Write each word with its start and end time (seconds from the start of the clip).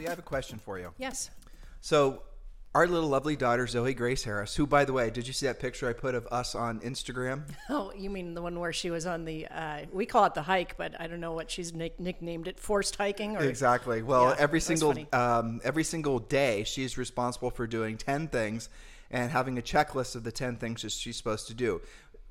Julie, 0.00 0.08
I 0.08 0.10
have 0.12 0.18
a 0.18 0.22
question 0.22 0.58
for 0.58 0.78
you. 0.78 0.92
Yes. 0.98 1.30
So, 1.82 2.22
our 2.74 2.86
little 2.86 3.08
lovely 3.08 3.36
daughter, 3.36 3.66
Zoe 3.66 3.92
Grace 3.94 4.22
Harris, 4.24 4.54
who, 4.54 4.66
by 4.66 4.84
the 4.84 4.92
way, 4.92 5.10
did 5.10 5.26
you 5.26 5.32
see 5.32 5.46
that 5.46 5.58
picture 5.58 5.88
I 5.88 5.92
put 5.92 6.14
of 6.14 6.26
us 6.30 6.54
on 6.54 6.80
Instagram? 6.80 7.42
Oh, 7.68 7.92
you 7.96 8.08
mean 8.10 8.34
the 8.34 8.40
one 8.42 8.58
where 8.58 8.72
she 8.72 8.90
was 8.90 9.06
on 9.06 9.24
the, 9.24 9.46
uh, 9.48 9.80
we 9.92 10.06
call 10.06 10.24
it 10.24 10.34
the 10.34 10.42
hike, 10.42 10.76
but 10.78 10.98
I 11.00 11.06
don't 11.06 11.20
know 11.20 11.32
what 11.32 11.50
she's 11.50 11.74
nick- 11.74 12.00
nicknamed 12.00 12.48
it, 12.48 12.58
forced 12.58 12.96
hiking 12.96 13.36
or. 13.36 13.42
Exactly. 13.42 14.02
Well, 14.02 14.30
Yeah, 14.30 14.36
every 14.38 14.60
single 14.60 14.94
um, 15.12 15.60
every 15.64 15.84
single 15.84 16.18
day, 16.18 16.64
she's 16.64 16.96
responsible 16.96 17.50
for 17.50 17.66
doing 17.66 17.96
ten 17.98 18.28
things 18.28 18.68
and 19.10 19.30
having 19.30 19.58
a 19.58 19.62
checklist 19.62 20.16
of 20.16 20.24
the 20.24 20.32
ten 20.32 20.56
things 20.56 20.82
that 20.82 20.92
she's 20.92 21.16
supposed 21.16 21.46
to 21.48 21.54
do. 21.54 21.80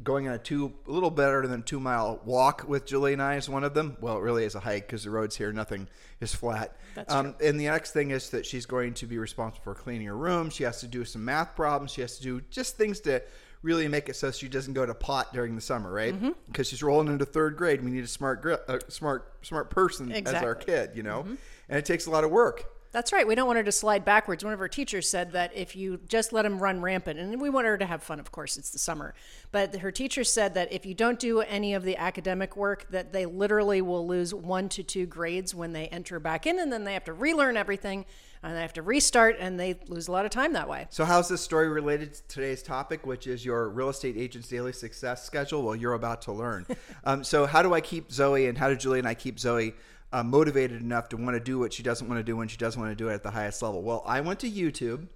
Going 0.02 0.27
on 0.27 0.34
a 0.34 0.38
two, 0.38 0.73
a 0.88 0.91
little 0.91 1.12
better 1.12 1.45
than 1.45 1.63
two 1.63 1.80
mile 1.80 2.21
walk 2.23 2.66
with 2.67 2.85
Julie 2.85 3.13
and 3.13 3.21
I 3.21 3.35
is 3.35 3.49
one 3.49 3.63
of 3.63 3.73
them. 3.73 3.98
Well, 3.99 4.17
it 4.17 4.22
really 4.22 4.45
is 4.45 4.55
a 4.55 4.59
hike 4.59 4.88
because 4.88 5.03
the 5.03 5.09
roads 5.09 5.35
here, 5.35 5.52
nothing 5.52 5.88
is 6.22 6.34
flat. 6.34 6.77
That's 6.95 7.13
um, 7.13 7.35
And 7.44 7.59
the 7.59 7.66
next 7.66 7.91
thing 7.91 8.12
is 8.12 8.30
that 8.30 8.45
she's 8.45 8.66
going 8.66 8.94
to 8.95 9.05
be 9.05 9.17
responsible 9.17 9.63
for 9.63 9.75
cleaning 9.75 10.08
her 10.08 10.16
room. 10.16 10.49
She 10.49 10.63
has 10.63 10.80
to 10.80 10.88
do 10.88 11.03
some 11.03 11.25
math 11.25 11.56
problems. 11.56 11.91
She 11.91 12.02
has 12.02 12.17
to 12.17 12.23
do 12.23 12.41
just 12.50 12.78
things 12.78 13.02
to 13.02 13.22
really 13.61 13.89
make 13.89 14.08
it 14.08 14.16
so 14.16 14.31
she 14.31 14.47
doesn't 14.47 14.73
go 14.73 14.86
to 14.86 14.94
pot 14.94 15.33
during 15.33 15.56
the 15.56 15.61
summer, 15.61 15.91
right? 15.91 16.13
Mm-hmm. 16.13 16.30
Because 16.47 16.69
she's 16.69 16.81
rolling 16.81 17.08
into 17.09 17.25
third 17.25 17.58
grade. 17.58 17.84
We 17.84 17.91
need 17.91 18.06
a 18.06 18.08
smart, 18.08 18.41
gr- 18.41 18.53
a 18.53 18.80
smart, 18.89 19.34
smart 19.45 19.69
person 19.69 20.11
as 20.11 20.34
our 20.34 20.56
kid, 20.56 20.91
you 20.95 21.03
know, 21.03 21.25
and 21.67 21.78
it 21.78 21.86
takes 21.86 22.06
a 22.06 22.09
lot 22.09 22.23
of 22.23 22.31
work. 22.31 22.66
That's 22.91 23.13
right. 23.13 23.27
We 23.27 23.35
don't 23.35 23.45
want 23.45 23.57
her 23.57 23.63
to 23.63 23.71
slide 23.71 24.03
backwards. 24.03 24.43
One 24.43 24.51
of 24.51 24.59
her 24.59 24.67
teachers 24.67 25.07
said 25.07 25.31
that 25.33 25.55
if 25.55 25.75
you 25.75 25.99
just 26.07 26.33
let 26.33 26.41
them 26.41 26.59
run 26.59 26.81
rampant, 26.81 27.19
and 27.19 27.39
we 27.39 27.49
want 27.49 27.67
her 27.67 27.77
to 27.77 27.85
have 27.85 28.01
fun, 28.01 28.19
of 28.19 28.31
course, 28.31 28.57
it's 28.57 28.71
the 28.71 28.79
summer. 28.79 29.13
But 29.51 29.75
her 29.77 29.91
teacher 29.91 30.23
said 30.23 30.55
that 30.55 30.73
if 30.73 30.87
you 30.87 30.95
don't 30.95 31.19
do 31.19 31.41
any 31.41 31.75
of 31.75 31.83
the 31.83 31.97
academic 31.97 32.57
work, 32.57 32.87
that 32.89 33.13
they 33.13 33.27
literally 33.27 33.81
will 33.83 34.07
lose 34.07 34.33
one 34.33 34.69
to 34.69 34.81
two 34.81 35.05
grades 35.05 35.53
when 35.53 35.71
they 35.71 35.87
enter 35.89 36.19
back 36.19 36.47
in, 36.47 36.59
and 36.59 36.73
then 36.73 36.83
they 36.83 36.93
have 36.93 37.03
to 37.03 37.13
relearn 37.13 37.57
everything, 37.57 38.05
and 38.41 38.55
they 38.55 38.61
have 38.61 38.73
to 38.73 38.81
restart, 38.81 39.35
and 39.39 39.59
they 39.59 39.79
lose 39.87 40.07
a 40.07 40.11
lot 40.11 40.25
of 40.25 40.31
time 40.31 40.53
that 40.53 40.67
way. 40.67 40.87
So, 40.89 41.05
how's 41.05 41.29
this 41.29 41.41
story 41.41 41.69
related 41.69 42.15
to 42.15 42.27
today's 42.27 42.63
topic, 42.63 43.05
which 43.05 43.27
is 43.27 43.45
your 43.45 43.69
real 43.69 43.89
estate 43.89 44.17
agent's 44.17 44.47
daily 44.47 44.73
success 44.73 45.23
schedule? 45.23 45.61
Well, 45.61 45.75
you're 45.75 45.93
about 45.93 46.23
to 46.23 46.31
learn. 46.31 46.65
um, 47.03 47.23
so, 47.23 47.45
how 47.45 47.61
do 47.61 47.75
I 47.75 47.81
keep 47.81 48.11
Zoe, 48.11 48.47
and 48.47 48.57
how 48.57 48.67
do 48.67 48.75
Julie 48.75 48.97
and 48.97 49.07
I 49.07 49.13
keep 49.13 49.39
Zoe 49.39 49.75
uh, 50.11 50.23
motivated 50.23 50.81
enough 50.81 51.09
to 51.09 51.17
want 51.17 51.35
to 51.35 51.39
do 51.39 51.59
what 51.59 51.73
she 51.73 51.83
doesn't 51.83 52.07
want 52.07 52.19
to 52.19 52.23
do 52.23 52.35
when 52.35 52.47
she 52.47 52.57
doesn't 52.57 52.79
want 52.81 52.91
to 52.91 52.95
do 52.95 53.09
it 53.09 53.13
at 53.13 53.23
the 53.23 53.31
highest 53.31 53.61
level? 53.61 53.81
Well, 53.81 54.03
I 54.05 54.21
went 54.21 54.39
to 54.41 54.49
YouTube 54.49 55.07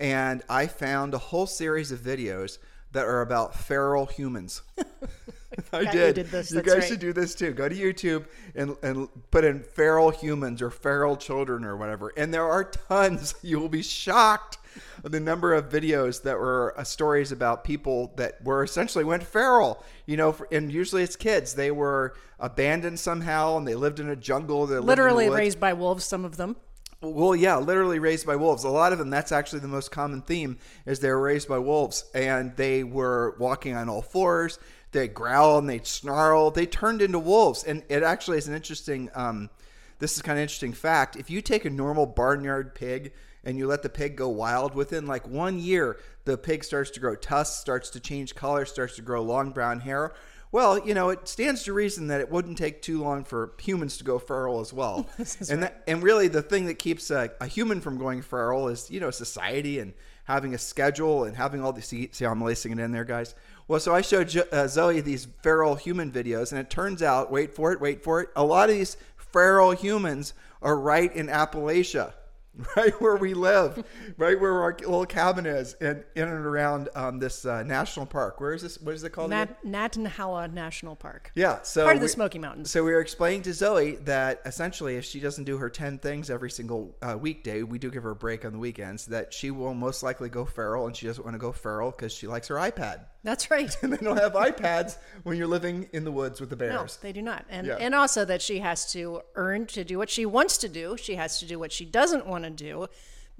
and 0.00 0.42
I 0.48 0.66
found 0.66 1.14
a 1.14 1.18
whole 1.18 1.46
series 1.46 1.92
of 1.92 2.00
videos 2.00 2.58
that 2.92 3.06
are 3.06 3.22
about 3.22 3.54
feral 3.54 4.06
humans. 4.06 4.62
I 5.72 5.80
you 5.80 5.92
did. 5.92 6.14
did 6.14 6.26
this, 6.28 6.50
You 6.50 6.62
guys 6.62 6.74
right. 6.76 6.84
should 6.84 7.00
do 7.00 7.12
this 7.12 7.34
too. 7.34 7.52
Go 7.52 7.68
to 7.68 7.74
YouTube 7.74 8.26
and, 8.54 8.76
and 8.82 9.08
put 9.30 9.44
in 9.44 9.62
feral 9.62 10.10
humans 10.10 10.62
or 10.62 10.70
feral 10.70 11.16
children 11.16 11.64
or 11.64 11.76
whatever. 11.76 12.12
And 12.16 12.32
there 12.32 12.46
are 12.46 12.64
tons. 12.64 13.34
You 13.42 13.58
will 13.58 13.68
be 13.68 13.82
shocked 13.82 14.58
the 15.02 15.20
number 15.20 15.54
of 15.54 15.68
videos 15.68 16.22
that 16.22 16.38
were 16.38 16.74
uh, 16.76 16.84
stories 16.84 17.32
about 17.32 17.64
people 17.64 18.12
that 18.16 18.42
were 18.44 18.62
essentially 18.62 19.04
went 19.04 19.22
feral. 19.22 19.82
You 20.06 20.16
know, 20.16 20.32
for, 20.32 20.48
and 20.52 20.72
usually 20.72 21.02
it's 21.02 21.16
kids. 21.16 21.54
They 21.54 21.70
were 21.70 22.14
abandoned 22.38 22.98
somehow 22.98 23.56
and 23.56 23.66
they 23.66 23.74
lived 23.74 24.00
in 24.00 24.08
a 24.08 24.16
jungle. 24.16 24.66
They 24.66 24.78
Literally 24.78 25.28
raised 25.28 25.60
by 25.60 25.72
wolves, 25.72 26.04
some 26.04 26.24
of 26.24 26.36
them. 26.36 26.56
Well, 27.02 27.34
yeah, 27.34 27.56
literally 27.56 27.98
raised 27.98 28.26
by 28.26 28.36
wolves. 28.36 28.62
A 28.62 28.68
lot 28.68 28.92
of 28.92 28.98
them. 29.00 29.10
That's 29.10 29.32
actually 29.32 29.58
the 29.58 29.68
most 29.68 29.90
common 29.90 30.22
theme 30.22 30.58
is 30.86 31.00
they 31.00 31.10
were 31.10 31.20
raised 31.20 31.48
by 31.48 31.58
wolves, 31.58 32.04
and 32.14 32.54
they 32.56 32.84
were 32.84 33.34
walking 33.40 33.74
on 33.74 33.88
all 33.88 34.02
fours. 34.02 34.60
They 34.92 35.08
growl 35.08 35.58
and 35.58 35.68
they 35.68 35.80
snarl. 35.82 36.52
They 36.52 36.66
turned 36.66 37.02
into 37.02 37.18
wolves, 37.18 37.64
and 37.64 37.82
it 37.88 38.04
actually 38.04 38.38
is 38.38 38.46
an 38.46 38.54
interesting. 38.54 39.10
Um, 39.14 39.50
this 39.98 40.16
is 40.16 40.22
kind 40.22 40.38
of 40.38 40.42
interesting 40.42 40.72
fact. 40.72 41.16
If 41.16 41.28
you 41.28 41.42
take 41.42 41.64
a 41.64 41.70
normal 41.70 42.06
barnyard 42.06 42.74
pig 42.74 43.12
and 43.44 43.58
you 43.58 43.66
let 43.66 43.82
the 43.82 43.88
pig 43.88 44.16
go 44.16 44.28
wild, 44.28 44.74
within 44.74 45.06
like 45.06 45.26
one 45.26 45.58
year, 45.58 45.98
the 46.24 46.38
pig 46.38 46.64
starts 46.64 46.90
to 46.92 47.00
grow 47.00 47.14
tusks, 47.14 47.60
starts 47.60 47.90
to 47.90 48.00
change 48.00 48.34
color, 48.34 48.64
starts 48.64 48.96
to 48.96 49.02
grow 49.02 49.22
long 49.22 49.50
brown 49.50 49.80
hair. 49.80 50.12
Well, 50.52 50.86
you 50.86 50.92
know, 50.92 51.08
it 51.08 51.26
stands 51.26 51.62
to 51.64 51.72
reason 51.72 52.08
that 52.08 52.20
it 52.20 52.30
wouldn't 52.30 52.58
take 52.58 52.82
too 52.82 53.02
long 53.02 53.24
for 53.24 53.54
humans 53.58 53.96
to 53.96 54.04
go 54.04 54.18
feral 54.18 54.60
as 54.60 54.70
well. 54.70 55.08
and 55.50 55.62
that, 55.62 55.82
and 55.86 56.02
really, 56.02 56.28
the 56.28 56.42
thing 56.42 56.66
that 56.66 56.78
keeps 56.78 57.10
a, 57.10 57.30
a 57.40 57.46
human 57.46 57.80
from 57.80 57.96
going 57.96 58.20
feral 58.20 58.68
is 58.68 58.90
you 58.90 59.00
know 59.00 59.10
society 59.10 59.78
and 59.78 59.94
having 60.24 60.54
a 60.54 60.58
schedule 60.58 61.24
and 61.24 61.36
having 61.36 61.64
all 61.64 61.72
these. 61.72 61.86
See, 61.86 62.10
see 62.12 62.26
how 62.26 62.32
I'm 62.32 62.42
lacing 62.42 62.72
it 62.72 62.78
in 62.80 62.92
there, 62.92 63.04
guys. 63.04 63.34
Well, 63.66 63.80
so 63.80 63.94
I 63.94 64.02
showed 64.02 64.28
Jo- 64.28 64.44
uh, 64.52 64.68
Zoe 64.68 65.00
these 65.00 65.26
feral 65.42 65.74
human 65.74 66.12
videos, 66.12 66.52
and 66.52 66.60
it 66.60 66.68
turns 66.68 67.02
out, 67.02 67.30
wait 67.30 67.54
for 67.54 67.72
it, 67.72 67.80
wait 67.80 68.04
for 68.04 68.20
it, 68.20 68.28
a 68.36 68.44
lot 68.44 68.68
of 68.68 68.76
these 68.76 68.98
feral 69.16 69.72
humans 69.72 70.34
are 70.60 70.78
right 70.78 71.14
in 71.14 71.28
Appalachia. 71.28 72.12
Right 72.76 72.98
where 73.00 73.16
we 73.16 73.32
live, 73.32 73.82
right 74.18 74.38
where 74.38 74.62
our 74.62 74.76
little 74.78 75.06
cabin 75.06 75.46
is, 75.46 75.74
and 75.80 76.04
in 76.14 76.28
and 76.28 76.46
around 76.46 76.90
um, 76.94 77.18
this 77.18 77.46
uh, 77.46 77.62
national 77.62 78.06
park. 78.06 78.40
Where 78.40 78.52
is 78.52 78.62
this? 78.62 78.78
What 78.80 78.94
is 78.94 79.04
it 79.04 79.10
called? 79.10 79.30
Nat- 79.30 79.62
Nantahala 79.64 80.52
National 80.52 80.94
Park. 80.94 81.32
Yeah, 81.34 81.62
so 81.62 81.84
Part 81.84 81.96
of 81.96 82.02
the 82.02 82.08
Smoky 82.08 82.38
Mountains. 82.38 82.70
So 82.70 82.84
we 82.84 82.92
were 82.92 83.00
explaining 83.00 83.42
to 83.42 83.54
Zoe 83.54 83.96
that 84.04 84.42
essentially, 84.44 84.96
if 84.96 85.04
she 85.04 85.18
doesn't 85.18 85.44
do 85.44 85.56
her 85.56 85.70
ten 85.70 85.98
things 85.98 86.28
every 86.28 86.50
single 86.50 86.94
uh, 87.00 87.16
weekday, 87.18 87.62
we 87.62 87.78
do 87.78 87.90
give 87.90 88.02
her 88.02 88.10
a 88.10 88.16
break 88.16 88.44
on 88.44 88.52
the 88.52 88.58
weekends. 88.58 89.06
That 89.06 89.32
she 89.32 89.50
will 89.50 89.74
most 89.74 90.02
likely 90.02 90.28
go 90.28 90.44
feral, 90.44 90.86
and 90.86 90.94
she 90.94 91.06
doesn't 91.06 91.24
want 91.24 91.34
to 91.34 91.38
go 91.40 91.52
feral 91.52 91.90
because 91.90 92.12
she 92.12 92.26
likes 92.26 92.48
her 92.48 92.56
iPad. 92.56 93.06
That's 93.24 93.50
right. 93.50 93.74
And 93.82 93.92
they 93.92 93.98
don't 93.98 94.16
have 94.18 94.32
iPads 94.32 94.96
when 95.22 95.36
you're 95.38 95.46
living 95.46 95.88
in 95.92 96.04
the 96.04 96.10
woods 96.12 96.40
with 96.40 96.50
the 96.50 96.56
bears. 96.56 96.72
No, 96.74 96.86
they 97.02 97.12
do 97.12 97.22
not. 97.22 97.44
And 97.48 97.66
Yeah. 97.66 97.76
and 97.78 97.94
also 97.94 98.24
that 98.24 98.42
she 98.42 98.58
has 98.58 98.90
to 98.92 99.22
earn 99.36 99.66
to 99.66 99.84
do 99.84 99.96
what 99.98 100.10
she 100.10 100.26
wants 100.26 100.58
to 100.58 100.68
do. 100.68 100.96
She 100.96 101.14
has 101.16 101.38
to 101.40 101.46
do 101.46 101.58
what 101.58 101.70
she 101.72 101.84
doesn't 101.84 102.26
want 102.26 102.44
to 102.44 102.50
do 102.50 102.88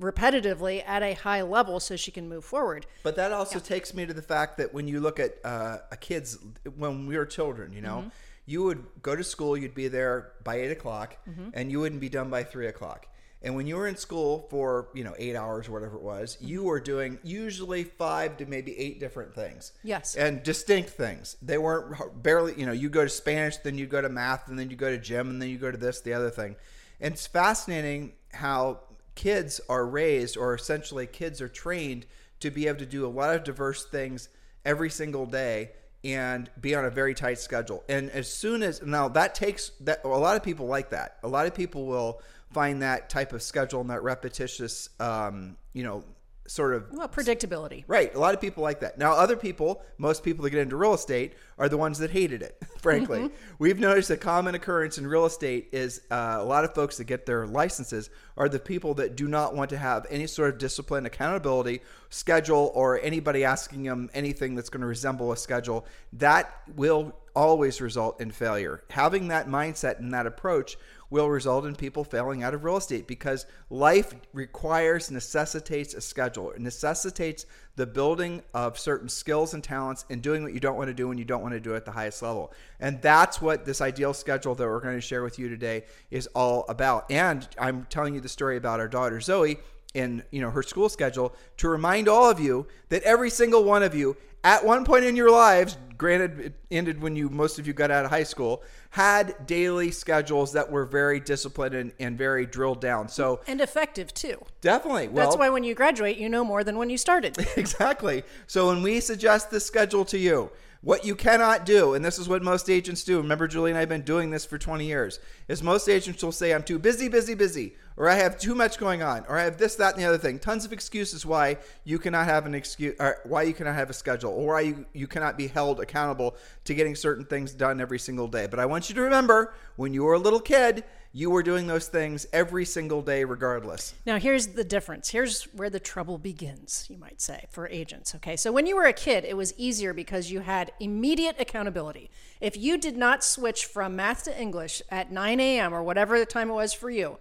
repetitively 0.01 0.83
at 0.87 1.03
a 1.03 1.15
high 1.15 1.43
level 1.43 1.79
so 1.81 1.97
she 1.97 2.11
can 2.11 2.29
move 2.29 2.45
forward. 2.45 2.87
But 3.03 3.17
that 3.17 3.33
also 3.33 3.59
takes 3.59 3.95
me 3.95 4.07
to 4.07 4.15
the 4.15 4.23
fact 4.23 4.57
that 4.59 4.73
when 4.75 4.89
you 4.89 5.01
look 5.01 5.21
at 5.21 5.37
uh, 5.45 5.79
a 5.91 5.97
kid's, 5.97 6.39
when 6.77 7.07
we 7.07 7.17
were 7.17 7.27
children, 7.27 7.73
you 7.73 7.81
know, 7.81 7.99
Mm-hmm. 7.99 8.09
you 8.47 8.65
would 8.65 8.85
go 9.03 9.15
to 9.15 9.23
school, 9.23 9.57
you'd 9.57 9.75
be 9.75 9.89
there 9.89 10.33
by 10.45 10.57
eight 10.57 10.71
o'clock, 10.73 11.17
Mm-hmm. 11.29 11.51
and 11.55 11.71
you 11.71 11.79
wouldn't 11.81 12.01
be 12.01 12.09
done 12.09 12.31
by 12.31 12.43
three 12.43 12.67
o'clock. 12.67 13.07
And 13.45 13.57
when 13.57 13.67
you 13.67 13.77
were 13.77 13.89
in 13.89 13.97
school 13.97 14.47
for, 14.51 14.89
you 14.95 15.03
know, 15.03 15.15
eight 15.19 15.35
hours 15.35 15.69
or 15.69 15.73
whatever 15.73 15.97
it 15.97 16.03
was, 16.03 16.37
Mm-hmm. 16.37 16.47
you 16.47 16.63
were 16.63 16.81
doing 16.81 17.19
usually 17.23 17.85
five 17.85 18.37
to 18.37 18.47
maybe 18.47 18.79
eight 18.79 19.01
different 19.01 19.35
things. 19.35 19.73
Yes. 19.83 20.15
And 20.15 20.43
distinct 20.43 20.91
things. 20.91 21.37
They 21.43 21.59
weren't 21.59 22.23
barely, 22.23 22.55
you 22.57 22.67
know, 22.67 22.73
you 22.73 22.89
go 22.89 23.03
to 23.03 23.09
Spanish, 23.11 23.57
then 23.59 23.77
you 23.79 23.87
go 23.87 24.01
to 24.01 24.09
math, 24.09 24.49
and 24.49 24.59
then 24.59 24.71
you 24.71 24.77
go 24.77 24.91
to 24.91 24.99
gym, 24.99 25.29
and 25.29 25.43
then 25.43 25.49
you 25.49 25.59
go 25.59 25.71
to 25.71 25.77
this, 25.79 26.01
the 26.01 26.15
other 26.15 26.31
thing. 26.31 26.57
And 27.01 27.15
it's 27.15 27.27
fascinating 27.27 28.13
how 28.33 28.81
kids 29.17 29.61
are 29.69 29.85
raised, 29.85 30.37
or 30.37 30.55
essentially 30.55 31.07
kids 31.07 31.41
are 31.41 31.49
trained 31.49 32.07
to 32.41 32.51
be 32.51 32.69
able 32.69 32.79
to 32.79 32.87
do 32.87 33.05
a 33.07 33.09
lot 33.09 33.35
of 33.35 33.45
diverse 33.45 33.85
things 33.85 34.29
every 34.65 34.91
single 34.91 35.27
day 35.27 35.71
and 36.05 36.51
be 36.61 36.75
on 36.75 36.85
a 36.85 36.91
very 36.91 37.15
tight 37.15 37.39
schedule. 37.39 37.85
And 37.89 38.11
as 38.11 38.33
soon 38.33 38.63
as 38.63 38.83
now 38.83 39.09
that 39.09 39.35
takes 39.35 39.71
that 39.81 40.05
a 40.05 40.09
lot 40.09 40.37
of 40.37 40.43
people 40.43 40.67
like 40.67 40.91
that. 40.91 41.19
A 41.23 41.29
lot 41.29 41.47
of 41.47 41.55
people 41.55 41.87
will 41.87 42.21
find 42.53 42.83
that 42.83 43.11
type 43.11 43.33
of 43.33 43.43
schedule 43.43 43.81
and 43.81 43.91
that 43.91 44.03
repetitious 44.03 44.89
um, 45.01 45.57
you 45.73 45.83
know, 45.83 46.05
sort 46.47 46.75
of 46.75 46.87
Well, 46.93 47.09
predictability. 47.09 47.85
Right. 47.87 48.15
A 48.15 48.19
lot 48.19 48.35
of 48.35 48.41
people 48.41 48.63
like 48.63 48.81
that. 48.81 48.99
Now, 48.99 49.13
other 49.13 49.37
people, 49.37 49.83
most 49.97 50.23
people 50.23 50.43
that 50.45 50.51
get 50.51 50.61
into 50.61 50.77
real 50.77 50.95
estate, 50.95 51.35
are 51.59 51.69
the 51.69 51.79
ones 51.79 51.99
that 51.99 52.11
hated 52.11 52.43
it, 52.43 52.61
frankly. 52.79 53.21
Mm-hmm. 53.21 53.35
We've 53.59 53.79
noticed 53.79 54.11
a 54.11 54.17
common 54.17 54.55
occurrence 54.55 54.99
in 54.99 55.07
real 55.07 55.25
estate 55.25 55.69
is 55.73 56.03
uh, 56.11 56.39
a 56.41 56.45
lot 56.45 56.65
of 56.65 56.75
folks 56.75 56.97
that 56.99 57.05
get 57.05 57.27
their 57.27 57.47
licenses 57.47 58.11
are 58.37 58.49
the 58.49 58.59
people 58.59 58.95
that 58.95 59.17
do 59.17 59.29
not 59.29 59.55
want 59.55 59.71
to 59.71 59.79
have 59.79 60.07
any 60.11 60.27
sort 60.27 60.51
of 60.53 60.59
discipline, 60.59 61.07
accountability, 61.07 61.81
schedule, 62.11 62.73
or 62.75 63.01
anybody 63.01 63.45
asking 63.45 63.85
them 63.85 64.11
anything 64.13 64.55
that's 64.55 64.69
going 64.69 64.81
to 64.81 64.87
resemble 64.87 65.33
a 65.33 65.37
schedule. 65.37 65.87
That 66.13 66.53
will 66.75 67.15
always 67.35 67.81
result 67.81 68.21
in 68.21 68.31
failure. 68.31 68.83
Having 68.91 69.29
that 69.29 69.49
mindset 69.49 69.99
and 69.99 70.13
that 70.13 70.27
approach 70.27 70.77
will 71.13 71.29
result 71.29 71.67
in 71.67 71.77
people 71.77 72.03
failing 72.03 72.43
out 72.43 72.55
of 72.55 72.65
real 72.65 72.79
estate 72.79 73.07
because 73.07 73.45
life 73.69 74.15
requires, 74.33 75.11
necessitates 75.11 75.93
a 75.93 76.01
schedule. 76.01 76.51
It 76.53 76.61
necessitates 76.61 77.45
the 77.77 77.87
building 77.87 78.43
of 78.55 78.79
certain 78.79 79.11
skills 79.11 79.53
and 79.53 79.63
talents 79.63 80.07
and 80.09 80.23
doing 80.23 80.43
what 80.43 80.55
you 80.55 80.61
don't 80.61 80.77
want 80.77 80.89
to 80.89 80.95
do 80.95 81.07
when 81.07 81.19
you 81.19 81.27
don't 81.27 81.43
want 81.43 81.53
to 81.53 81.61
do 81.61 81.75
it 81.75 81.77
at 81.77 81.85
the 81.85 81.93
highest 81.93 82.23
level. 82.23 82.51
And 82.81 83.01
that's 83.03 83.43
what 83.43 83.67
this 83.67 83.83
ideal 83.83 84.15
schedule 84.15 84.55
that 84.55 84.67
we're 84.67 84.81
going 84.81 84.97
to 84.97 85.03
share 85.03 85.23
with 85.23 85.39
you 85.39 85.51
today 85.51 85.85
is 86.11 86.29
all 86.29 86.65
about. 86.71 87.11
And 87.11 87.47
I'm 87.59 87.87
telling 87.91 88.15
you 88.15 88.23
the 88.23 88.29
story 88.31 88.57
about 88.57 88.81
our 88.81 88.89
daughter 88.89 89.21
Zoe 89.21 89.59
in 89.95 90.23
you 90.31 90.41
know 90.41 90.51
her 90.51 90.63
school 90.63 90.89
schedule 90.89 91.35
to 91.59 91.69
remind 91.69 92.09
all 92.09 92.31
of 92.31 92.41
you 92.41 92.67
that 92.89 93.03
every 93.03 93.29
single 93.29 93.63
one 93.63 93.83
of 93.83 93.95
you 93.95 94.17
at 94.43 94.65
one 94.65 94.87
point 94.87 95.05
in 95.05 95.15
your 95.15 95.31
lives 95.31 95.77
granted 95.99 96.41
it 96.41 96.55
ended 96.71 97.03
when 97.03 97.15
you 97.15 97.29
most 97.29 97.59
of 97.59 97.67
you 97.67 97.75
got 97.75 97.91
out 97.91 98.05
of 98.05 98.11
high 98.11 98.23
school 98.23 98.63
had 98.93 99.47
daily 99.47 99.91
schedules 99.91 100.53
that 100.53 100.71
were 100.71 100.85
very 100.85 101.19
disciplined 101.19 101.75
and, 101.75 101.93
and 101.99 102.19
very 102.19 102.45
drilled 102.45 102.79
down 102.79 103.09
so 103.09 103.41
and 103.47 103.59
effective 103.63 104.13
too. 104.13 104.37
definitely 104.61 105.09
well 105.09 105.25
That's 105.27 105.39
why 105.39 105.49
when 105.49 105.65
you 105.65 105.75
graduate, 105.75 106.19
you 106.19 106.29
know 106.29 106.45
more 106.45 106.63
than 106.63 106.77
when 106.77 106.91
you 106.91 106.99
started. 106.99 107.39
exactly. 107.57 108.23
So 108.47 108.69
when 108.69 108.83
we 108.83 109.01
suggest 109.01 109.51
this 109.51 109.65
schedule 109.65 110.05
to 110.07 110.19
you, 110.19 110.51
what 110.83 111.05
you 111.05 111.15
cannot 111.15 111.65
do, 111.65 111.95
and 111.95 112.05
this 112.05 112.19
is 112.19 112.29
what 112.29 112.43
most 112.43 112.69
agents 112.69 113.05
do. 113.05 113.19
Remember, 113.19 113.47
Julie 113.47 113.71
and 113.71 113.79
I 113.79 113.81
have 113.81 113.89
been 113.89 114.03
doing 114.03 114.31
this 114.31 114.45
for 114.45 114.59
20 114.59 114.85
years. 114.85 115.21
Is 115.47 115.63
most 115.63 115.89
agents 115.89 116.23
will 116.23 116.33
say, 116.33 116.53
"I'm 116.53 116.65
too 116.65 116.79
busy, 116.79 117.09
busy, 117.09 117.35
busy," 117.35 117.77
or 117.97 118.09
"I 118.09 118.17
have 118.17 118.37
too 118.37 118.57
much 118.57 118.79
going 118.79 119.01
on," 119.01 119.25
or 119.29 119.39
"I 119.39 119.45
have 119.45 119.59
this, 119.59 119.77
that, 119.77 119.95
and 119.95 120.03
the 120.03 120.09
other 120.09 120.19
thing." 120.19 120.41
Tons 120.41 120.65
of 120.65 120.73
excuses 120.73 121.25
why 121.25 121.59
you 121.85 122.01
cannot 122.01 122.25
have 122.25 122.47
an 122.47 122.55
excuse, 122.55 122.97
or 122.99 123.19
why 123.23 123.43
you 123.43 123.55
cannot 123.55 123.77
have 123.77 123.91
a 123.91 123.95
schedule, 123.95 124.33
or 124.33 124.55
why 124.55 124.61
you, 124.63 124.85
you 124.93 125.07
cannot 125.07 125.39
be 125.39 125.47
held 125.47 125.81
accountable 125.81 126.37
to 126.65 126.75
getting 126.75 126.97
certain 126.97 127.25
things 127.25 127.53
done 127.53 127.81
every 127.81 128.01
single 128.01 128.27
day. 128.27 128.49
But 128.49 128.59
I 128.59 128.67
want 128.67 128.89
you 128.89 128.97
to 128.97 129.03
remember, 129.03 129.55
when 129.77 129.95
you 129.95 130.03
were 130.03 130.15
a 130.15 130.19
little 130.19 130.41
kid, 130.41 130.83
you 131.15 131.29
were 131.31 131.43
doing 131.43 131.67
those 131.67 131.89
things 131.89 132.27
every 132.33 132.65
single 132.65 133.03
day, 133.03 133.23
regardless. 133.25 133.93
Now, 134.07 134.19
here's 134.19 134.49
the 134.49 134.65
difference. 134.65 135.11
Here's 135.11 135.45
where 135.53 135.69
the 135.69 135.79
trouble 135.81 136.17
begins, 136.19 136.87
you 136.89 136.97
might 136.97 137.21
say, 137.21 137.45
for 137.51 137.69
agents. 137.69 138.15
Okay. 138.15 138.37
So, 138.37 138.51
when 138.51 138.67
you 138.67 138.77
were 138.77 138.87
a 138.87 138.93
kid, 138.95 139.25
it 139.25 139.37
was 139.37 139.53
easier 139.59 139.93
because 139.93 140.31
you 140.31 140.41
had 140.41 140.73
immediate 140.81 141.37
accountability. 141.39 142.11
If 142.41 142.57
you 142.57 142.79
did 142.79 142.97
not 142.97 143.23
switch 143.23 143.67
from 143.67 143.95
math 143.97 144.25
to 144.25 144.41
English 144.41 144.81
at 144.91 145.13
9 145.13 145.39
a.m. 145.39 145.75
or 145.75 145.83
whatever 145.83 146.19
the 146.19 146.27
time 146.27 146.49
it 146.51 146.55
was 146.55 146.73
for 146.73 146.89
you, 146.91 147.19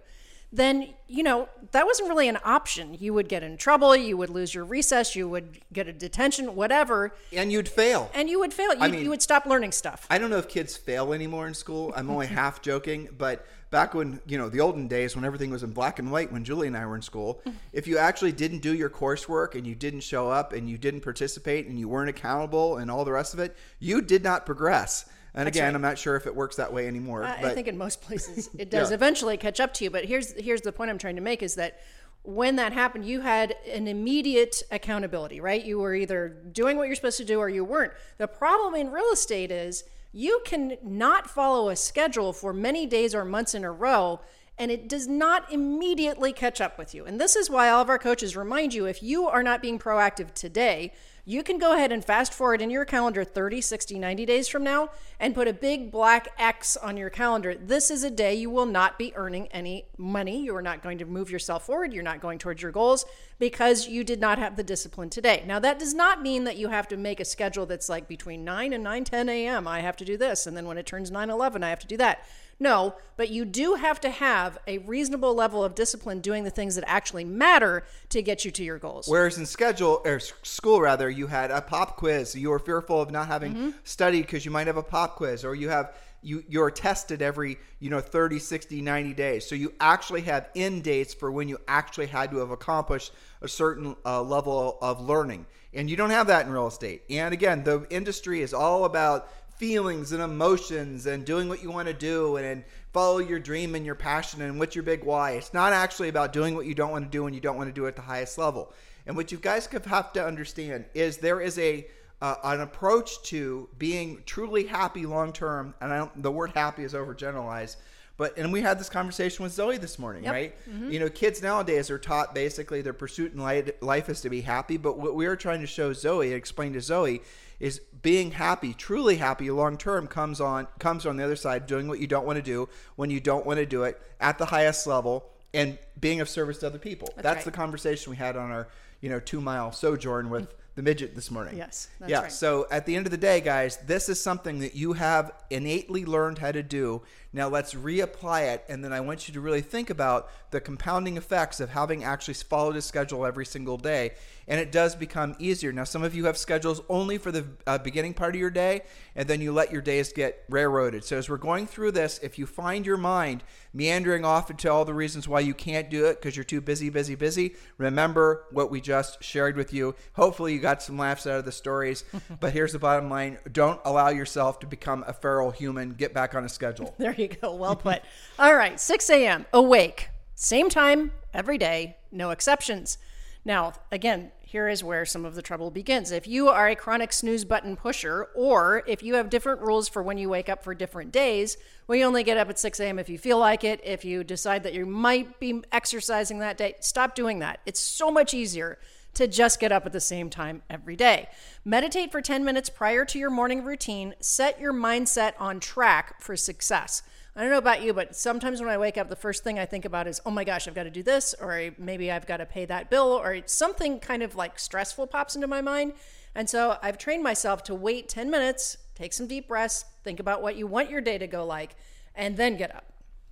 then, 0.54 0.92
you 1.08 1.22
know, 1.22 1.48
that 1.70 1.86
wasn't 1.86 2.08
really 2.10 2.28
an 2.28 2.36
option. 2.44 2.94
You 3.00 3.14
would 3.14 3.26
get 3.28 3.42
in 3.42 3.56
trouble, 3.56 3.96
you 3.96 4.18
would 4.18 4.28
lose 4.28 4.54
your 4.54 4.64
recess, 4.64 5.16
you 5.16 5.26
would 5.26 5.60
get 5.72 5.88
a 5.88 5.94
detention, 5.94 6.54
whatever, 6.54 7.14
And 7.32 7.50
you'd 7.50 7.70
fail. 7.70 8.10
and 8.14 8.28
you 8.28 8.38
would 8.40 8.52
fail. 8.52 8.74
You, 8.74 8.88
mean- 8.90 9.02
you 9.02 9.08
would 9.08 9.22
stop 9.22 9.46
learning 9.46 9.72
stuff. 9.72 10.06
I 10.10 10.18
don't 10.18 10.28
know 10.28 10.36
if 10.36 10.48
kids 10.48 10.76
fail 10.76 11.14
anymore 11.14 11.46
in 11.46 11.54
school. 11.54 11.92
I'm 11.96 12.10
only 12.10 12.26
half 12.40 12.60
joking, 12.60 13.08
but 13.16 13.46
back 13.72 13.94
when, 13.94 14.20
you 14.26 14.38
know, 14.38 14.48
the 14.48 14.60
olden 14.60 14.86
days 14.86 15.16
when 15.16 15.24
everything 15.24 15.50
was 15.50 15.64
in 15.64 15.72
black 15.72 15.98
and 15.98 16.12
white 16.12 16.30
when 16.30 16.44
Julie 16.44 16.68
and 16.68 16.76
I 16.76 16.86
were 16.86 16.94
in 16.94 17.02
school, 17.02 17.40
mm-hmm. 17.44 17.56
if 17.72 17.88
you 17.88 17.98
actually 17.98 18.30
didn't 18.30 18.60
do 18.60 18.72
your 18.72 18.90
coursework 18.90 19.56
and 19.56 19.66
you 19.66 19.74
didn't 19.74 20.00
show 20.00 20.30
up 20.30 20.52
and 20.52 20.70
you 20.70 20.78
didn't 20.78 21.00
participate 21.00 21.66
and 21.66 21.80
you 21.80 21.88
weren't 21.88 22.10
accountable 22.10 22.76
and 22.76 22.88
all 22.90 23.04
the 23.04 23.10
rest 23.10 23.34
of 23.34 23.40
it, 23.40 23.56
you 23.80 24.00
did 24.00 24.22
not 24.22 24.46
progress. 24.46 25.06
And 25.34 25.48
again, 25.48 25.64
right. 25.64 25.74
I'm 25.74 25.82
not 25.82 25.98
sure 25.98 26.14
if 26.14 26.26
it 26.26 26.36
works 26.36 26.56
that 26.56 26.72
way 26.72 26.86
anymore. 26.86 27.24
I, 27.24 27.50
I 27.50 27.54
think 27.54 27.66
in 27.66 27.78
most 27.78 28.02
places 28.02 28.50
it 28.58 28.70
does 28.70 28.90
Yeah. 28.90 28.94
eventually 28.94 29.36
catch 29.38 29.58
up 29.58 29.74
to 29.74 29.84
you. 29.84 29.90
But 29.90 30.04
here's 30.04 30.32
here's 30.34 30.60
the 30.60 30.72
point 30.72 30.90
I'm 30.90 30.98
trying 30.98 31.16
to 31.16 31.22
make 31.22 31.42
is 31.42 31.54
that 31.54 31.80
when 32.24 32.56
that 32.56 32.72
happened, 32.72 33.04
you 33.04 33.20
had 33.20 33.56
an 33.66 33.88
immediate 33.88 34.62
accountability, 34.70 35.40
right? 35.40 35.64
You 35.64 35.80
were 35.80 35.94
either 35.94 36.28
doing 36.52 36.76
what 36.76 36.86
you're 36.86 36.94
supposed 36.94 37.16
to 37.16 37.24
do 37.24 37.40
or 37.40 37.48
you 37.48 37.64
weren't. 37.64 37.92
The 38.18 38.28
problem 38.28 38.74
in 38.74 38.92
real 38.92 39.10
estate 39.12 39.50
is 39.50 39.82
you 40.12 40.40
can 40.44 40.76
not 40.82 41.28
follow 41.28 41.68
a 41.68 41.76
schedule 41.76 42.32
for 42.32 42.52
many 42.52 42.86
days 42.86 43.14
or 43.14 43.24
months 43.24 43.54
in 43.54 43.64
a 43.64 43.72
row 43.72 44.20
and 44.58 44.70
it 44.70 44.88
does 44.88 45.08
not 45.08 45.50
immediately 45.50 46.32
catch 46.32 46.60
up 46.60 46.78
with 46.78 46.94
you. 46.94 47.04
And 47.06 47.20
this 47.20 47.36
is 47.36 47.48
why 47.48 47.70
all 47.70 47.80
of 47.80 47.88
our 47.88 47.98
coaches 47.98 48.36
remind 48.36 48.74
you 48.74 48.84
if 48.84 49.02
you 49.02 49.26
are 49.26 49.42
not 49.42 49.62
being 49.62 49.78
proactive 49.78 50.34
today, 50.34 50.92
you 51.24 51.44
can 51.44 51.58
go 51.58 51.74
ahead 51.74 51.92
and 51.92 52.04
fast 52.04 52.34
forward 52.34 52.60
in 52.60 52.68
your 52.68 52.84
calendar 52.84 53.22
30, 53.22 53.60
60, 53.60 53.98
90 53.98 54.26
days 54.26 54.48
from 54.48 54.64
now 54.64 54.90
and 55.20 55.34
put 55.34 55.46
a 55.46 55.52
big 55.52 55.92
black 55.92 56.28
X 56.36 56.76
on 56.76 56.96
your 56.96 57.10
calendar. 57.10 57.54
This 57.54 57.92
is 57.92 58.02
a 58.02 58.10
day 58.10 58.34
you 58.34 58.50
will 58.50 58.66
not 58.66 58.98
be 58.98 59.12
earning 59.14 59.46
any 59.48 59.86
money. 59.96 60.42
You 60.42 60.56
are 60.56 60.62
not 60.62 60.82
going 60.82 60.98
to 60.98 61.04
move 61.04 61.30
yourself 61.30 61.66
forward. 61.66 61.92
You're 61.92 62.02
not 62.02 62.20
going 62.20 62.38
towards 62.38 62.60
your 62.60 62.72
goals 62.72 63.04
because 63.38 63.86
you 63.86 64.02
did 64.02 64.20
not 64.20 64.38
have 64.38 64.56
the 64.56 64.64
discipline 64.64 65.10
today. 65.10 65.44
Now, 65.46 65.60
that 65.60 65.78
does 65.78 65.94
not 65.94 66.22
mean 66.22 66.42
that 66.44 66.56
you 66.56 66.68
have 66.68 66.88
to 66.88 66.96
make 66.96 67.20
a 67.20 67.24
schedule 67.24 67.66
that's 67.66 67.88
like 67.88 68.08
between 68.08 68.44
9 68.44 68.72
and 68.72 68.82
9 68.82 69.04
10 69.04 69.28
a.m. 69.28 69.68
I 69.68 69.80
have 69.80 69.96
to 69.98 70.04
do 70.04 70.16
this. 70.16 70.48
And 70.48 70.56
then 70.56 70.66
when 70.66 70.78
it 70.78 70.86
turns 70.86 71.12
9 71.12 71.30
11, 71.30 71.62
I 71.62 71.70
have 71.70 71.78
to 71.80 71.86
do 71.86 71.96
that. 71.98 72.26
No, 72.62 72.94
but 73.16 73.28
you 73.30 73.44
do 73.44 73.74
have 73.74 74.00
to 74.02 74.10
have 74.10 74.56
a 74.68 74.78
reasonable 74.78 75.34
level 75.34 75.64
of 75.64 75.74
discipline 75.74 76.20
doing 76.20 76.44
the 76.44 76.50
things 76.50 76.76
that 76.76 76.84
actually 76.86 77.24
matter 77.24 77.82
to 78.10 78.22
get 78.22 78.44
you 78.44 78.52
to 78.52 78.62
your 78.62 78.78
goals. 78.78 79.08
Whereas 79.08 79.36
in 79.36 79.46
schedule 79.46 80.00
or 80.04 80.20
school 80.20 80.80
rather, 80.80 81.10
you 81.10 81.26
had 81.26 81.50
a 81.50 81.60
pop 81.60 81.96
quiz. 81.96 82.36
You 82.36 82.50
were 82.50 82.60
fearful 82.60 83.00
of 83.00 83.10
not 83.10 83.26
having 83.26 83.52
Mm-hmm. 83.52 83.70
studied 83.82 84.22
because 84.22 84.44
you 84.44 84.52
might 84.52 84.68
have 84.68 84.76
a 84.76 84.82
pop 84.82 85.16
quiz, 85.16 85.44
or 85.44 85.56
you 85.56 85.68
have 85.70 85.92
you 86.22 86.44
you're 86.48 86.70
tested 86.70 87.20
every 87.20 87.58
you 87.80 87.90
know 87.90 88.00
30 88.00 88.38
60 88.38 88.80
90 88.80 89.12
days 89.12 89.44
so 89.44 89.56
you 89.56 89.72
actually 89.80 90.20
have 90.22 90.48
end 90.54 90.84
dates 90.84 91.12
for 91.12 91.32
when 91.32 91.48
you 91.48 91.58
actually 91.66 92.06
had 92.06 92.30
to 92.30 92.36
have 92.36 92.52
accomplished 92.52 93.12
a 93.40 93.48
certain 93.48 93.96
uh, 94.06 94.22
level 94.22 94.78
of 94.80 95.00
learning 95.00 95.44
and 95.74 95.90
you 95.90 95.96
don't 95.96 96.10
have 96.10 96.28
that 96.28 96.46
in 96.46 96.52
real 96.52 96.68
estate 96.68 97.02
and 97.10 97.34
again 97.34 97.64
the 97.64 97.84
industry 97.90 98.40
is 98.40 98.54
all 98.54 98.84
about 98.84 99.28
feelings 99.66 100.10
and 100.10 100.20
emotions 100.20 101.06
and 101.06 101.24
doing 101.24 101.48
what 101.48 101.62
you 101.62 101.70
want 101.70 101.86
to 101.86 101.94
do 101.94 102.36
and, 102.36 102.44
and 102.44 102.64
follow 102.92 103.18
your 103.18 103.38
dream 103.38 103.76
and 103.76 103.86
your 103.86 103.94
passion 103.94 104.42
and 104.42 104.58
what's 104.58 104.74
your 104.74 104.82
big 104.82 105.04
why. 105.04 105.30
It's 105.34 105.54
not 105.54 105.72
actually 105.72 106.08
about 106.08 106.32
doing 106.32 106.56
what 106.56 106.66
you 106.66 106.74
don't 106.74 106.90
want 106.90 107.04
to 107.04 107.10
do 107.10 107.26
and 107.26 107.34
you 107.34 107.40
don't 107.40 107.56
want 107.56 107.68
to 107.68 107.72
do 107.72 107.86
at 107.86 107.94
the 107.94 108.02
highest 108.02 108.38
level. 108.38 108.72
And 109.06 109.14
what 109.14 109.30
you 109.30 109.38
guys 109.38 109.66
have 109.66 110.12
to 110.14 110.26
understand 110.26 110.86
is 110.94 111.18
there 111.18 111.40
is 111.40 111.60
a 111.60 111.86
uh, 112.20 112.34
an 112.42 112.60
approach 112.60 113.22
to 113.22 113.68
being 113.78 114.22
truly 114.26 114.64
happy 114.64 115.06
long 115.06 115.32
term. 115.32 115.74
And 115.80 115.92
I 115.92 115.98
don't, 115.98 116.22
the 116.24 116.32
word 116.32 116.50
happy 116.54 116.82
is 116.82 116.92
overgeneralized. 116.92 117.76
But 118.16 118.36
and 118.38 118.52
we 118.52 118.60
had 118.62 118.80
this 118.80 118.88
conversation 118.88 119.44
with 119.44 119.52
Zoe 119.52 119.76
this 119.76 119.98
morning, 119.98 120.24
Yep. 120.24 120.32
right? 120.32 120.54
You 120.88 120.98
know, 120.98 121.08
kids 121.08 121.40
nowadays 121.40 121.88
are 121.88 121.98
taught 121.98 122.34
basically 122.34 122.82
their 122.82 122.92
pursuit 122.92 123.32
in 123.32 123.42
li- 123.44 123.72
life 123.80 124.08
is 124.08 124.20
to 124.22 124.30
be 124.30 124.40
happy. 124.40 124.76
But 124.76 124.98
what 124.98 125.14
we 125.14 125.26
are 125.26 125.36
trying 125.36 125.60
to 125.60 125.66
show 125.66 125.92
Zoe, 125.92 126.32
explain 126.32 126.72
to 126.74 126.80
Zoe, 126.80 127.22
is 127.62 127.80
being 128.02 128.32
happy, 128.32 128.74
truly 128.74 129.16
happy 129.16 129.48
long 129.48 129.78
term 129.78 130.08
comes 130.08 130.40
on 130.40 130.66
comes 130.80 131.06
on 131.06 131.16
the 131.16 131.24
other 131.24 131.36
side, 131.36 131.66
doing 131.68 131.86
what 131.86 132.00
you 132.00 132.08
don't 132.08 132.26
want 132.26 132.36
to 132.36 132.42
do 132.42 132.68
when 132.96 133.08
you 133.08 133.20
don't 133.20 133.46
want 133.46 133.58
to 133.58 133.64
do 133.64 133.84
it 133.84 134.02
at 134.20 134.36
the 134.36 134.46
highest 134.46 134.84
level 134.86 135.30
and 135.54 135.78
being 136.00 136.20
of 136.20 136.28
service 136.28 136.58
to 136.58 136.66
other 136.66 136.78
people. 136.78 137.08
That's, 137.16 137.36
right. 137.36 137.44
the 137.44 137.52
conversation 137.52 138.10
we 138.10 138.16
had 138.16 138.36
on 138.36 138.50
our, 138.50 138.68
you 139.00 139.08
know, 139.08 139.20
two 139.20 139.40
mile 139.40 139.70
sojourn 139.70 140.28
with 140.28 140.52
the 140.74 140.82
midget 140.82 141.14
this 141.14 141.30
morning. 141.30 141.56
Yes, 141.56 141.88
that's 142.00 142.10
yeah. 142.10 142.22
right. 142.22 142.32
So 142.32 142.66
at 142.70 142.84
the 142.84 142.96
end 142.96 143.06
of 143.06 143.10
the 143.10 143.18
day, 143.18 143.40
guys, 143.40 143.76
this 143.86 144.08
is 144.08 144.20
something 144.20 144.58
that 144.60 144.74
you 144.74 144.94
have 144.94 145.30
innately 145.50 146.04
learned 146.04 146.38
how 146.38 146.50
to 146.50 146.62
do. 146.62 147.02
Now 147.32 147.48
let's 147.48 147.74
reapply 147.74 148.54
it, 148.54 148.64
and 148.68 148.82
then 148.82 148.92
I 148.92 149.00
want 149.00 149.28
you 149.28 149.34
to 149.34 149.40
really 149.40 149.60
think 149.60 149.90
about 149.90 150.30
the 150.50 150.60
compounding 150.60 151.16
effects 151.16 151.60
of 151.60 151.70
having 151.70 152.02
actually 152.02 152.34
followed 152.34 152.76
a 152.76 152.82
schedule 152.82 153.24
every 153.24 153.46
single 153.46 153.76
day. 153.76 154.12
And 154.48 154.58
it 154.60 154.72
does 154.72 154.94
become 154.94 155.36
easier. 155.38 155.72
Now, 155.72 155.84
some 155.84 156.02
of 156.02 156.14
you 156.14 156.24
have 156.26 156.36
schedules 156.36 156.80
only 156.88 157.18
for 157.18 157.30
the 157.30 157.46
uh, 157.66 157.78
beginning 157.78 158.14
part 158.14 158.34
of 158.34 158.40
your 158.40 158.50
day, 158.50 158.82
and 159.14 159.28
then 159.28 159.40
you 159.40 159.52
let 159.52 159.72
your 159.72 159.82
days 159.82 160.12
get 160.12 160.44
railroaded. 160.48 161.04
So 161.04 161.16
as 161.16 161.28
we're 161.28 161.36
going 161.36 161.66
through 161.66 161.92
this, 161.92 162.18
if 162.22 162.38
you 162.38 162.46
find 162.46 162.84
your 162.84 162.96
mind 162.96 163.44
meandering 163.74 164.24
off 164.24 164.50
into 164.50 164.70
all 164.70 164.84
the 164.84 164.94
reasons 164.94 165.26
why 165.28 165.40
you 165.40 165.54
can't 165.54 165.88
do 165.88 166.06
it 166.06 166.20
because 166.20 166.36
you're 166.36 166.44
too 166.44 166.60
busy, 166.60 166.90
busy, 166.90 167.14
busy, 167.14 167.54
remember 167.78 168.44
what 168.50 168.70
we 168.70 168.80
just 168.80 169.22
shared 169.22 169.56
with 169.56 169.72
you. 169.72 169.94
Hopefully, 170.14 170.52
you 170.52 170.60
got 170.60 170.82
some 170.82 170.98
laughs 170.98 171.26
out 171.26 171.38
of 171.38 171.44
the 171.44 171.52
stories. 171.52 172.04
but 172.40 172.52
here's 172.52 172.72
the 172.72 172.78
bottom 172.78 173.08
line 173.08 173.38
don't 173.52 173.80
allow 173.84 174.08
yourself 174.08 174.60
to 174.60 174.66
become 174.66 175.04
a 175.06 175.12
feral 175.12 175.50
human. 175.50 175.94
Get 175.94 176.12
back 176.12 176.34
on 176.34 176.44
a 176.44 176.48
schedule. 176.48 176.94
There 177.02 177.14
you 177.14 177.28
go. 177.28 177.52
Well 177.54 177.74
put. 177.74 178.02
All 178.38 178.54
right, 178.54 178.78
6 178.78 179.10
a.m. 179.10 179.44
Awake. 179.52 180.10
Same 180.36 180.68
time 180.68 181.10
every 181.34 181.58
day, 181.58 181.96
no 182.12 182.30
exceptions. 182.30 182.96
Now, 183.44 183.72
again, 183.90 184.30
here 184.40 184.68
is 184.68 184.84
where 184.84 185.04
some 185.04 185.24
of 185.24 185.34
the 185.34 185.42
trouble 185.42 185.70
begins. 185.70 186.12
If 186.12 186.28
you 186.28 186.48
are 186.48 186.68
a 186.68 186.76
chronic 186.76 187.12
snooze 187.12 187.44
button 187.44 187.74
pusher, 187.74 188.28
or 188.34 188.84
if 188.86 189.02
you 189.02 189.14
have 189.14 189.30
different 189.30 189.62
rules 189.62 189.88
for 189.88 190.02
when 190.02 190.18
you 190.18 190.28
wake 190.28 190.48
up 190.48 190.62
for 190.62 190.74
different 190.74 191.10
days, 191.10 191.56
we 191.88 192.04
only 192.04 192.22
get 192.22 192.36
up 192.36 192.48
at 192.50 192.58
6 192.58 192.78
a.m. 192.78 192.98
if 192.98 193.08
you 193.08 193.18
feel 193.18 193.38
like 193.38 193.64
it. 193.64 193.80
If 193.82 194.04
you 194.04 194.22
decide 194.22 194.62
that 194.62 194.74
you 194.74 194.86
might 194.86 195.40
be 195.40 195.62
exercising 195.72 196.38
that 196.38 196.56
day, 196.56 196.74
stop 196.80 197.14
doing 197.14 197.40
that. 197.40 197.60
It's 197.66 197.80
so 197.80 198.10
much 198.10 198.32
easier 198.32 198.78
to 199.14 199.26
just 199.26 199.58
get 199.60 199.72
up 199.72 199.86
at 199.86 199.92
the 199.92 200.00
same 200.00 200.30
time 200.30 200.62
every 200.70 200.96
day. 200.96 201.28
Meditate 201.64 202.12
for 202.12 202.20
10 202.20 202.44
minutes 202.44 202.70
prior 202.70 203.04
to 203.06 203.18
your 203.18 203.30
morning 203.30 203.64
routine. 203.64 204.14
Set 204.20 204.60
your 204.60 204.72
mindset 204.72 205.32
on 205.38 205.60
track 205.60 206.20
for 206.20 206.36
success. 206.36 207.02
I 207.34 207.40
don't 207.40 207.50
know 207.50 207.58
about 207.58 207.82
you, 207.82 207.94
but 207.94 208.14
sometimes 208.14 208.60
when 208.60 208.68
I 208.68 208.76
wake 208.76 208.98
up, 208.98 209.08
the 209.08 209.16
first 209.16 209.42
thing 209.42 209.58
I 209.58 209.64
think 209.64 209.86
about 209.86 210.06
is, 210.06 210.20
oh 210.26 210.30
my 210.30 210.44
gosh, 210.44 210.68
I've 210.68 210.74
got 210.74 210.82
to 210.82 210.90
do 210.90 211.02
this, 211.02 211.34
or 211.40 211.70
maybe 211.78 212.10
I've 212.10 212.26
got 212.26 212.38
to 212.38 212.46
pay 212.46 212.66
that 212.66 212.90
bill, 212.90 213.08
or 213.08 213.38
something 213.46 214.00
kind 214.00 214.22
of 214.22 214.34
like 214.34 214.58
stressful 214.58 215.06
pops 215.06 215.34
into 215.34 215.46
my 215.46 215.62
mind. 215.62 215.94
And 216.34 216.48
so 216.48 216.76
I've 216.82 216.98
trained 216.98 217.22
myself 217.22 217.62
to 217.64 217.74
wait 217.74 218.08
10 218.08 218.30
minutes, 218.30 218.76
take 218.94 219.14
some 219.14 219.26
deep 219.26 219.48
breaths, 219.48 219.86
think 220.04 220.20
about 220.20 220.42
what 220.42 220.56
you 220.56 220.66
want 220.66 220.90
your 220.90 221.00
day 221.00 221.16
to 221.16 221.26
go 221.26 221.46
like, 221.46 221.74
and 222.14 222.36
then 222.36 222.56
get 222.56 222.74
up. 222.74 222.84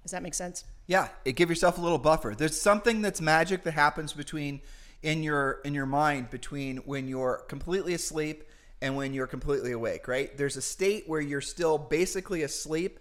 Does 0.02 0.12
that 0.12 0.23
make 0.23 0.35
sense? 0.35 0.64
Yeah, 0.87 1.09
it 1.25 1.33
give 1.33 1.50
yourself 1.50 1.76
a 1.76 1.80
little 1.80 1.99
buffer. 1.99 2.35
There's 2.37 2.61
something 2.61 3.02
that's 3.02 3.21
magic 3.21 3.64
that 3.64 3.73
happens 3.73 4.12
between 4.12 4.61
in 5.02 5.23
your 5.23 5.61
in 5.64 5.73
your 5.75 5.87
mind 5.87 6.30
between 6.30 6.78
when 6.78 7.09
you're 7.09 7.45
completely 7.49 7.95
asleep 7.95 8.45
and 8.83 8.97
when 8.97 9.12
you're 9.12 9.26
completely 9.26 9.73
awake, 9.73 10.09
right? 10.09 10.37
There's 10.37 10.57
a 10.57 10.62
state 10.62 11.04
where 11.07 11.21
you're 11.21 11.40
still 11.42 11.78
basically 11.78 12.42
asleep, 12.42 12.99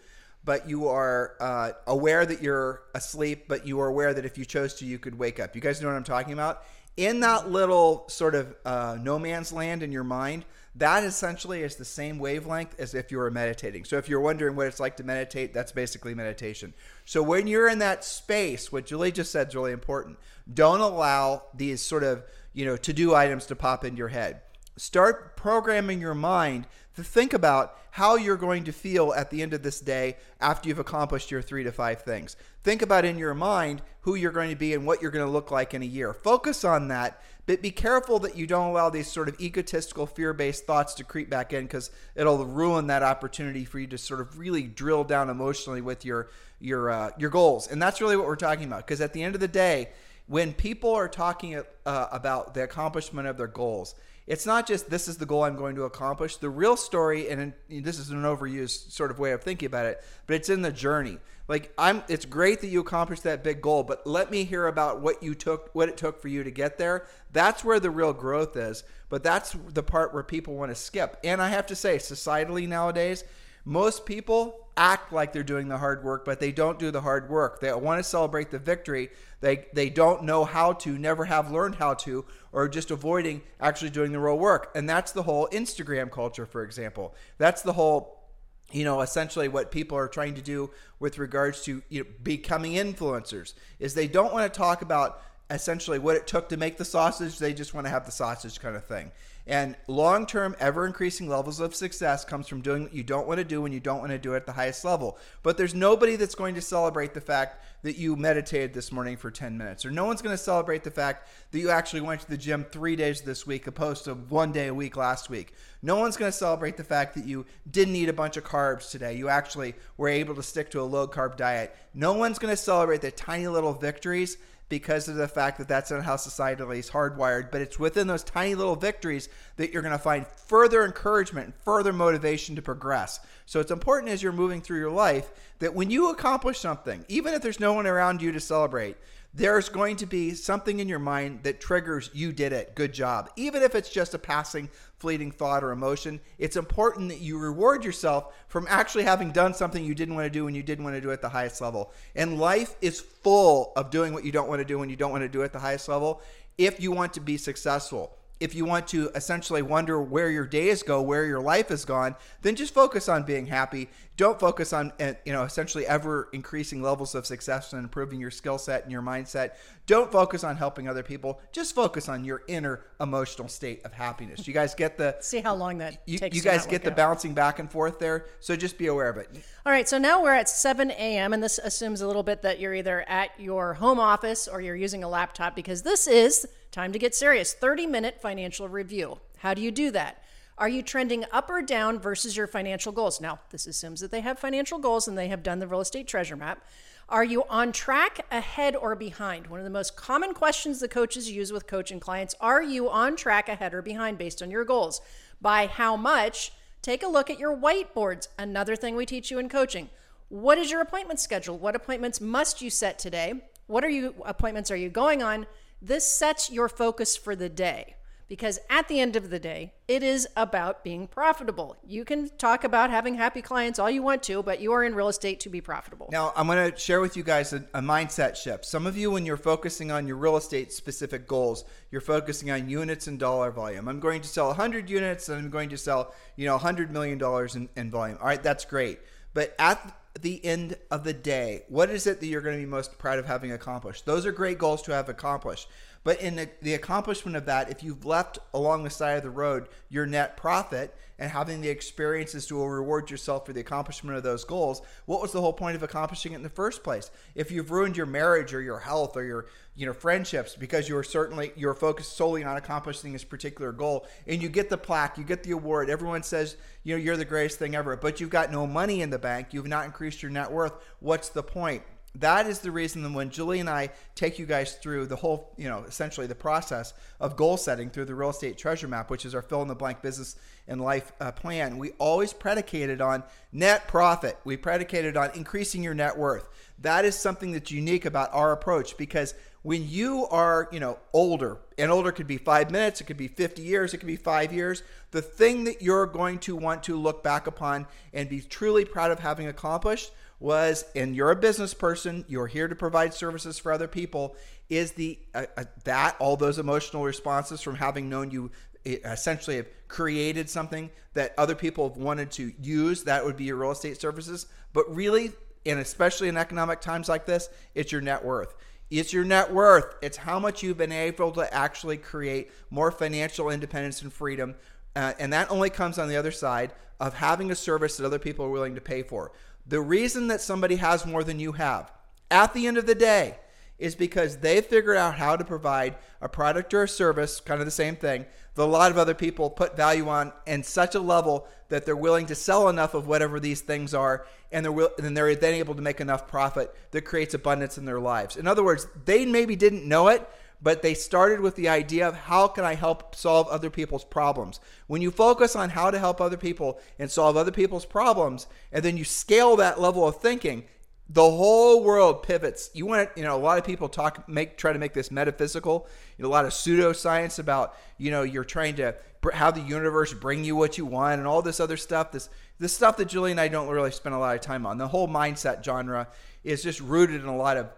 but 0.49 0.67
you 0.67 0.87
are 0.87 1.35
uh, 1.39 1.73
aware 1.85 2.25
that 2.25 2.41
you're 2.41 2.81
asleep, 2.95 3.45
but 3.47 3.67
you 3.67 3.79
are 3.81 3.85
aware 3.85 4.15
that 4.15 4.25
if 4.25 4.35
you 4.35 4.43
chose 4.43 4.73
to, 4.73 4.83
you 4.83 4.97
could 4.97 5.13
wake 5.13 5.39
up. 5.39 5.53
You 5.53 5.61
guys 5.61 5.79
know 5.79 5.89
what 5.89 5.95
I'm 5.95 6.03
talking 6.03 6.33
about? 6.33 6.63
In 6.97 7.19
that 7.19 7.51
little 7.51 8.09
sort 8.09 8.33
of 8.33 8.55
uh, 8.65 8.97
no 8.99 9.19
man's 9.19 9.53
land 9.53 9.83
in 9.83 9.91
your 9.91 10.03
mind, 10.03 10.45
that 10.73 11.03
essentially 11.03 11.61
is 11.61 11.75
the 11.75 11.85
same 11.85 12.17
wavelength 12.17 12.73
as 12.79 12.95
if 12.95 13.11
you 13.11 13.19
were 13.19 13.29
meditating. 13.29 13.85
So 13.85 13.99
if 13.99 14.09
you're 14.09 14.21
wondering 14.21 14.55
what 14.55 14.65
it's 14.65 14.79
like 14.79 14.97
to 14.97 15.03
meditate, 15.03 15.53
that's 15.53 15.71
basically 15.71 16.15
meditation. 16.15 16.73
So 17.05 17.21
when 17.21 17.45
you're 17.45 17.69
in 17.69 17.77
that 17.77 18.03
space, 18.03 18.71
what 18.71 18.87
Julie 18.87 19.11
just 19.11 19.31
said 19.31 19.49
is 19.49 19.55
really 19.55 19.71
important. 19.71 20.17
Don't 20.51 20.81
allow 20.81 21.43
these 21.53 21.79
sort 21.79 22.03
of, 22.03 22.23
you 22.53 22.65
know, 22.65 22.75
to-do 22.75 23.13
items 23.13 23.45
to 23.45 23.55
pop 23.55 23.85
into 23.85 23.99
your 23.99 24.07
head 24.07 24.41
start 24.79 25.35
programming 25.35 25.99
your 25.99 26.15
mind 26.15 26.65
to 26.99 27.09
think 27.09 27.33
about 27.33 27.77
how 27.91 28.15
you're 28.15 28.37
going 28.37 28.63
to 28.65 28.71
feel 28.71 29.13
at 29.13 29.29
the 29.29 29.41
end 29.41 29.53
of 29.53 29.63
this 29.63 29.79
day 29.79 30.17
after 30.39 30.69
you've 30.69 30.79
accomplished 30.79 31.31
your 31.31 31.41
three 31.41 31.63
to 31.63 31.71
five 31.71 32.01
things. 32.01 32.35
Think 32.63 32.81
about 32.81 33.05
in 33.05 33.17
your 33.17 33.33
mind 33.33 33.81
who 34.01 34.15
you're 34.15 34.31
going 34.31 34.49
to 34.49 34.55
be 34.55 34.73
and 34.73 34.85
what 34.85 35.01
you're 35.01 35.11
going 35.11 35.25
to 35.25 35.31
look 35.31 35.51
like 35.51 35.73
in 35.73 35.81
a 35.81 35.85
year. 35.85 36.13
Focus 36.13 36.63
on 36.63 36.89
that, 36.89 37.21
but 37.45 37.61
be 37.61 37.71
careful 37.71 38.19
that 38.19 38.37
you 38.37 38.45
don't 38.45 38.67
allow 38.67 38.89
these 38.89 39.11
sort 39.11 39.27
of 39.27 39.39
egotistical, 39.41 40.05
fear 40.05 40.33
based 40.33 40.65
thoughts 40.65 40.93
to 40.95 41.03
creep 41.03 41.29
back 41.29 41.51
in 41.51 41.65
because 41.65 41.89
it'll 42.15 42.45
ruin 42.45 42.87
that 42.87 43.01
opportunity 43.01 43.65
for 43.65 43.79
you 43.79 43.87
to 43.87 43.97
sort 43.97 44.21
of 44.21 44.37
really 44.37 44.63
drill 44.63 45.03
down 45.03 45.29
emotionally 45.29 45.81
with 45.81 46.05
your 46.05 46.29
your 46.59 46.91
uh, 46.91 47.09
your 47.17 47.29
goals. 47.29 47.67
And 47.67 47.81
that's 47.81 48.01
really 48.01 48.17
what 48.17 48.27
we're 48.27 48.35
talking 48.35 48.65
about. 48.65 48.85
Because 48.85 49.01
at 49.01 49.13
the 49.13 49.23
end 49.23 49.33
of 49.33 49.41
the 49.41 49.47
day, 49.47 49.89
when 50.27 50.53
people 50.53 50.93
are 50.93 51.07
talking 51.07 51.59
uh, 51.85 52.07
about 52.11 52.53
the 52.53 52.63
accomplishment 52.63 53.27
of 53.27 53.37
their 53.37 53.47
goals, 53.47 53.95
it's 54.29 54.45
not 54.45 54.67
just 54.67 54.91
this 54.91 55.07
is 55.07 55.17
the 55.17 55.25
goal 55.25 55.43
I'm 55.43 55.55
going 55.55 55.75
to 55.75 55.83
accomplish. 55.83 56.37
The 56.37 56.51
real 56.51 56.77
story, 56.77 57.29
and 57.29 57.51
this 57.67 57.97
is 57.97 58.11
an 58.11 58.21
overused 58.21 58.91
sort 58.91 59.09
of 59.09 59.17
way 59.17 59.31
of 59.31 59.41
thinking 59.41 59.65
about 59.65 59.87
it, 59.87 60.03
but 60.27 60.35
it's 60.35 60.49
in 60.49 60.61
the 60.61 60.71
journey. 60.71 61.17
Like 61.47 61.73
I'm, 61.79 62.03
it's 62.07 62.25
great 62.25 62.61
that 62.61 62.67
you 62.67 62.79
accomplished 62.79 63.23
that 63.23 63.43
big 63.43 63.59
goal, 63.59 63.81
but 63.81 64.05
let 64.05 64.29
me 64.29 64.43
hear 64.43 64.67
about 64.67 65.01
what 65.01 65.23
you 65.23 65.33
took, 65.33 65.73
what 65.73 65.89
it 65.89 65.97
took 65.97 66.21
for 66.21 66.27
you 66.27 66.43
to 66.43 66.51
get 66.51 66.77
there. 66.77 67.07
That's 67.33 67.65
where 67.65 67.79
the 67.79 67.89
real 67.89 68.13
growth 68.13 68.55
is. 68.55 68.83
But 69.09 69.23
that's 69.23 69.55
the 69.73 69.81
part 69.81 70.13
where 70.13 70.21
people 70.21 70.53
want 70.55 70.69
to 70.69 70.75
skip. 70.75 71.17
And 71.23 71.41
I 71.41 71.49
have 71.49 71.65
to 71.65 71.75
say, 71.75 71.97
societally 71.97 72.67
nowadays, 72.67 73.23
most 73.65 74.05
people 74.05 74.67
act 74.79 75.11
like 75.11 75.33
they're 75.33 75.43
doing 75.43 75.67
the 75.67 75.77
hard 75.77 76.05
work, 76.05 76.23
but 76.23 76.39
they 76.39 76.53
don't 76.53 76.79
do 76.79 76.89
the 76.89 77.01
hard 77.01 77.29
work. 77.29 77.59
They 77.59 77.71
want 77.73 77.99
to 77.99 78.03
celebrate 78.03 78.49
the 78.49 78.59
victory. 78.59 79.09
They 79.41 79.65
they 79.73 79.89
don't 79.89 80.23
know 80.23 80.45
how 80.45 80.73
to, 80.73 80.97
never 80.97 81.25
have 81.25 81.51
learned 81.51 81.75
how 81.75 81.95
to, 81.95 82.25
or 82.53 82.69
just 82.69 82.89
avoiding 82.89 83.41
actually 83.59 83.89
doing 83.89 84.13
the 84.13 84.19
real 84.19 84.39
work. 84.39 84.71
And 84.73 84.89
that's 84.89 85.11
the 85.11 85.23
whole 85.23 85.49
Instagram 85.51 86.09
culture, 86.09 86.45
for 86.45 86.63
example. 86.63 87.13
That's 87.37 87.61
the 87.61 87.73
whole 87.73 88.23
you 88.71 88.85
know 88.85 89.01
essentially 89.01 89.49
what 89.49 89.69
people 89.69 89.97
are 89.97 90.07
trying 90.07 90.35
to 90.35 90.41
do 90.41 90.71
with 90.99 91.17
regards 91.17 91.61
to 91.63 91.83
you 91.89 92.03
know, 92.03 92.09
becoming 92.23 92.73
influencers 92.73 93.53
is 93.79 93.93
they 93.93 94.07
don't 94.07 94.31
want 94.31 94.51
to 94.51 94.57
talk 94.57 94.81
about 94.81 95.21
essentially 95.49 95.99
what 95.99 96.15
it 96.15 96.27
took 96.27 96.47
to 96.49 96.57
make 96.57 96.77
the 96.77 96.85
sausage 96.85 97.39
they 97.39 97.51
just 97.53 97.73
want 97.73 97.85
to 97.87 97.89
have 97.89 98.05
the 98.05 98.11
sausage 98.11 98.59
kind 98.59 98.75
of 98.75 98.85
thing 98.85 99.11
and 99.49 99.75
long 99.87 100.27
term, 100.27 100.55
ever 100.59 100.85
increasing 100.85 101.27
levels 101.27 101.59
of 101.59 101.73
success 101.73 102.23
comes 102.23 102.47
from 102.47 102.61
doing 102.61 102.83
what 102.83 102.93
you 102.93 103.01
don't 103.01 103.27
want 103.27 103.39
to 103.39 103.43
do 103.43 103.63
when 103.63 103.71
you 103.71 103.79
don't 103.79 103.97
want 103.97 104.11
to 104.11 104.19
do 104.19 104.33
it 104.33 104.37
at 104.37 104.45
the 104.45 104.51
highest 104.51 104.85
level. 104.85 105.17
But 105.41 105.57
there's 105.57 105.73
nobody 105.73 106.17
that's 106.17 106.35
going 106.35 106.53
to 106.53 106.61
celebrate 106.61 107.15
the 107.15 107.19
fact 107.19 107.65
that 107.81 107.97
you 107.97 108.15
meditated 108.15 108.75
this 108.75 108.91
morning 108.91 109.17
for 109.17 109.31
10 109.31 109.57
minutes, 109.57 109.87
or 109.87 109.91
no 109.91 110.05
one's 110.05 110.21
going 110.21 110.35
to 110.35 110.41
celebrate 110.41 110.83
the 110.83 110.91
fact 110.91 111.29
that 111.49 111.57
you 111.57 111.71
actually 111.71 112.01
went 112.01 112.21
to 112.21 112.29
the 112.29 112.37
gym 112.37 112.63
three 112.71 112.95
days 112.95 113.21
this 113.21 113.47
week 113.47 113.65
opposed 113.65 114.05
to 114.05 114.13
one 114.13 114.51
day 114.51 114.67
a 114.67 114.73
week 114.73 114.95
last 114.95 115.31
week. 115.31 115.55
No 115.81 115.95
one's 115.95 116.15
going 116.15 116.31
to 116.31 116.37
celebrate 116.37 116.77
the 116.77 116.83
fact 116.83 117.15
that 117.15 117.25
you 117.25 117.47
didn't 117.71 117.95
eat 117.95 118.09
a 118.09 118.13
bunch 118.13 118.37
of 118.37 118.43
carbs 118.43 118.91
today. 118.91 119.15
You 119.15 119.29
actually 119.29 119.73
were 119.97 120.09
able 120.09 120.35
to 120.35 120.43
stick 120.43 120.69
to 120.71 120.81
a 120.81 120.83
low 120.83 121.07
carb 121.07 121.37
diet. 121.37 121.75
No 121.95 122.13
one's 122.13 122.37
going 122.37 122.51
to 122.51 122.61
celebrate 122.61 123.01
the 123.01 123.09
tiny 123.09 123.47
little 123.47 123.73
victories 123.73 124.37
because 124.69 125.07
of 125.07 125.15
the 125.15 125.27
fact 125.27 125.57
that 125.57 125.67
that's 125.67 125.91
not 125.91 126.03
how 126.03 126.15
society 126.15 126.63
is 126.77 126.89
hardwired. 126.89 127.51
But 127.51 127.61
it's 127.61 127.79
within 127.79 128.07
those 128.07 128.23
tiny 128.23 128.55
little 128.55 128.75
victories 128.75 129.27
that 129.57 129.73
you're 129.73 129.81
going 129.81 129.91
to 129.91 129.97
find 129.97 130.25
further 130.27 130.85
encouragement 130.85 131.45
and 131.47 131.55
further 131.65 131.91
motivation 131.91 132.55
to 132.55 132.61
progress. 132.61 133.19
So 133.45 133.59
it's 133.59 133.71
important 133.71 134.11
as 134.11 134.21
you're 134.21 134.31
moving 134.31 134.61
through 134.61 134.79
your 134.79 134.91
life 134.91 135.31
that 135.57 135.73
when 135.73 135.89
you 135.89 136.11
accomplish 136.11 136.59
something, 136.59 137.03
even 137.07 137.33
if 137.33 137.41
there's 137.41 137.59
no 137.59 137.73
one 137.73 137.87
around 137.87 138.21
you 138.21 138.31
to 138.31 138.39
celebrate, 138.39 138.95
there's 139.33 139.69
going 139.69 139.95
to 139.97 140.05
be 140.05 140.33
something 140.33 140.79
in 140.79 140.89
your 140.89 140.99
mind 140.99 141.43
that 141.43 141.61
triggers 141.61 142.09
you 142.13 142.33
did 142.33 142.51
it, 142.51 142.75
good 142.75 142.93
job. 142.93 143.29
Even 143.35 143.61
if 143.61 143.75
it's 143.75 143.89
just 143.89 144.13
a 144.13 144.19
passing 144.19 144.69
fleeting 144.97 145.31
thought 145.31 145.63
or 145.63 145.71
emotion, 145.71 146.19
it's 146.37 146.55
important 146.55 147.09
that 147.09 147.21
you 147.21 147.37
reward 147.37 147.83
yourself 147.83 148.33
from 148.47 148.65
actually 148.69 149.03
having 149.03 149.31
done 149.31 149.53
something 149.53 149.83
you 149.85 149.95
didn't 149.95 150.15
want 150.15 150.25
to 150.25 150.31
do 150.31 150.47
and 150.47 150.55
you 150.55 150.63
didn't 150.63 150.83
want 150.83 150.95
to 150.95 151.01
do 151.01 151.11
at 151.11 151.21
the 151.21 151.29
highest 151.29 151.61
level. 151.61 151.93
And 152.15 152.39
life 152.39 152.75
is 152.81 152.99
full 152.99 153.71
of 153.75 153.91
doing 153.91 154.13
what 154.13 154.25
you 154.25 154.31
don't 154.31 154.49
want 154.49 154.59
to 154.59 154.65
do 154.65 154.79
when 154.79 154.89
you 154.89 154.95
don't 154.95 155.11
want 155.11 155.23
to 155.23 155.29
do 155.29 155.43
at 155.43 155.53
the 155.53 155.59
highest 155.59 155.87
level 155.87 156.21
if 156.57 156.81
you 156.81 156.91
want 156.91 157.13
to 157.13 157.21
be 157.21 157.37
successful 157.37 158.18
if 158.39 158.55
you 158.55 158.65
want 158.65 158.87
to 158.87 159.09
essentially 159.15 159.61
wonder 159.61 160.01
where 160.01 160.29
your 160.29 160.45
days 160.45 160.81
go, 160.81 161.01
where 161.01 161.25
your 161.25 161.41
life 161.41 161.69
has 161.69 161.83
gone, 161.83 162.15
then 162.41 162.55
just 162.55 162.73
focus 162.73 163.09
on 163.09 163.23
being 163.23 163.45
happy. 163.45 163.89
Don't 164.15 164.39
focus 164.39 164.73
on 164.73 164.91
uh, 164.99 165.13
you 165.25 165.33
know 165.33 165.43
essentially 165.43 165.85
ever 165.85 166.29
increasing 166.33 166.81
levels 166.81 167.15
of 167.15 167.25
success 167.25 167.73
and 167.73 167.83
improving 167.83 168.19
your 168.19 168.31
skill 168.31 168.57
set 168.57 168.83
and 168.83 168.91
your 168.91 169.01
mindset. 169.01 169.51
Don't 169.85 170.11
focus 170.11 170.43
on 170.43 170.55
helping 170.57 170.87
other 170.87 171.03
people. 171.03 171.41
Just 171.51 171.73
focus 171.73 172.09
on 172.09 172.23
your 172.23 172.43
inner 172.47 172.85
emotional 172.99 173.47
state 173.47 173.83
of 173.85 173.93
happiness. 173.93 174.47
You 174.47 174.53
guys 174.53 174.75
get 174.75 174.97
the 174.97 175.17
see 175.21 175.39
how 175.41 175.55
long 175.55 175.77
that 175.79 176.01
you, 176.05 176.17
takes. 176.17 176.35
You 176.35 176.41
guys 176.41 176.65
get 176.65 176.83
the 176.83 176.91
out. 176.91 176.97
bouncing 176.97 177.33
back 177.33 177.59
and 177.59 177.71
forth 177.71 177.99
there. 177.99 178.25
So 178.39 178.55
just 178.55 178.77
be 178.77 178.87
aware 178.87 179.09
of 179.09 179.17
it. 179.17 179.29
All 179.65 179.71
right. 179.71 179.87
So 179.87 179.97
now 179.97 180.21
we're 180.21 180.33
at 180.33 180.49
7 180.49 180.91
a.m. 180.91 181.33
and 181.33 181.41
this 181.43 181.57
assumes 181.57 182.01
a 182.01 182.07
little 182.07 182.23
bit 182.23 182.41
that 182.41 182.59
you're 182.59 182.73
either 182.73 183.01
at 183.07 183.31
your 183.39 183.73
home 183.73 183.99
office 183.99 184.47
or 184.47 184.61
you're 184.61 184.75
using 184.75 185.03
a 185.03 185.09
laptop 185.09 185.55
because 185.55 185.81
this 185.81 186.07
is 186.07 186.45
Time 186.71 186.91
to 186.91 186.99
get 186.99 187.15
serious. 187.15 187.53
30 187.53 187.87
minute 187.87 188.21
financial 188.21 188.69
review. 188.69 189.19
How 189.39 189.53
do 189.53 189.61
you 189.61 189.71
do 189.71 189.91
that? 189.91 190.23
Are 190.57 190.69
you 190.69 190.83
trending 190.83 191.23
up 191.31 191.49
or 191.49 191.61
down 191.61 191.99
versus 191.99 192.35
your 192.35 192.45
financial 192.45 192.91
goals? 192.91 193.21
Now, 193.21 193.39
this 193.49 193.65
assumes 193.65 194.01
that 194.01 194.11
they 194.11 194.21
have 194.21 194.37
financial 194.37 194.77
goals 194.77 195.07
and 195.07 195.17
they 195.17 195.29
have 195.29 195.41
done 195.41 195.59
the 195.59 195.67
real 195.67 195.79
estate 195.79 196.05
treasure 196.05 196.35
map. 196.35 196.63
Are 197.07 197.23
you 197.23 197.43
on 197.49 197.71
track, 197.71 198.25
ahead, 198.29 198.75
or 198.75 198.93
behind? 198.93 199.47
One 199.47 199.59
of 199.59 199.63
the 199.63 199.71
most 199.71 199.95
common 199.95 200.33
questions 200.33 200.79
the 200.79 200.87
coaches 200.87 201.31
use 201.31 201.51
with 201.51 201.65
coaching 201.65 201.99
clients 201.99 202.35
are 202.39 202.61
you 202.61 202.89
on 202.89 203.15
track, 203.15 203.49
ahead, 203.49 203.73
or 203.73 203.81
behind 203.81 204.17
based 204.17 204.43
on 204.43 204.51
your 204.51 204.65
goals? 204.65 205.01
By 205.41 205.65
how 205.65 205.95
much? 205.95 206.51
Take 206.81 207.01
a 207.01 207.07
look 207.07 207.29
at 207.29 207.39
your 207.39 207.55
whiteboards. 207.57 208.27
Another 208.37 208.75
thing 208.75 208.95
we 208.95 209.05
teach 209.05 209.31
you 209.31 209.39
in 209.39 209.49
coaching. 209.49 209.89
What 210.27 210.57
is 210.57 210.69
your 210.69 210.81
appointment 210.81 211.19
schedule? 211.19 211.57
What 211.57 211.75
appointments 211.75 212.21
must 212.21 212.61
you 212.61 212.69
set 212.69 212.99
today? 212.99 213.33
What 213.65 213.83
are 213.83 213.89
you 213.89 214.13
appointments 214.25 214.69
are 214.69 214.75
you 214.75 214.89
going 214.89 215.23
on? 215.23 215.47
This 215.81 216.09
sets 216.09 216.51
your 216.51 216.67
focus 216.67 217.15
for 217.15 217.35
the 217.35 217.49
day 217.49 217.95
because 218.29 218.59
at 218.69 218.87
the 218.87 218.99
end 218.99 219.15
of 219.15 219.31
the 219.31 219.39
day, 219.39 219.73
it 219.87 220.03
is 220.03 220.27
about 220.37 220.83
being 220.83 221.07
profitable. 221.07 221.77
You 221.83 222.05
can 222.05 222.29
talk 222.37 222.63
about 222.63 222.91
having 222.91 223.15
happy 223.15 223.41
clients 223.41 223.79
all 223.79 223.89
you 223.89 224.03
want 224.03 224.21
to, 224.23 224.43
but 224.43 224.61
you 224.61 224.71
are 224.71 224.83
in 224.83 224.93
real 224.93 225.07
estate 225.09 225.39
to 225.41 225.49
be 225.49 225.61
profitable. 225.61 226.09
Now, 226.11 226.31
I'm 226.35 226.45
going 226.45 226.71
to 226.71 226.77
share 226.77 227.01
with 227.01 227.17
you 227.17 227.23
guys 227.23 227.53
a, 227.53 227.65
a, 227.73 227.81
mindset 227.81 228.35
shift. 228.35 228.65
Some 228.65 228.85
of 228.85 228.95
you, 228.95 229.09
when 229.09 229.25
you're 229.25 229.35
focusing 229.35 229.89
on 229.91 230.05
your 230.05 230.17
real 230.17 230.37
estate 230.37 230.71
specific 230.71 231.27
goals, 231.27 231.65
you're 231.91 232.01
focusing 232.01 232.51
on 232.51 232.69
units 232.69 233.07
and 233.07 233.17
dollar 233.17 233.49
volume. 233.49 233.87
I'm 233.87 233.99
going 233.99 234.21
to 234.21 234.27
sell 234.27 234.47
100 234.47 234.89
units 234.89 235.27
and 235.29 235.39
I'm 235.39 235.49
going 235.49 235.69
to 235.69 235.77
sell, 235.77 236.13
you 236.35 236.45
know, 236.45 236.53
100 236.53 236.91
million 236.91 237.17
dollars 237.17 237.55
in, 237.55 237.67
in 237.75 237.89
volume. 237.89 238.19
All 238.21 238.27
right, 238.27 238.43
that's 238.43 238.63
great. 238.63 238.99
But 239.33 239.55
at 239.57 239.98
the 240.21 240.43
end 240.43 240.77
of 240.91 241.03
the 241.03 241.13
day, 241.13 241.63
what 241.69 241.89
is 241.89 242.07
it 242.07 242.19
that 242.19 242.25
you're 242.25 242.41
going 242.41 242.55
to 242.55 242.61
be 242.61 242.69
most 242.69 242.97
proud 242.97 243.19
of 243.19 243.25
having 243.25 243.51
accomplished? 243.51 244.05
Those 244.05 244.25
are 244.25 244.31
great 244.31 244.57
goals 244.57 244.81
to 244.83 244.93
have 244.93 245.09
accomplished. 245.09 245.67
But 246.09 246.21
in 246.21 246.37
the, 246.37 246.49
the, 246.63 246.73
accomplishment 246.73 247.37
of 247.37 247.45
that, 247.45 247.69
if 247.69 247.83
you've 247.83 248.03
left 248.03 248.39
along 248.51 248.83
the 248.83 248.89
side 248.89 249.17
of 249.17 249.21
the 249.21 249.29
road 249.29 249.69
your 249.89 250.07
net 250.07 250.37
profit 250.37 250.97
and 251.19 251.29
having 251.29 251.61
the 251.61 251.69
experiences 251.69 252.47
to 252.47 252.65
reward 252.65 253.11
yourself 253.11 253.45
for 253.45 253.53
the 253.53 253.59
accomplishment 253.59 254.17
of 254.17 254.23
those 254.23 254.43
goals, 254.43 254.81
what 255.05 255.21
was 255.21 255.33
the 255.33 255.39
whole 255.39 255.53
point 255.53 255.75
of 255.75 255.83
accomplishing 255.83 256.33
it 256.33 256.37
in 256.37 256.41
the 256.41 256.49
first 256.49 256.81
place? 256.81 257.11
If 257.35 257.51
you've 257.51 257.69
ruined 257.69 257.95
your 257.95 258.07
marriage 258.07 258.55
or 258.55 258.61
your 258.63 258.79
health 258.79 259.15
or 259.17 259.23
your 259.23 259.45
you 259.75 259.85
know 259.85 259.93
friendships 259.93 260.55
because 260.55 260.89
you're 260.89 261.03
certainly 261.03 261.51
you're 261.55 261.75
focused 261.75 262.17
solely 262.17 262.43
on 262.43 262.57
accomplishing 262.57 263.13
this 263.13 263.23
particular 263.23 263.71
goal 263.71 264.07
and 264.25 264.41
you 264.41 264.49
get 264.49 264.71
the 264.71 264.79
plaque, 264.79 265.15
you 265.15 265.23
get 265.23 265.43
the 265.43 265.51
award 265.51 265.91
everyone 265.91 266.23
says 266.23 266.57
you 266.81 266.95
know 266.95 266.99
you're 266.99 267.17
the 267.17 267.23
greatest 267.23 267.59
thing 267.59 267.75
ever 267.75 267.95
but 267.95 268.19
you've 268.19 268.31
got 268.31 268.51
no 268.51 268.65
money 268.65 269.03
in 269.03 269.11
the 269.11 269.19
bank 269.19 269.49
you've 269.51 269.67
not 269.67 269.85
increased 269.85 270.23
your 270.23 270.31
net 270.31 270.51
worth, 270.51 270.73
what's 271.01 271.29
the 271.29 271.43
point? 271.43 271.83
That 272.15 272.47
is 272.47 272.59
the 272.59 272.71
reason 272.71 273.03
that 273.03 273.11
when 273.11 273.29
Julie 273.29 273.59
and 273.59 273.69
I 273.69 273.91
take 274.15 274.39
you 274.39 274.45
guys 274.45 274.75
through 274.75 275.05
the 275.05 275.15
whole, 275.15 275.53
you 275.57 275.69
know, 275.69 275.83
essentially 275.87 276.25
the 276.25 276.35
process 276.35 276.93
of 277.19 277.35
goal 277.35 277.55
setting 277.55 277.89
through 277.89 278.05
the 278.05 278.15
real 278.15 278.31
estate 278.31 278.57
treasure 278.57 278.87
map, 278.87 279.11
which 279.11 279.25
is 279.25 279.35
our 279.35 279.43
fill 279.43 279.61
in 279.61 279.67
the 279.67 279.75
blank 279.75 280.01
business 280.01 280.35
and 280.67 280.81
life 280.81 281.11
uh, 281.19 281.31
plan, 281.31 281.77
we 281.77 281.91
always 281.99 282.33
predicated 282.33 282.99
on 282.99 283.23
net 283.51 283.87
profit. 283.87 284.37
We 284.43 284.57
predicated 284.57 285.17
on 285.17 285.31
increasing 285.35 285.83
your 285.83 285.93
net 285.93 286.17
worth. 286.17 286.49
That 286.79 287.05
is 287.05 287.15
something 287.15 287.51
that's 287.51 287.71
unique 287.71 288.05
about 288.05 288.33
our 288.33 288.53
approach 288.53 288.97
because 288.97 289.35
when 289.61 289.87
you 289.87 290.25
are, 290.27 290.69
you 290.71 290.79
know, 290.79 290.97
older, 291.13 291.57
and 291.77 291.91
older 291.91 292.11
could 292.11 292.27
be 292.27 292.37
five 292.37 292.71
minutes, 292.71 293.01
it 293.01 293.03
could 293.03 293.17
be 293.17 293.27
50 293.27 293.61
years, 293.61 293.93
it 293.93 293.97
could 293.97 294.07
be 294.07 294.15
five 294.15 294.53
years, 294.53 294.83
the 295.11 295.21
thing 295.21 295.65
that 295.65 295.81
you're 295.81 296.05
going 296.05 296.39
to 296.39 296.55
want 296.55 296.83
to 296.83 296.95
look 296.95 297.23
back 297.23 297.45
upon 297.45 297.85
and 298.13 298.29
be 298.29 298.39
truly 298.39 298.85
proud 298.85 299.11
of 299.11 299.19
having 299.19 299.47
accomplished 299.47 300.11
was, 300.39 300.85
and 300.95 301.15
you're 301.15 301.31
a 301.31 301.35
business 301.35 301.73
person, 301.73 302.25
you're 302.27 302.47
here 302.47 302.67
to 302.67 302.75
provide 302.75 303.13
services 303.13 303.59
for 303.59 303.71
other 303.71 303.87
people, 303.87 304.35
is 304.69 304.93
the 304.93 305.19
uh, 305.33 305.45
uh, 305.57 305.63
that 305.83 306.15
all 306.19 306.37
those 306.37 306.59
emotional 306.59 307.03
responses 307.03 307.61
from 307.61 307.75
having 307.75 308.09
known 308.09 308.31
you 308.31 308.51
essentially 308.85 309.57
have 309.57 309.67
created 309.87 310.49
something 310.49 310.89
that 311.13 311.33
other 311.37 311.55
people 311.55 311.89
have 311.89 311.97
wanted 311.97 312.31
to 312.31 312.53
use. 312.61 313.03
That 313.03 313.25
would 313.25 313.35
be 313.35 313.45
your 313.45 313.57
real 313.57 313.71
estate 313.71 313.99
services, 313.99 314.47
but 314.73 314.93
really, 314.93 315.31
and 315.65 315.79
especially 315.79 316.29
in 316.29 316.37
economic 316.37 316.79
times 316.79 317.09
like 317.09 317.25
this, 317.25 317.49
it's 317.75 317.91
your 317.91 318.01
net 318.01 318.23
worth. 318.23 318.55
It's 318.89 319.13
your 319.13 319.23
net 319.23 319.53
worth. 319.53 319.95
It's 320.01 320.17
how 320.17 320.39
much 320.39 320.63
you've 320.63 320.77
been 320.77 320.91
able 320.91 321.31
to 321.33 321.53
actually 321.53 321.97
create 321.97 322.51
more 322.71 322.89
financial 322.89 323.49
independence 323.49 324.01
and 324.01 324.11
freedom. 324.11 324.55
Uh, 324.95 325.13
and 325.19 325.31
that 325.33 325.51
only 325.51 325.69
comes 325.69 325.99
on 325.99 326.07
the 326.07 326.15
other 326.15 326.31
side 326.31 326.71
of 326.99 327.13
having 327.13 327.51
a 327.51 327.55
service 327.55 327.97
that 327.97 328.05
other 328.05 328.19
people 328.19 328.45
are 328.45 328.49
willing 328.49 328.75
to 328.75 328.81
pay 328.81 329.03
for. 329.03 329.31
The 329.69 329.79
reason 329.79 330.27
that 330.29 330.41
somebody 330.41 330.77
has 330.77 331.05
more 331.05 331.23
than 331.23 331.39
you 331.39 331.51
have 331.51 331.91
at 332.31 332.55
the 332.55 332.65
end 332.65 332.77
of 332.79 332.87
the 332.87 332.95
day 332.95 333.37
is 333.77 333.95
because 333.95 334.37
they 334.37 334.61
figured 334.61 334.97
out 334.97 335.15
how 335.15 335.35
to 335.35 335.45
provide 335.45 335.95
a 336.21 336.27
product 336.27 336.73
or 336.73 336.83
a 336.83 336.87
service, 336.87 337.39
kind 337.39 337.61
of 337.61 337.67
the 337.67 337.71
same 337.71 337.95
thing, 337.95 338.25
that 338.55 338.63
a 338.63 338.65
lot 338.65 338.89
of 338.91 338.97
other 338.97 339.13
people 339.13 339.49
put 339.49 339.77
value 339.77 340.09
on 340.09 340.33
in 340.47 340.63
such 340.63 340.95
a 340.95 340.99
level 340.99 341.47
that 341.69 341.85
they're 341.85 341.95
willing 341.95 342.25
to 342.25 342.35
sell 342.35 342.67
enough 342.67 342.95
of 342.95 343.07
whatever 343.07 343.39
these 343.39 343.61
things 343.61 343.93
are, 343.93 344.25
and 344.51 344.65
they're 344.65 344.71
will, 344.71 344.89
and 344.97 345.15
they're 345.15 345.35
then 345.35 345.53
able 345.53 345.75
to 345.75 345.83
make 345.83 346.01
enough 346.01 346.27
profit 346.27 346.75
that 346.89 347.03
creates 347.03 347.35
abundance 347.35 347.77
in 347.77 347.85
their 347.85 347.99
lives. 347.99 348.37
In 348.37 348.47
other 348.47 348.63
words, 348.63 348.87
they 349.05 349.23
maybe 349.23 349.55
didn't 349.55 349.87
know 349.87 350.07
it, 350.07 350.27
but 350.61 350.81
they 350.81 350.93
started 350.93 351.39
with 351.39 351.55
the 351.55 351.69
idea 351.69 352.07
of 352.07 352.15
how 352.15 352.47
can 352.47 352.65
I 352.65 352.75
help 352.75 353.15
solve 353.15 353.47
other 353.47 353.69
people's 353.69 354.03
problems. 354.03 354.59
When 354.87 355.01
you 355.01 355.11
focus 355.11 355.55
on 355.55 355.69
how 355.69 355.91
to 355.91 355.99
help 355.99 356.19
other 356.19 356.37
people 356.37 356.79
and 356.97 357.09
solve 357.09 357.37
other 357.37 357.51
people's 357.51 357.85
problems, 357.85 358.47
and 358.71 358.83
then 358.83 358.97
you 358.97 359.05
scale 359.05 359.55
that 359.55 359.79
level 359.79 360.07
of 360.07 360.21
thinking, 360.21 360.65
the 361.11 361.23
whole 361.23 361.83
world 361.83 362.21
pivots. 362.21 362.69
You 362.73 362.85
want 362.85 363.09
to, 363.15 363.19
you 363.19 363.25
know, 363.25 363.35
a 363.35 363.41
lot 363.41 363.57
of 363.57 363.65
people 363.65 363.89
talk, 363.89 364.29
make, 364.29 364.57
try 364.57 364.71
to 364.71 364.79
make 364.79 364.93
this 364.93 365.09
metaphysical. 365.09 365.87
You 366.17 366.23
know, 366.23 366.29
a 366.29 366.31
lot 366.31 366.45
of 366.45 366.51
pseudoscience 366.51 367.39
about, 367.39 367.75
you 367.97 368.11
know, 368.11 368.21
you're 368.21 368.43
trying 368.43 368.75
to 368.75 368.95
have 369.33 369.55
the 369.55 369.61
universe 369.61 370.13
bring 370.13 370.43
you 370.43 370.55
what 370.55 370.77
you 370.77 370.85
want 370.85 371.17
and 371.17 371.27
all 371.27 371.41
this 371.41 371.59
other 371.59 371.77
stuff. 371.77 372.11
This, 372.11 372.29
this 372.59 372.73
stuff 372.73 372.97
that 372.97 373.05
Julie 373.05 373.31
and 373.31 373.39
I 373.39 373.47
don't 373.47 373.69
really 373.69 373.91
spend 373.91 374.13
a 374.13 374.19
lot 374.19 374.35
of 374.35 374.41
time 374.41 374.67
on. 374.67 374.77
The 374.77 374.87
whole 374.87 375.07
mindset 375.07 375.63
genre 375.63 376.07
is 376.43 376.61
just 376.61 376.79
rooted 376.79 377.21
in 377.21 377.27
a 377.27 377.35
lot 377.35 377.57
of, 377.57 377.69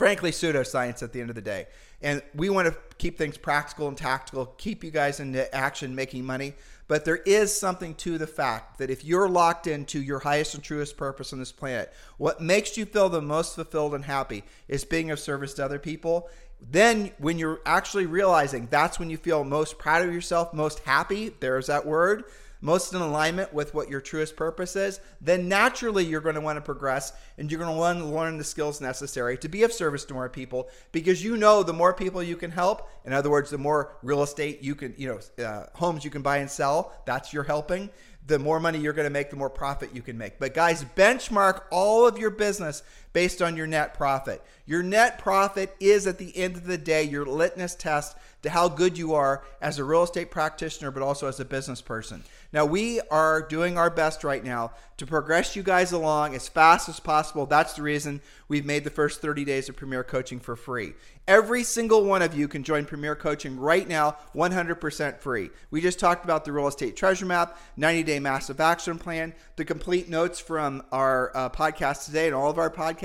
frankly, 0.00 0.30
pseudoscience 0.30 1.02
at 1.02 1.12
the 1.12 1.20
end 1.20 1.28
of 1.28 1.36
the 1.36 1.42
day. 1.42 1.66
And 2.00 2.22
we 2.34 2.48
want 2.48 2.66
to 2.66 2.74
keep 2.96 3.18
things 3.18 3.36
practical 3.36 3.86
and 3.86 3.98
tactical, 3.98 4.46
keep 4.56 4.82
you 4.82 4.90
guys 4.90 5.20
into 5.20 5.54
action, 5.54 5.94
making 5.94 6.24
money. 6.24 6.54
But 6.88 7.04
there 7.04 7.18
is 7.18 7.54
something 7.54 7.94
to 7.96 8.16
the 8.16 8.26
fact 8.26 8.78
that 8.78 8.88
if 8.88 9.04
you're 9.04 9.28
locked 9.28 9.66
into 9.66 10.00
your 10.00 10.20
highest 10.20 10.54
and 10.54 10.64
truest 10.64 10.96
purpose 10.96 11.34
on 11.34 11.38
this 11.38 11.52
planet, 11.52 11.92
what 12.16 12.40
makes 12.40 12.78
you 12.78 12.86
feel 12.86 13.10
the 13.10 13.20
most 13.20 13.54
fulfilled 13.54 13.94
and 13.94 14.06
happy 14.06 14.42
is 14.68 14.86
being 14.86 15.10
of 15.10 15.20
service 15.20 15.52
to 15.52 15.66
other 15.66 15.78
people. 15.78 16.30
Then, 16.70 17.10
when 17.18 17.38
you're 17.38 17.60
actually 17.66 18.06
realizing 18.06 18.68
that's 18.70 18.98
when 18.98 19.10
you 19.10 19.18
feel 19.18 19.44
most 19.44 19.76
proud 19.76 20.00
of 20.00 20.14
yourself, 20.14 20.54
most 20.54 20.78
happy, 20.78 21.34
there's 21.40 21.66
that 21.66 21.84
word 21.84 22.24
most 22.60 22.92
in 22.92 23.00
alignment 23.00 23.52
with 23.52 23.74
what 23.74 23.88
your 23.88 24.00
truest 24.00 24.36
purpose 24.36 24.76
is, 24.76 25.00
then 25.20 25.48
naturally 25.48 26.04
you're 26.04 26.20
going 26.20 26.34
to 26.34 26.40
want 26.40 26.56
to 26.56 26.60
progress 26.60 27.12
and 27.38 27.50
you're 27.50 27.60
going 27.60 27.72
to 27.72 27.78
want 27.78 27.98
to 27.98 28.04
learn 28.04 28.38
the 28.38 28.44
skills 28.44 28.80
necessary 28.80 29.38
to 29.38 29.48
be 29.48 29.62
of 29.62 29.72
service 29.72 30.04
to 30.04 30.14
more 30.14 30.28
people 30.28 30.68
because 30.92 31.24
you 31.24 31.36
know 31.36 31.62
the 31.62 31.72
more 31.72 31.94
people 31.94 32.22
you 32.22 32.36
can 32.36 32.50
help, 32.50 32.88
in 33.04 33.12
other 33.12 33.30
words, 33.30 33.50
the 33.50 33.58
more 33.58 33.96
real 34.02 34.22
estate 34.22 34.62
you 34.62 34.74
can, 34.74 34.94
you 34.96 35.08
know, 35.08 35.44
uh, 35.44 35.66
homes 35.74 36.04
you 36.04 36.10
can 36.10 36.22
buy 36.22 36.38
and 36.38 36.50
sell, 36.50 36.92
that's 37.06 37.32
your 37.32 37.44
helping 37.44 37.90
the 38.26 38.38
more 38.38 38.60
money 38.60 38.78
you're 38.78 38.92
going 38.92 39.06
to 39.06 39.10
make, 39.10 39.30
the 39.30 39.36
more 39.36 39.50
profit 39.50 39.90
you 39.94 40.02
can 40.02 40.16
make. 40.16 40.38
But 40.38 40.54
guys, 40.54 40.84
benchmark 40.96 41.62
all 41.70 42.06
of 42.06 42.18
your 42.18 42.30
business 42.30 42.82
based 43.12 43.42
on 43.42 43.56
your 43.56 43.66
net 43.66 43.94
profit. 43.94 44.42
Your 44.66 44.82
net 44.82 45.18
profit 45.18 45.74
is 45.80 46.06
at 46.06 46.18
the 46.18 46.36
end 46.36 46.56
of 46.56 46.66
the 46.66 46.78
day 46.78 47.02
your 47.02 47.26
litmus 47.26 47.74
test 47.74 48.16
to 48.42 48.50
how 48.50 48.68
good 48.68 48.96
you 48.96 49.14
are 49.14 49.44
as 49.60 49.78
a 49.78 49.84
real 49.84 50.02
estate 50.02 50.30
practitioner, 50.30 50.90
but 50.90 51.02
also 51.02 51.26
as 51.26 51.40
a 51.40 51.44
business 51.44 51.82
person. 51.82 52.22
Now, 52.52 52.64
we 52.64 53.00
are 53.10 53.42
doing 53.42 53.76
our 53.76 53.90
best 53.90 54.24
right 54.24 54.42
now 54.42 54.72
to 54.96 55.06
progress 55.06 55.54
you 55.54 55.62
guys 55.62 55.92
along 55.92 56.34
as 56.34 56.48
fast 56.48 56.88
as 56.88 56.98
possible. 56.98 57.46
That's 57.46 57.74
the 57.74 57.82
reason 57.82 58.20
we've 58.48 58.64
made 58.64 58.84
the 58.84 58.90
first 58.90 59.20
30 59.20 59.44
days 59.44 59.68
of 59.68 59.76
Premier 59.76 60.02
Coaching 60.02 60.40
for 60.40 60.56
free. 60.56 60.94
Every 61.28 61.62
single 61.62 62.04
one 62.04 62.22
of 62.22 62.36
you 62.36 62.48
can 62.48 62.64
join 62.64 62.86
Premier 62.86 63.14
Coaching 63.14 63.58
right 63.58 63.86
now, 63.86 64.16
100% 64.34 65.18
free. 65.20 65.50
We 65.70 65.80
just 65.80 66.00
talked 66.00 66.24
about 66.24 66.44
the 66.44 66.50
real 66.50 66.66
estate 66.66 66.96
treasure 66.96 67.26
map, 67.26 67.56
90 67.76 68.02
day 68.02 68.18
massive 68.18 68.60
action 68.60 68.98
plan, 68.98 69.32
the 69.54 69.64
complete 69.64 70.08
notes 70.08 70.40
from 70.40 70.82
our 70.90 71.30
uh, 71.36 71.48
podcast 71.50 72.06
today 72.06 72.26
and 72.26 72.34
all 72.34 72.50
of 72.50 72.58
our 72.58 72.70
podcasts. 72.70 72.99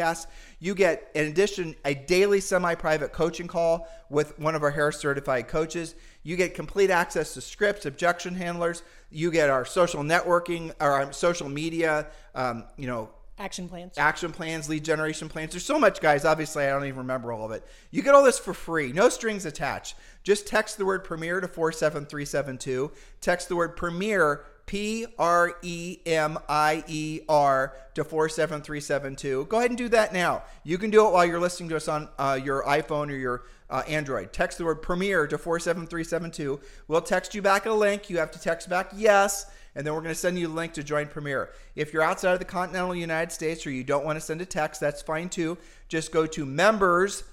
You 0.60 0.76
get, 0.76 1.12
in 1.16 1.28
addition, 1.28 1.76
a 1.86 1.94
daily 1.94 2.40
semi 2.40 2.76
private 2.76 3.14
coaching 3.14 3.48
call 3.48 3.88
with 4.10 4.38
one 4.40 4.56
of 4.56 4.64
our 4.64 4.72
Harris 4.72 5.00
certified 5.00 5.48
coaches. 5.48 5.96
You 6.24 6.36
get 6.36 6.54
complete 6.54 6.90
access 6.90 7.34
to 7.36 7.42
scripts, 7.42 7.86
objection 7.86 8.36
handlers. 8.36 8.84
You 9.12 9.32
get 9.32 9.50
our 9.50 9.66
social 9.66 10.04
networking, 10.04 10.74
or 10.80 10.92
our 10.92 11.14
social 11.14 11.50
media, 11.50 12.08
um, 12.34 12.66
you 12.78 12.88
know, 12.88 13.10
action 13.38 13.68
plans. 13.68 13.98
action 13.98 14.32
plans 14.32 14.70
lead 14.70 14.84
generation 14.84 15.30
plans. 15.30 15.52
There's 15.52 15.66
so 15.66 15.78
much 15.78 16.00
guys 16.00 16.26
obviously 16.26 16.66
i 16.66 16.70
don't 16.70 16.86
even 16.86 17.00
remember 17.00 17.32
all 17.32 17.46
of 17.46 17.52
it. 17.52 17.66
You 17.92 18.02
get 18.02 18.16
all 18.16 18.24
this 18.24 18.40
for 18.40 18.54
free 18.54 18.92
no 18.92 19.10
strings 19.10 19.46
attached. 19.46 19.96
Just 20.24 20.48
text 20.48 20.78
the 20.78 20.86
word 20.86 21.04
premier 21.04 21.42
to 21.42 21.48
47372 21.48 22.92
text 23.22 23.50
the 23.50 23.56
word 23.56 23.76
premier 23.76 24.46
P 24.66 25.06
R 25.20 25.56
E 25.62 26.00
M 26.06 26.38
I 26.50 26.84
E 26.88 27.22
R 27.30 27.76
to 27.94 28.04
47372. 28.04 29.46
Go 29.46 29.58
ahead 29.58 29.72
and 29.72 29.78
do 29.78 29.90
that 29.90 30.14
now. 30.14 30.44
You 30.64 30.78
can 30.78 30.90
do 30.90 31.08
it 31.08 31.14
while 31.14 31.26
you're 31.26 31.40
listening 31.40 31.70
to 31.70 31.76
us 31.76 31.88
on 31.88 32.10
uh, 32.18 32.40
your 32.44 32.64
iPhone 32.64 33.10
or 33.10 33.16
your 33.16 33.44
uh, 33.70 33.84
Android. 33.88 34.34
Text 34.34 34.58
the 34.58 34.66
word 34.66 34.82
Premier 34.82 35.28
to 35.28 35.38
47372. 35.38 36.60
We'll 36.88 37.02
text 37.02 37.36
you 37.36 37.42
back 37.42 37.66
a 37.66 37.72
link. 37.72 38.10
You 38.10 38.18
have 38.18 38.32
to 38.32 38.40
text 38.40 38.70
back 38.70 38.92
yes, 38.96 39.46
and 39.76 39.86
then 39.86 39.94
we're 39.94 40.02
going 40.02 40.14
to 40.14 40.20
send 40.20 40.40
you 40.40 40.48
a 40.48 40.50
link 40.50 40.74
to 40.74 40.84
join 40.84 41.08
Premier. 41.08 41.52
If 41.76 41.94
you're 41.94 42.04
outside 42.04 42.34
of 42.34 42.40
the 42.40 42.46
continental 42.46 42.96
United 42.96 43.32
States 43.32 43.66
or 43.66 43.72
you 43.72 43.84
don't 43.84 44.06
want 44.06 44.18
to 44.18 44.22
send 44.22 44.42
a 44.42 44.46
text, 44.46 44.82
that's 44.82 45.02
fine 45.02 45.30
too. 45.30 45.58
Just 45.88 46.12
go 46.12 46.26
to 46.28 46.46
members, 46.46 47.24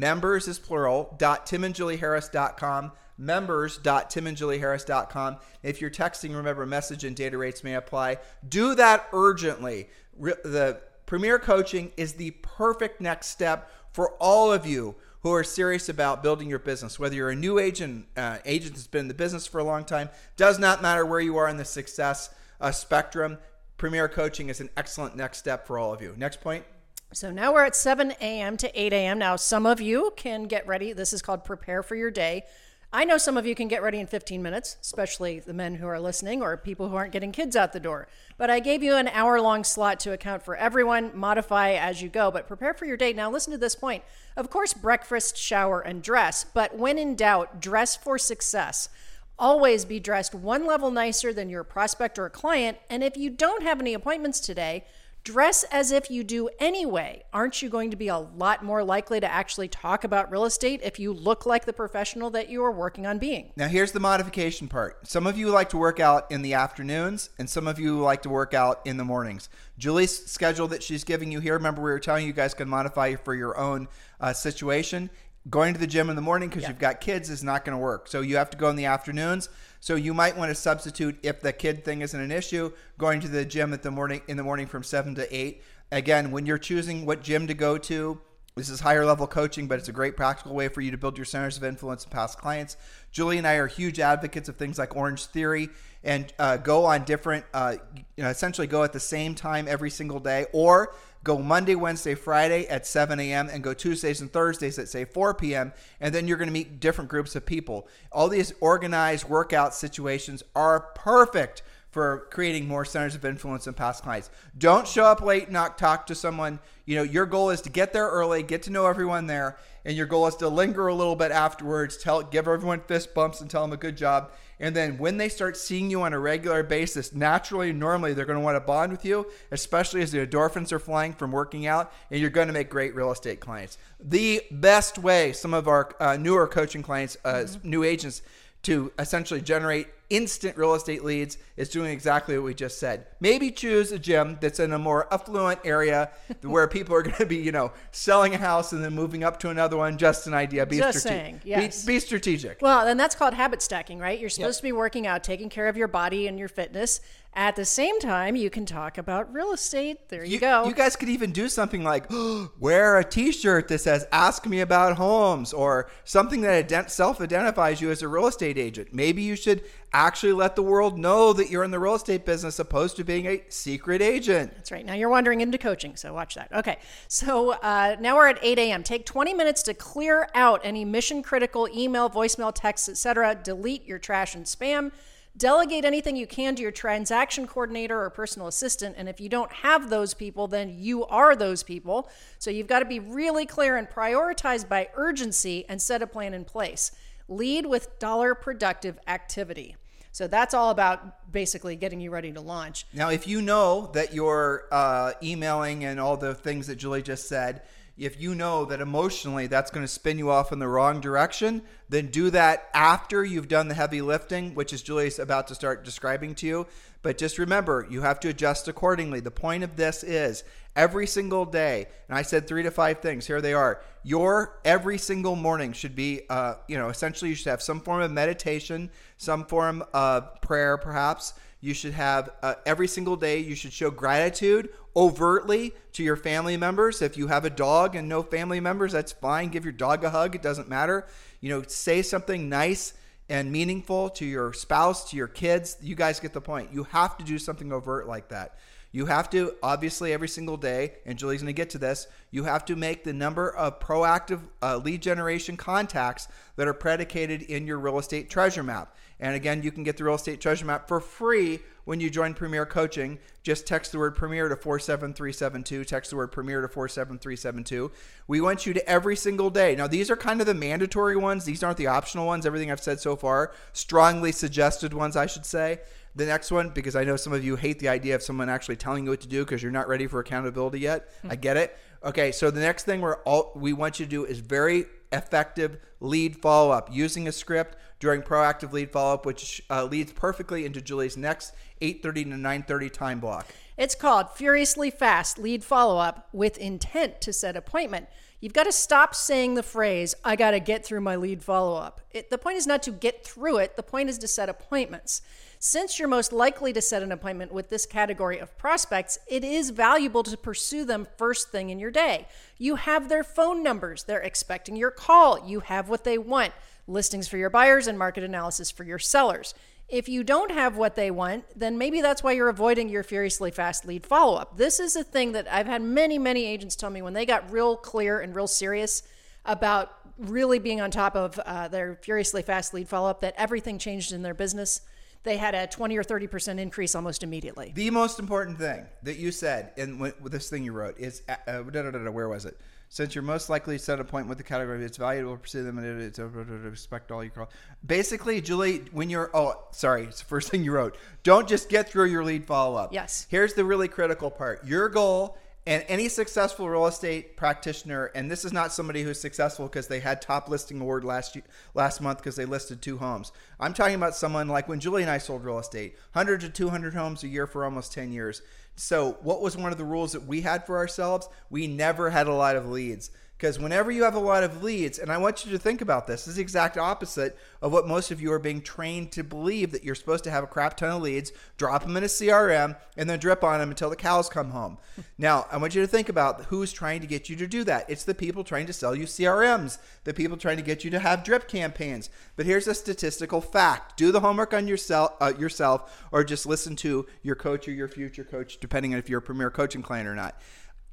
members 0.00 0.48
is 0.48 0.58
plural, 0.58 1.14
dot 1.18 1.46
timandjulieharris.com 1.46 2.92
members.timandjulieharris.com. 3.20 5.36
If 5.62 5.80
you're 5.80 5.90
texting, 5.90 6.34
remember 6.34 6.66
message 6.66 7.04
and 7.04 7.14
data 7.14 7.38
rates 7.38 7.62
may 7.62 7.74
apply. 7.74 8.16
Do 8.48 8.74
that 8.74 9.06
urgently. 9.12 9.90
The 10.18 10.80
Premier 11.06 11.38
Coaching 11.38 11.92
is 11.96 12.14
the 12.14 12.32
perfect 12.42 13.00
next 13.00 13.26
step 13.26 13.70
for 13.92 14.14
all 14.20 14.52
of 14.52 14.66
you 14.66 14.96
who 15.22 15.32
are 15.34 15.44
serious 15.44 15.88
about 15.88 16.22
building 16.22 16.48
your 16.48 16.58
business. 16.58 16.98
Whether 16.98 17.14
you're 17.16 17.30
a 17.30 17.36
new 17.36 17.58
agent, 17.58 18.06
uh, 18.16 18.38
agent 18.46 18.74
that's 18.74 18.86
been 18.86 19.02
in 19.02 19.08
the 19.08 19.14
business 19.14 19.46
for 19.46 19.58
a 19.58 19.64
long 19.64 19.84
time, 19.84 20.08
does 20.36 20.58
not 20.58 20.80
matter 20.80 21.04
where 21.04 21.20
you 21.20 21.36
are 21.36 21.48
in 21.48 21.58
the 21.58 21.64
success 21.64 22.30
uh, 22.60 22.72
spectrum. 22.72 23.38
Premier 23.76 24.08
Coaching 24.08 24.48
is 24.48 24.60
an 24.60 24.70
excellent 24.76 25.16
next 25.16 25.38
step 25.38 25.66
for 25.66 25.78
all 25.78 25.92
of 25.92 26.00
you. 26.00 26.14
Next 26.16 26.40
point. 26.40 26.64
So 27.12 27.32
now 27.32 27.52
we're 27.52 27.64
at 27.64 27.74
7 27.74 28.12
a.m. 28.20 28.56
to 28.58 28.80
8 28.80 28.92
a.m. 28.92 29.18
Now, 29.18 29.34
some 29.34 29.66
of 29.66 29.80
you 29.80 30.12
can 30.16 30.44
get 30.44 30.64
ready. 30.68 30.92
This 30.92 31.12
is 31.12 31.20
called 31.20 31.44
Prepare 31.44 31.82
for 31.82 31.96
Your 31.96 32.12
Day. 32.12 32.44
I 32.92 33.04
know 33.04 33.18
some 33.18 33.36
of 33.36 33.44
you 33.44 33.56
can 33.56 33.66
get 33.66 33.82
ready 33.82 33.98
in 33.98 34.06
15 34.06 34.40
minutes, 34.40 34.76
especially 34.80 35.40
the 35.40 35.52
men 35.52 35.74
who 35.74 35.88
are 35.88 35.98
listening 35.98 36.40
or 36.40 36.56
people 36.56 36.88
who 36.88 36.94
aren't 36.94 37.12
getting 37.12 37.32
kids 37.32 37.56
out 37.56 37.72
the 37.72 37.80
door. 37.80 38.06
But 38.38 38.48
I 38.48 38.60
gave 38.60 38.84
you 38.84 38.94
an 38.94 39.08
hour 39.08 39.40
long 39.40 39.64
slot 39.64 39.98
to 40.00 40.12
account 40.12 40.44
for 40.44 40.54
everyone. 40.54 41.10
Modify 41.12 41.72
as 41.72 42.00
you 42.00 42.08
go, 42.08 42.30
but 42.30 42.46
prepare 42.46 42.74
for 42.74 42.84
your 42.84 42.96
day. 42.96 43.12
Now, 43.12 43.28
listen 43.28 43.50
to 43.50 43.58
this 43.58 43.74
point. 43.74 44.04
Of 44.36 44.48
course, 44.48 44.72
breakfast, 44.72 45.36
shower, 45.36 45.80
and 45.80 46.04
dress, 46.04 46.46
but 46.54 46.78
when 46.78 46.96
in 46.96 47.16
doubt, 47.16 47.60
dress 47.60 47.96
for 47.96 48.18
success. 48.18 48.88
Always 49.36 49.84
be 49.84 49.98
dressed 49.98 50.32
one 50.32 50.64
level 50.64 50.92
nicer 50.92 51.32
than 51.32 51.50
your 51.50 51.64
prospect 51.64 52.20
or 52.20 52.30
client. 52.30 52.78
And 52.88 53.02
if 53.02 53.16
you 53.16 53.30
don't 53.30 53.64
have 53.64 53.80
any 53.80 53.94
appointments 53.94 54.38
today, 54.38 54.84
Dress 55.22 55.64
as 55.64 55.92
if 55.92 56.10
you 56.10 56.24
do 56.24 56.48
anyway. 56.58 57.24
Aren't 57.32 57.60
you 57.60 57.68
going 57.68 57.90
to 57.90 57.96
be 57.96 58.08
a 58.08 58.16
lot 58.16 58.64
more 58.64 58.82
likely 58.82 59.20
to 59.20 59.30
actually 59.30 59.68
talk 59.68 60.02
about 60.02 60.30
real 60.30 60.46
estate 60.46 60.80
if 60.82 60.98
you 60.98 61.12
look 61.12 61.44
like 61.44 61.66
the 61.66 61.74
professional 61.74 62.30
that 62.30 62.48
you 62.48 62.64
are 62.64 62.72
working 62.72 63.06
on 63.06 63.18
being? 63.18 63.52
Now, 63.54 63.68
here's 63.68 63.92
the 63.92 64.00
modification 64.00 64.66
part. 64.66 65.06
Some 65.06 65.26
of 65.26 65.36
you 65.36 65.50
like 65.50 65.68
to 65.70 65.76
work 65.76 66.00
out 66.00 66.30
in 66.30 66.40
the 66.40 66.54
afternoons, 66.54 67.28
and 67.38 67.50
some 67.50 67.68
of 67.68 67.78
you 67.78 68.00
like 68.00 68.22
to 68.22 68.30
work 68.30 68.54
out 68.54 68.80
in 68.86 68.96
the 68.96 69.04
mornings. 69.04 69.50
Julie's 69.76 70.24
schedule 70.24 70.68
that 70.68 70.82
she's 70.82 71.04
giving 71.04 71.30
you 71.30 71.40
here, 71.40 71.54
remember, 71.54 71.82
we 71.82 71.90
were 71.90 72.00
telling 72.00 72.26
you, 72.26 72.32
guys 72.32 72.54
can 72.54 72.68
modify 72.68 73.14
for 73.16 73.34
your 73.34 73.58
own 73.58 73.88
uh, 74.20 74.32
situation. 74.32 75.10
Going 75.48 75.74
to 75.74 75.80
the 75.80 75.86
gym 75.86 76.10
in 76.10 76.16
the 76.16 76.22
morning 76.22 76.48
because 76.48 76.62
Yeah. 76.62 76.68
you've 76.70 76.78
got 76.78 77.00
kids 77.00 77.28
is 77.30 77.42
not 77.44 77.64
going 77.64 77.76
to 77.76 77.82
work. 77.82 78.08
So 78.08 78.20
you 78.20 78.36
have 78.36 78.50
to 78.50 78.58
go 78.58 78.68
in 78.68 78.76
the 78.76 78.84
afternoons. 78.86 79.48
So 79.80 79.94
you 79.94 80.12
might 80.12 80.36
want 80.36 80.50
to 80.50 80.54
substitute 80.54 81.18
if 81.22 81.40
the 81.40 81.52
kid 81.52 81.84
thing 81.84 82.02
isn't 82.02 82.20
an 82.20 82.30
issue, 82.30 82.72
going 82.98 83.20
to 83.20 83.28
the 83.28 83.44
gym 83.44 83.72
at 83.72 83.82
the 83.82 83.90
morning 83.90 84.20
in 84.28 84.36
the 84.36 84.42
morning 84.42 84.66
from 84.66 84.82
seven 84.82 85.14
to 85.14 85.34
eight. 85.34 85.62
Again, 85.90 86.30
when 86.30 86.46
you're 86.46 86.58
choosing 86.58 87.06
what 87.06 87.22
gym 87.22 87.46
to 87.46 87.54
go 87.54 87.78
to, 87.78 88.20
this 88.56 88.68
is 88.68 88.80
higher 88.80 89.06
level 89.06 89.26
coaching, 89.26 89.68
but 89.68 89.78
it's 89.78 89.88
a 89.88 89.92
great 89.92 90.16
practical 90.16 90.54
way 90.54 90.68
for 90.68 90.82
you 90.82 90.90
to 90.90 90.98
build 90.98 91.16
your 91.16 91.24
centers 91.24 91.56
of 91.56 91.64
influence 91.64 92.04
and 92.04 92.12
past 92.12 92.38
clients. 92.38 92.76
Julie 93.10 93.38
and 93.38 93.46
I 93.46 93.54
are 93.54 93.66
huge 93.66 93.98
advocates 94.00 94.48
of 94.48 94.56
things 94.56 94.78
like 94.78 94.96
Orange 94.96 95.26
Theory 95.26 95.70
and 96.04 96.32
uh, 96.38 96.58
go 96.58 96.84
on 96.84 97.04
different, 97.04 97.44
uh, 97.54 97.76
you 98.16 98.22
know, 98.22 98.28
essentially 98.28 98.66
go 98.66 98.82
at 98.82 98.92
the 98.92 99.00
same 99.00 99.34
time 99.34 99.66
every 99.66 99.90
single 99.90 100.20
day, 100.20 100.46
or 100.52 100.94
go 101.24 101.38
Monday, 101.38 101.74
Wednesday, 101.74 102.14
Friday 102.14 102.66
at 102.68 102.86
7 102.86 103.18
a.m. 103.20 103.48
and 103.50 103.62
go 103.62 103.74
Tuesdays 103.74 104.20
and 104.20 104.32
Thursdays 104.32 104.78
at 104.78 104.88
say 104.88 105.04
4 105.04 105.34
p.m. 105.34 105.72
And 106.00 106.14
then 106.14 106.26
you're 106.26 106.36
going 106.36 106.48
to 106.48 106.52
meet 106.52 106.80
different 106.80 107.10
groups 107.10 107.36
of 107.36 107.44
people. 107.46 107.88
All 108.12 108.28
these 108.28 108.52
organized 108.60 109.28
workout 109.28 109.74
situations 109.74 110.42
are 110.54 110.80
perfect 110.80 111.62
for 111.90 112.28
creating 112.30 112.68
more 112.68 112.84
centers 112.84 113.14
of 113.16 113.24
influence 113.24 113.66
and 113.66 113.76
past 113.76 114.02
clients. 114.04 114.30
Don't 114.56 114.86
show 114.86 115.04
up 115.04 115.20
late, 115.20 115.50
not 115.50 115.76
talk 115.76 116.06
to 116.06 116.14
someone. 116.14 116.60
You 116.86 116.96
know, 116.96 117.02
your 117.02 117.26
goal 117.26 117.50
is 117.50 117.60
to 117.62 117.70
get 117.70 117.92
there 117.92 118.08
early, 118.08 118.42
get 118.42 118.62
to 118.64 118.70
know 118.70 118.86
everyone 118.86 119.26
there, 119.26 119.58
and 119.84 119.96
your 119.96 120.06
goal 120.06 120.26
is 120.28 120.36
to 120.36 120.48
linger 120.48 120.86
a 120.86 120.94
little 120.94 121.16
bit 121.16 121.32
afterwards, 121.32 121.96
tell 121.96 122.22
give 122.22 122.46
everyone 122.46 122.80
fist 122.80 123.12
bumps 123.12 123.40
and 123.40 123.50
tell 123.50 123.62
them 123.62 123.72
a 123.72 123.76
good 123.76 123.96
job. 123.96 124.30
And 124.60 124.76
then 124.76 124.98
when 124.98 125.16
they 125.16 125.30
start 125.30 125.56
seeing 125.56 125.90
you 125.90 126.02
on 126.02 126.12
a 126.12 126.18
regular 126.18 126.62
basis, 126.62 127.14
naturally, 127.14 127.72
normally 127.72 128.12
they're 128.12 128.26
going 128.26 128.38
to 128.38 128.44
want 128.44 128.56
to 128.56 128.60
bond 128.60 128.92
with 128.92 129.06
you, 129.06 129.26
especially 129.50 130.02
as 130.02 130.12
the 130.12 130.24
endorphins 130.26 130.70
are 130.70 130.78
flying 130.78 131.14
from 131.14 131.32
working 131.32 131.66
out, 131.66 131.92
and 132.10 132.20
you're 132.20 132.28
going 132.28 132.46
to 132.46 132.52
make 132.52 132.68
great 132.68 132.94
real 132.94 133.10
estate 133.10 133.40
clients. 133.40 133.78
The 133.98 134.42
best 134.50 134.98
way, 134.98 135.32
some 135.32 135.54
of 135.54 135.66
our 135.66 135.90
uh, 135.98 136.16
newer 136.18 136.46
coaching 136.46 136.82
clients, 136.82 137.16
uh, 137.24 137.46
new 137.64 137.84
agents, 137.84 138.20
to 138.62 138.92
essentially 138.98 139.40
generate 139.40 139.88
instant 140.10 140.56
real 140.56 140.74
estate 140.74 141.04
leads 141.04 141.38
is 141.56 141.68
doing 141.68 141.92
exactly 141.92 142.36
what 142.36 142.44
we 142.44 142.52
just 142.52 142.78
said. 142.78 143.06
Maybe 143.20 143.52
choose 143.52 143.92
a 143.92 143.98
gym 143.98 144.38
that's 144.40 144.58
in 144.58 144.72
a 144.72 144.78
more 144.78 145.12
affluent 145.14 145.60
area 145.64 146.10
where 146.42 146.66
people 146.66 146.94
are 146.96 147.02
going 147.02 147.16
to 147.16 147.26
be, 147.26 147.36
you 147.36 147.52
know, 147.52 147.72
selling 147.92 148.34
a 148.34 148.38
house 148.38 148.72
and 148.72 148.84
then 148.84 148.92
moving 148.92 149.22
up 149.22 149.38
to 149.40 149.50
another 149.50 149.76
one. 149.76 149.96
Just 149.96 150.26
an 150.26 150.34
idea. 150.34 150.66
Be 150.66 150.78
Just 150.78 150.98
strate- 150.98 151.10
saying, 151.10 151.40
be- 151.44 151.50
yes. 151.50 151.84
Be, 151.84 152.00
strategic. 152.00 152.60
Well, 152.60 152.86
and 152.86 152.98
that's 152.98 153.14
called 153.14 153.34
habit 153.34 153.62
stacking, 153.62 153.98
right? 154.00 154.18
You're 154.18 154.30
supposed 154.30 154.58
to 154.58 154.62
be 154.64 154.72
working 154.72 155.06
out, 155.06 155.22
taking 155.22 155.48
care 155.48 155.68
of 155.68 155.76
your 155.76 155.88
body 155.88 156.26
and 156.26 156.38
your 156.38 156.48
fitness. 156.48 157.00
At 157.32 157.54
the 157.54 157.64
same 157.64 158.00
time, 158.00 158.34
you 158.34 158.50
can 158.50 158.66
talk 158.66 158.98
about 158.98 159.32
real 159.32 159.52
estate. 159.52 160.08
There 160.08 160.24
you, 160.24 160.40
go. 160.40 160.64
You 160.64 160.74
guys 160.74 160.96
could 160.96 161.08
even 161.08 161.30
do 161.30 161.48
something 161.48 161.84
like 161.84 162.10
wear 162.58 162.98
a 162.98 163.04
T-shirt 163.04 163.68
that 163.68 163.78
says 163.78 164.04
"Ask 164.10 164.46
me 164.46 164.60
about 164.60 164.96
homes" 164.96 165.52
or 165.52 165.88
something 166.04 166.40
that 166.40 166.68
ident- 166.68 166.90
self-identifies 166.90 167.80
you 167.80 167.92
as 167.92 168.02
a 168.02 168.08
real 168.08 168.26
estate 168.26 168.58
agent. 168.58 168.92
Maybe 168.92 169.22
you 169.22 169.36
should 169.36 169.62
actually 169.92 170.32
let 170.32 170.56
the 170.56 170.62
world 170.62 170.98
know 170.98 171.32
that 171.32 171.50
you're 171.50 171.62
in 171.62 171.70
the 171.70 171.78
real 171.78 171.94
estate 171.94 172.24
business, 172.24 172.58
opposed 172.58 172.96
to 172.96 173.04
being 173.04 173.26
a 173.26 173.42
secret 173.48 174.02
agent. 174.02 174.52
That's 174.56 174.72
right. 174.72 174.84
Now 174.84 174.94
you're 174.94 175.08
wandering 175.08 175.40
into 175.40 175.56
coaching, 175.56 175.94
so 175.94 176.12
watch 176.12 176.34
that. 176.34 176.52
Okay. 176.52 176.78
So 177.06 177.52
uh, 177.52 177.96
now 178.00 178.16
we're 178.16 178.28
at 178.28 178.38
8 178.42 178.58
a.m. 178.58 178.82
Take 178.82 179.06
20 179.06 179.34
minutes 179.34 179.62
to 179.64 179.74
clear 179.74 180.28
out 180.34 180.60
any 180.64 180.84
mission 180.84 181.22
critical 181.22 181.68
email, 181.72 182.10
voicemail, 182.10 182.52
texts, 182.52 182.88
etc. 182.88 183.38
Delete 183.40 183.86
your 183.86 184.00
trash 184.00 184.34
and 184.34 184.44
spam. 184.44 184.90
Delegate 185.36 185.84
anything 185.84 186.16
you 186.16 186.26
can 186.26 186.54
to 186.56 186.62
your 186.62 186.72
transaction 186.72 187.46
coordinator 187.46 188.02
or 188.02 188.10
personal 188.10 188.48
assistant. 188.48 188.96
And 188.98 189.08
if 189.08 189.20
you 189.20 189.28
don't 189.28 189.52
have 189.52 189.88
those 189.88 190.12
people, 190.12 190.48
then 190.48 190.76
you 190.78 191.06
are 191.06 191.36
those 191.36 191.62
people. 191.62 192.10
So 192.38 192.50
you've 192.50 192.66
got 192.66 192.80
to 192.80 192.84
be 192.84 192.98
really 192.98 193.46
clear 193.46 193.76
and 193.76 193.88
prioritize 193.88 194.68
by 194.68 194.88
urgency 194.94 195.64
and 195.68 195.80
set 195.80 196.02
a 196.02 196.06
plan 196.06 196.34
in 196.34 196.44
place. 196.44 196.92
Lead 197.28 197.66
with 197.66 197.98
dollar 197.98 198.34
productive 198.34 198.98
activity. 199.06 199.76
So 200.12 200.26
that's 200.26 200.54
all 200.54 200.70
about 200.70 201.30
basically 201.30 201.76
getting 201.76 202.00
you 202.00 202.10
ready 202.10 202.32
to 202.32 202.40
launch. 202.40 202.84
Now, 202.92 203.10
if 203.10 203.28
you 203.28 203.40
know 203.40 203.90
that 203.94 204.12
you're 204.12 204.64
uh, 204.72 205.12
emailing 205.22 205.84
and 205.84 206.00
all 206.00 206.16
the 206.16 206.34
things 206.34 206.66
that 206.66 206.76
Julie 206.76 207.02
just 207.02 207.28
said, 207.28 207.62
if 208.00 208.18
you 208.18 208.34
know 208.34 208.64
that 208.64 208.80
emotionally 208.80 209.46
that's 209.46 209.70
going 209.70 209.84
to 209.84 209.88
spin 209.88 210.18
you 210.18 210.30
off 210.30 210.52
in 210.52 210.58
the 210.58 210.66
wrong 210.66 211.02
direction, 211.02 211.60
then 211.90 212.06
do 212.06 212.30
that 212.30 212.70
after 212.72 213.22
you've 213.22 213.46
done 213.46 213.68
the 213.68 213.74
heavy 213.74 214.00
lifting, 214.00 214.54
which 214.54 214.72
is 214.72 214.80
Julie's 214.80 215.18
about 215.18 215.46
to 215.48 215.54
start 215.54 215.84
describing 215.84 216.34
to 216.36 216.46
you. 216.46 216.66
But 217.02 217.18
just 217.18 217.38
remember, 217.38 217.86
you 217.90 218.00
have 218.00 218.18
to 218.20 218.28
adjust 218.28 218.68
accordingly. 218.68 219.20
The 219.20 219.30
point 219.30 219.64
of 219.64 219.76
this 219.76 220.02
is 220.02 220.44
every 220.74 221.06
single 221.06 221.44
day, 221.44 221.88
and 222.08 222.16
I 222.16 222.22
said 222.22 222.48
three 222.48 222.62
to 222.62 222.70
five 222.70 223.00
things. 223.00 223.26
Here 223.26 223.42
they 223.42 223.52
are. 223.52 223.82
Your 224.02 224.58
every 224.64 224.96
single 224.96 225.36
morning 225.36 225.74
should 225.74 225.94
be, 225.94 226.22
uh, 226.30 226.54
you 226.68 226.78
know, 226.78 226.88
essentially 226.88 227.28
you 227.28 227.36
should 227.36 227.50
have 227.50 227.62
some 227.62 227.80
form 227.80 228.00
of 228.00 228.10
meditation, 228.10 228.90
some 229.18 229.44
form 229.44 229.84
of 229.92 230.40
prayer, 230.40 230.78
perhaps. 230.78 231.34
You 231.60 231.74
should 231.74 231.92
have 231.92 232.30
uh, 232.42 232.54
every 232.64 232.88
single 232.88 233.16
day, 233.16 233.38
you 233.38 233.54
should 233.54 233.72
show 233.72 233.90
gratitude 233.90 234.70
overtly 234.96 235.74
to 235.92 236.02
your 236.02 236.16
family 236.16 236.56
members. 236.56 237.02
If 237.02 237.16
you 237.16 237.28
have 237.28 237.44
a 237.44 237.50
dog 237.50 237.94
and 237.94 238.08
no 238.08 238.22
family 238.22 238.60
members, 238.60 238.92
that's 238.92 239.12
fine. 239.12 239.48
Give 239.50 239.64
your 239.64 239.72
dog 239.72 240.02
a 240.04 240.10
hug, 240.10 240.34
it 240.34 240.42
doesn't 240.42 240.68
matter. 240.68 241.06
You 241.40 241.50
know, 241.50 241.62
say 241.62 242.02
something 242.02 242.48
nice 242.48 242.94
and 243.28 243.52
meaningful 243.52 244.10
to 244.10 244.24
your 244.24 244.52
spouse, 244.52 245.10
to 245.10 245.16
your 245.16 245.28
kids. 245.28 245.76
You 245.80 245.94
guys 245.94 246.18
get 246.18 246.32
the 246.32 246.40
point. 246.40 246.72
You 246.72 246.84
have 246.84 247.16
to 247.18 247.24
do 247.24 247.38
something 247.38 247.72
overt 247.72 248.08
like 248.08 248.28
that. 248.28 248.58
You 248.92 249.06
have 249.06 249.30
to, 249.30 249.54
obviously, 249.62 250.12
every 250.12 250.26
single 250.26 250.56
day, 250.56 250.94
and 251.06 251.16
Julie's 251.16 251.42
going 251.42 251.54
to 251.54 251.56
get 251.56 251.70
to 251.70 251.78
this, 251.78 252.08
you 252.32 252.42
have 252.42 252.64
to 252.64 252.74
make 252.74 253.04
the 253.04 253.12
number 253.12 253.54
of 253.54 253.78
proactive 253.78 254.40
uh, 254.60 254.78
lead 254.78 255.00
generation 255.00 255.56
contacts 255.56 256.26
that 256.56 256.66
are 256.66 256.74
predicated 256.74 257.42
in 257.42 257.68
your 257.68 257.78
real 257.78 258.00
estate 258.00 258.28
treasure 258.28 258.64
map. 258.64 258.96
And 259.20 259.36
again, 259.36 259.62
you 259.62 259.70
can 259.70 259.84
get 259.84 259.98
the 259.98 260.04
real 260.04 260.14
estate 260.14 260.40
treasure 260.40 260.64
map 260.64 260.88
for 260.88 260.98
free 260.98 261.60
when 261.84 262.00
you 262.00 262.08
join 262.08 262.32
Premier 262.34 262.64
Coaching. 262.64 263.18
Just 263.42 263.66
text 263.66 263.92
the 263.92 263.98
word 263.98 264.16
Premier 264.16 264.48
to 264.48 264.56
47372. 264.56 265.84
Text 265.84 266.10
the 266.10 266.16
word 266.16 266.32
Premier 266.32 266.62
to 266.62 266.68
47372. 266.68 267.92
We 268.26 268.40
want 268.40 268.64
you 268.64 268.72
to 268.72 268.88
every 268.88 269.16
single 269.16 269.50
day. 269.50 269.76
Now, 269.76 269.86
these 269.86 270.10
are 270.10 270.16
kind 270.16 270.40
of 270.40 270.46
the 270.46 270.54
mandatory 270.54 271.16
ones. 271.16 271.44
These 271.44 271.62
aren't 271.62 271.76
the 271.76 271.86
optional 271.86 272.26
ones. 272.26 272.46
Everything 272.46 272.70
I've 272.70 272.80
said 272.80 272.98
so 272.98 273.14
far, 273.14 273.52
strongly 273.72 274.32
suggested 274.32 274.94
ones, 274.94 275.16
I 275.16 275.26
should 275.26 275.44
say. 275.44 275.80
The 276.16 276.26
next 276.26 276.50
one, 276.50 276.70
because 276.70 276.96
I 276.96 277.04
know 277.04 277.16
some 277.16 277.32
of 277.32 277.44
you 277.44 277.56
hate 277.56 277.78
the 277.78 277.88
idea 277.88 278.16
of 278.16 278.22
someone 278.22 278.48
actually 278.48 278.76
telling 278.76 279.04
you 279.04 279.10
what 279.10 279.20
to 279.20 279.28
do 279.28 279.44
because 279.44 279.62
you're 279.62 279.70
not 279.70 279.86
ready 279.86 280.06
for 280.06 280.18
accountability 280.18 280.80
yet. 280.80 281.08
Hmm. 281.22 281.30
I 281.30 281.36
get 281.36 281.56
it. 281.56 281.78
Okay, 282.02 282.32
so 282.32 282.50
the 282.50 282.60
next 282.60 282.84
thing 282.84 283.00
we're 283.00 283.18
all 283.18 283.52
we 283.54 283.72
want 283.72 284.00
you 284.00 284.06
to 284.06 284.10
do 284.10 284.24
is 284.24 284.40
very 284.40 284.86
effective 285.12 285.78
lead 286.00 286.36
follow 286.36 286.70
up 286.70 286.88
using 286.92 287.28
a 287.28 287.32
script 287.32 287.76
during 287.98 288.22
proactive 288.22 288.72
lead 288.72 288.90
follow 288.90 289.14
up, 289.14 289.26
which 289.26 289.62
uh, 289.70 289.84
leads 289.84 290.12
perfectly 290.12 290.64
into 290.64 290.80
Julie's 290.80 291.16
next 291.16 291.52
8:30 291.80 292.02
to 292.02 292.30
9:30 292.30 292.92
time 292.92 293.20
block. 293.20 293.46
It's 293.76 293.94
called 293.94 294.30
Furiously 294.30 294.90
Fast 294.90 295.38
Lead 295.38 295.64
Follow 295.64 295.98
Up 295.98 296.28
with 296.32 296.58
Intent 296.58 297.20
to 297.22 297.32
Set 297.32 297.56
Appointment. 297.56 298.08
You've 298.40 298.52
got 298.54 298.64
to 298.64 298.72
stop 298.72 299.14
saying 299.14 299.54
the 299.54 299.62
phrase, 299.62 300.14
I 300.24 300.34
got 300.34 300.52
to 300.52 300.60
get 300.60 300.84
through 300.84 301.02
my 301.02 301.16
lead 301.16 301.42
follow 301.42 301.76
up. 301.76 302.00
The 302.12 302.38
point 302.38 302.56
is 302.56 302.66
not 302.66 302.82
to 302.84 302.90
get 302.90 303.24
through 303.24 303.58
it, 303.58 303.76
the 303.76 303.82
point 303.82 304.08
is 304.08 304.16
to 304.18 304.28
set 304.28 304.48
appointments. 304.48 305.20
Since 305.62 305.98
you're 305.98 306.08
most 306.08 306.32
likely 306.32 306.72
to 306.72 306.80
set 306.80 307.02
an 307.02 307.12
appointment 307.12 307.52
with 307.52 307.68
this 307.68 307.84
category 307.84 308.38
of 308.38 308.56
prospects, 308.56 309.18
it 309.28 309.44
is 309.44 309.68
valuable 309.68 310.22
to 310.22 310.34
pursue 310.34 310.86
them 310.86 311.06
first 311.18 311.50
thing 311.50 311.68
in 311.68 311.78
your 311.78 311.90
day. 311.90 312.26
You 312.56 312.76
have 312.76 313.10
their 313.10 313.22
phone 313.22 313.62
numbers, 313.62 314.04
they're 314.04 314.20
expecting 314.22 314.74
your 314.74 314.90
call, 314.90 315.46
you 315.46 315.60
have 315.60 315.90
what 315.90 316.04
they 316.04 316.16
want 316.16 316.54
listings 316.86 317.28
for 317.28 317.36
your 317.36 317.50
buyers 317.50 317.86
and 317.86 317.98
market 317.98 318.24
analysis 318.24 318.70
for 318.70 318.84
your 318.84 318.98
sellers. 318.98 319.52
If 319.86 320.08
you 320.08 320.24
don't 320.24 320.50
have 320.50 320.78
what 320.78 320.96
they 320.96 321.10
want, 321.10 321.44
then 321.54 321.76
maybe 321.76 322.00
that's 322.00 322.22
why 322.22 322.32
you're 322.32 322.48
avoiding 322.48 322.88
your 322.88 323.02
furiously 323.02 323.50
fast 323.50 323.84
lead 323.84 324.06
follow 324.06 324.38
up. 324.38 324.56
This 324.56 324.80
is 324.80 324.96
a 324.96 325.04
thing 325.04 325.32
that 325.32 325.46
I've 325.52 325.66
had 325.66 325.82
many, 325.82 326.18
many 326.18 326.46
agents 326.46 326.74
tell 326.74 326.88
me 326.88 327.02
when 327.02 327.12
they 327.12 327.26
got 327.26 327.52
real 327.52 327.76
clear 327.76 328.20
and 328.20 328.34
real 328.34 328.46
serious 328.46 329.02
about 329.44 329.92
really 330.16 330.58
being 330.58 330.80
on 330.80 330.90
top 330.90 331.14
of 331.14 331.38
uh, 331.40 331.68
their 331.68 331.98
furiously 332.00 332.40
fast 332.40 332.72
lead 332.72 332.88
follow 332.88 333.10
up 333.10 333.20
that 333.20 333.34
everything 333.36 333.78
changed 333.78 334.10
in 334.10 334.22
their 334.22 334.32
business. 334.32 334.80
They 335.22 335.36
had 335.36 335.54
a 335.54 335.66
20 335.66 335.96
or 335.98 336.02
30% 336.02 336.58
increase 336.58 336.94
almost 336.94 337.22
immediately. 337.22 337.72
The 337.74 337.90
most 337.90 338.18
important 338.18 338.58
thing 338.58 338.86
that 339.02 339.18
you 339.18 339.32
said 339.32 339.72
in 339.76 339.98
with 339.98 340.32
this 340.32 340.48
thing 340.48 340.64
you 340.64 340.72
wrote 340.72 340.98
is 340.98 341.22
uh, 341.28 341.34
uh, 341.46 341.62
da, 341.62 341.82
da, 341.82 341.90
da, 341.90 342.10
where 342.10 342.28
was 342.28 342.46
it? 342.46 342.58
Since 342.88 343.14
you're 343.14 343.22
most 343.22 343.48
likely 343.50 343.78
to 343.78 343.84
set 343.84 344.00
a 344.00 344.04
point 344.04 344.26
with 344.26 344.38
the 344.38 344.44
category, 344.44 344.82
it's 344.84 344.96
valuable 344.96 345.34
to 345.34 345.38
pursue 345.38 345.62
them 345.62 345.78
and 345.78 346.02
it's 346.02 346.18
respect 346.18 347.12
all 347.12 347.22
you 347.22 347.30
call. 347.30 347.50
Basically, 347.86 348.40
Julie, 348.40 348.78
when 348.92 349.10
you're 349.10 349.30
oh 349.34 349.62
sorry, 349.72 350.04
it's 350.04 350.20
the 350.20 350.26
first 350.26 350.48
thing 350.50 350.64
you 350.64 350.72
wrote. 350.72 350.96
Don't 351.22 351.46
just 351.46 351.68
get 351.68 351.88
through 351.88 352.06
your 352.06 352.24
lead 352.24 352.46
follow 352.46 352.76
up. 352.76 352.92
Yes. 352.92 353.26
Here's 353.30 353.54
the 353.54 353.64
really 353.64 353.88
critical 353.88 354.30
part. 354.30 354.66
Your 354.66 354.88
goal 354.88 355.36
and 355.66 355.84
any 355.88 356.08
successful 356.08 356.68
real 356.68 356.86
estate 356.86 357.36
practitioner, 357.36 358.06
and 358.14 358.30
this 358.30 358.44
is 358.44 358.52
not 358.52 358.72
somebody 358.72 359.02
who's 359.02 359.20
successful 359.20 359.66
because 359.66 359.88
they 359.88 360.00
had 360.00 360.22
top 360.22 360.48
listing 360.48 360.80
award 360.80 361.04
last 361.04 361.34
year, 361.34 361.44
last 361.74 362.00
month 362.00 362.18
because 362.18 362.36
they 362.36 362.46
listed 362.46 362.80
two 362.80 362.96
homes. 362.96 363.30
I'm 363.58 363.74
talking 363.74 363.94
about 363.94 364.16
someone 364.16 364.48
like 364.48 364.68
when 364.68 364.80
Julie 364.80 365.02
and 365.02 365.10
I 365.10 365.18
sold 365.18 365.44
real 365.44 365.58
estate, 365.58 365.96
100 366.12 366.40
to 366.42 366.48
200 366.48 366.94
homes 366.94 367.22
a 367.22 367.28
year 367.28 367.46
for 367.46 367.64
almost 367.64 367.92
10 367.92 368.10
years. 368.10 368.40
So, 368.76 369.18
what 369.20 369.42
was 369.42 369.56
one 369.56 369.72
of 369.72 369.78
the 369.78 369.84
rules 369.84 370.12
that 370.12 370.26
we 370.26 370.40
had 370.40 370.64
for 370.64 370.78
ourselves? 370.78 371.28
We 371.50 371.66
never 371.66 372.08
had 372.08 372.26
a 372.26 372.32
lot 372.32 372.56
of 372.56 372.66
leads. 372.66 373.10
Because 373.40 373.58
whenever 373.58 373.90
you 373.90 374.02
have 374.02 374.14
a 374.14 374.18
lot 374.18 374.44
of 374.44 374.62
leads, 374.62 374.98
and 374.98 375.10
I 375.10 375.16
want 375.16 375.46
you 375.46 375.52
to 375.52 375.58
think 375.58 375.80
about 375.80 376.06
this, 376.06 376.26
this 376.26 376.28
is 376.28 376.36
the 376.36 376.42
exact 376.42 376.76
opposite 376.76 377.38
of 377.62 377.72
what 377.72 377.88
most 377.88 378.10
of 378.10 378.20
you 378.20 378.30
are 378.32 378.38
being 378.38 378.60
trained 378.60 379.12
to 379.12 379.24
believe 379.24 379.72
that 379.72 379.82
you're 379.82 379.94
supposed 379.94 380.24
to 380.24 380.30
have 380.30 380.44
a 380.44 380.46
crap 380.46 380.76
ton 380.76 380.90
of 380.90 381.00
leads, 381.00 381.32
drop 381.56 381.80
them 381.80 381.96
in 381.96 382.04
a 382.04 382.06
CRM, 382.06 382.76
and 382.98 383.08
then 383.08 383.18
drip 383.18 383.42
on 383.42 383.58
them 383.58 383.70
until 383.70 383.88
the 383.88 383.96
cows 383.96 384.28
come 384.28 384.50
home. 384.50 384.76
now, 385.18 385.46
I 385.50 385.56
want 385.56 385.74
you 385.74 385.80
to 385.80 385.86
think 385.86 386.10
about 386.10 386.44
who's 386.44 386.70
trying 386.70 387.00
to 387.00 387.06
get 387.06 387.30
you 387.30 387.36
to 387.36 387.46
do 387.46 387.64
that. 387.64 387.88
It's 387.88 388.04
the 388.04 388.14
people 388.14 388.44
trying 388.44 388.66
to 388.66 388.74
sell 388.74 388.94
you 388.94 389.04
CRMs, 389.04 389.78
the 390.04 390.12
people 390.12 390.36
trying 390.36 390.58
to 390.58 390.62
get 390.62 390.84
you 390.84 390.90
to 390.90 390.98
have 390.98 391.24
drip 391.24 391.48
campaigns. 391.48 392.10
But 392.36 392.44
here's 392.44 392.68
a 392.68 392.74
statistical 392.74 393.40
fact 393.40 393.96
do 393.96 394.12
the 394.12 394.20
homework 394.20 394.52
on 394.52 394.68
yourself, 394.68 395.14
uh, 395.18 395.32
yourself 395.38 396.06
or 396.12 396.24
just 396.24 396.44
listen 396.44 396.76
to 396.76 397.06
your 397.22 397.36
coach 397.36 397.66
or 397.66 397.72
your 397.72 397.88
future 397.88 398.24
coach, 398.24 398.58
depending 398.60 398.92
on 398.92 398.98
if 398.98 399.08
you're 399.08 399.20
a 399.20 399.22
premier 399.22 399.50
coaching 399.50 399.80
client 399.80 400.06
or 400.06 400.14
not 400.14 400.38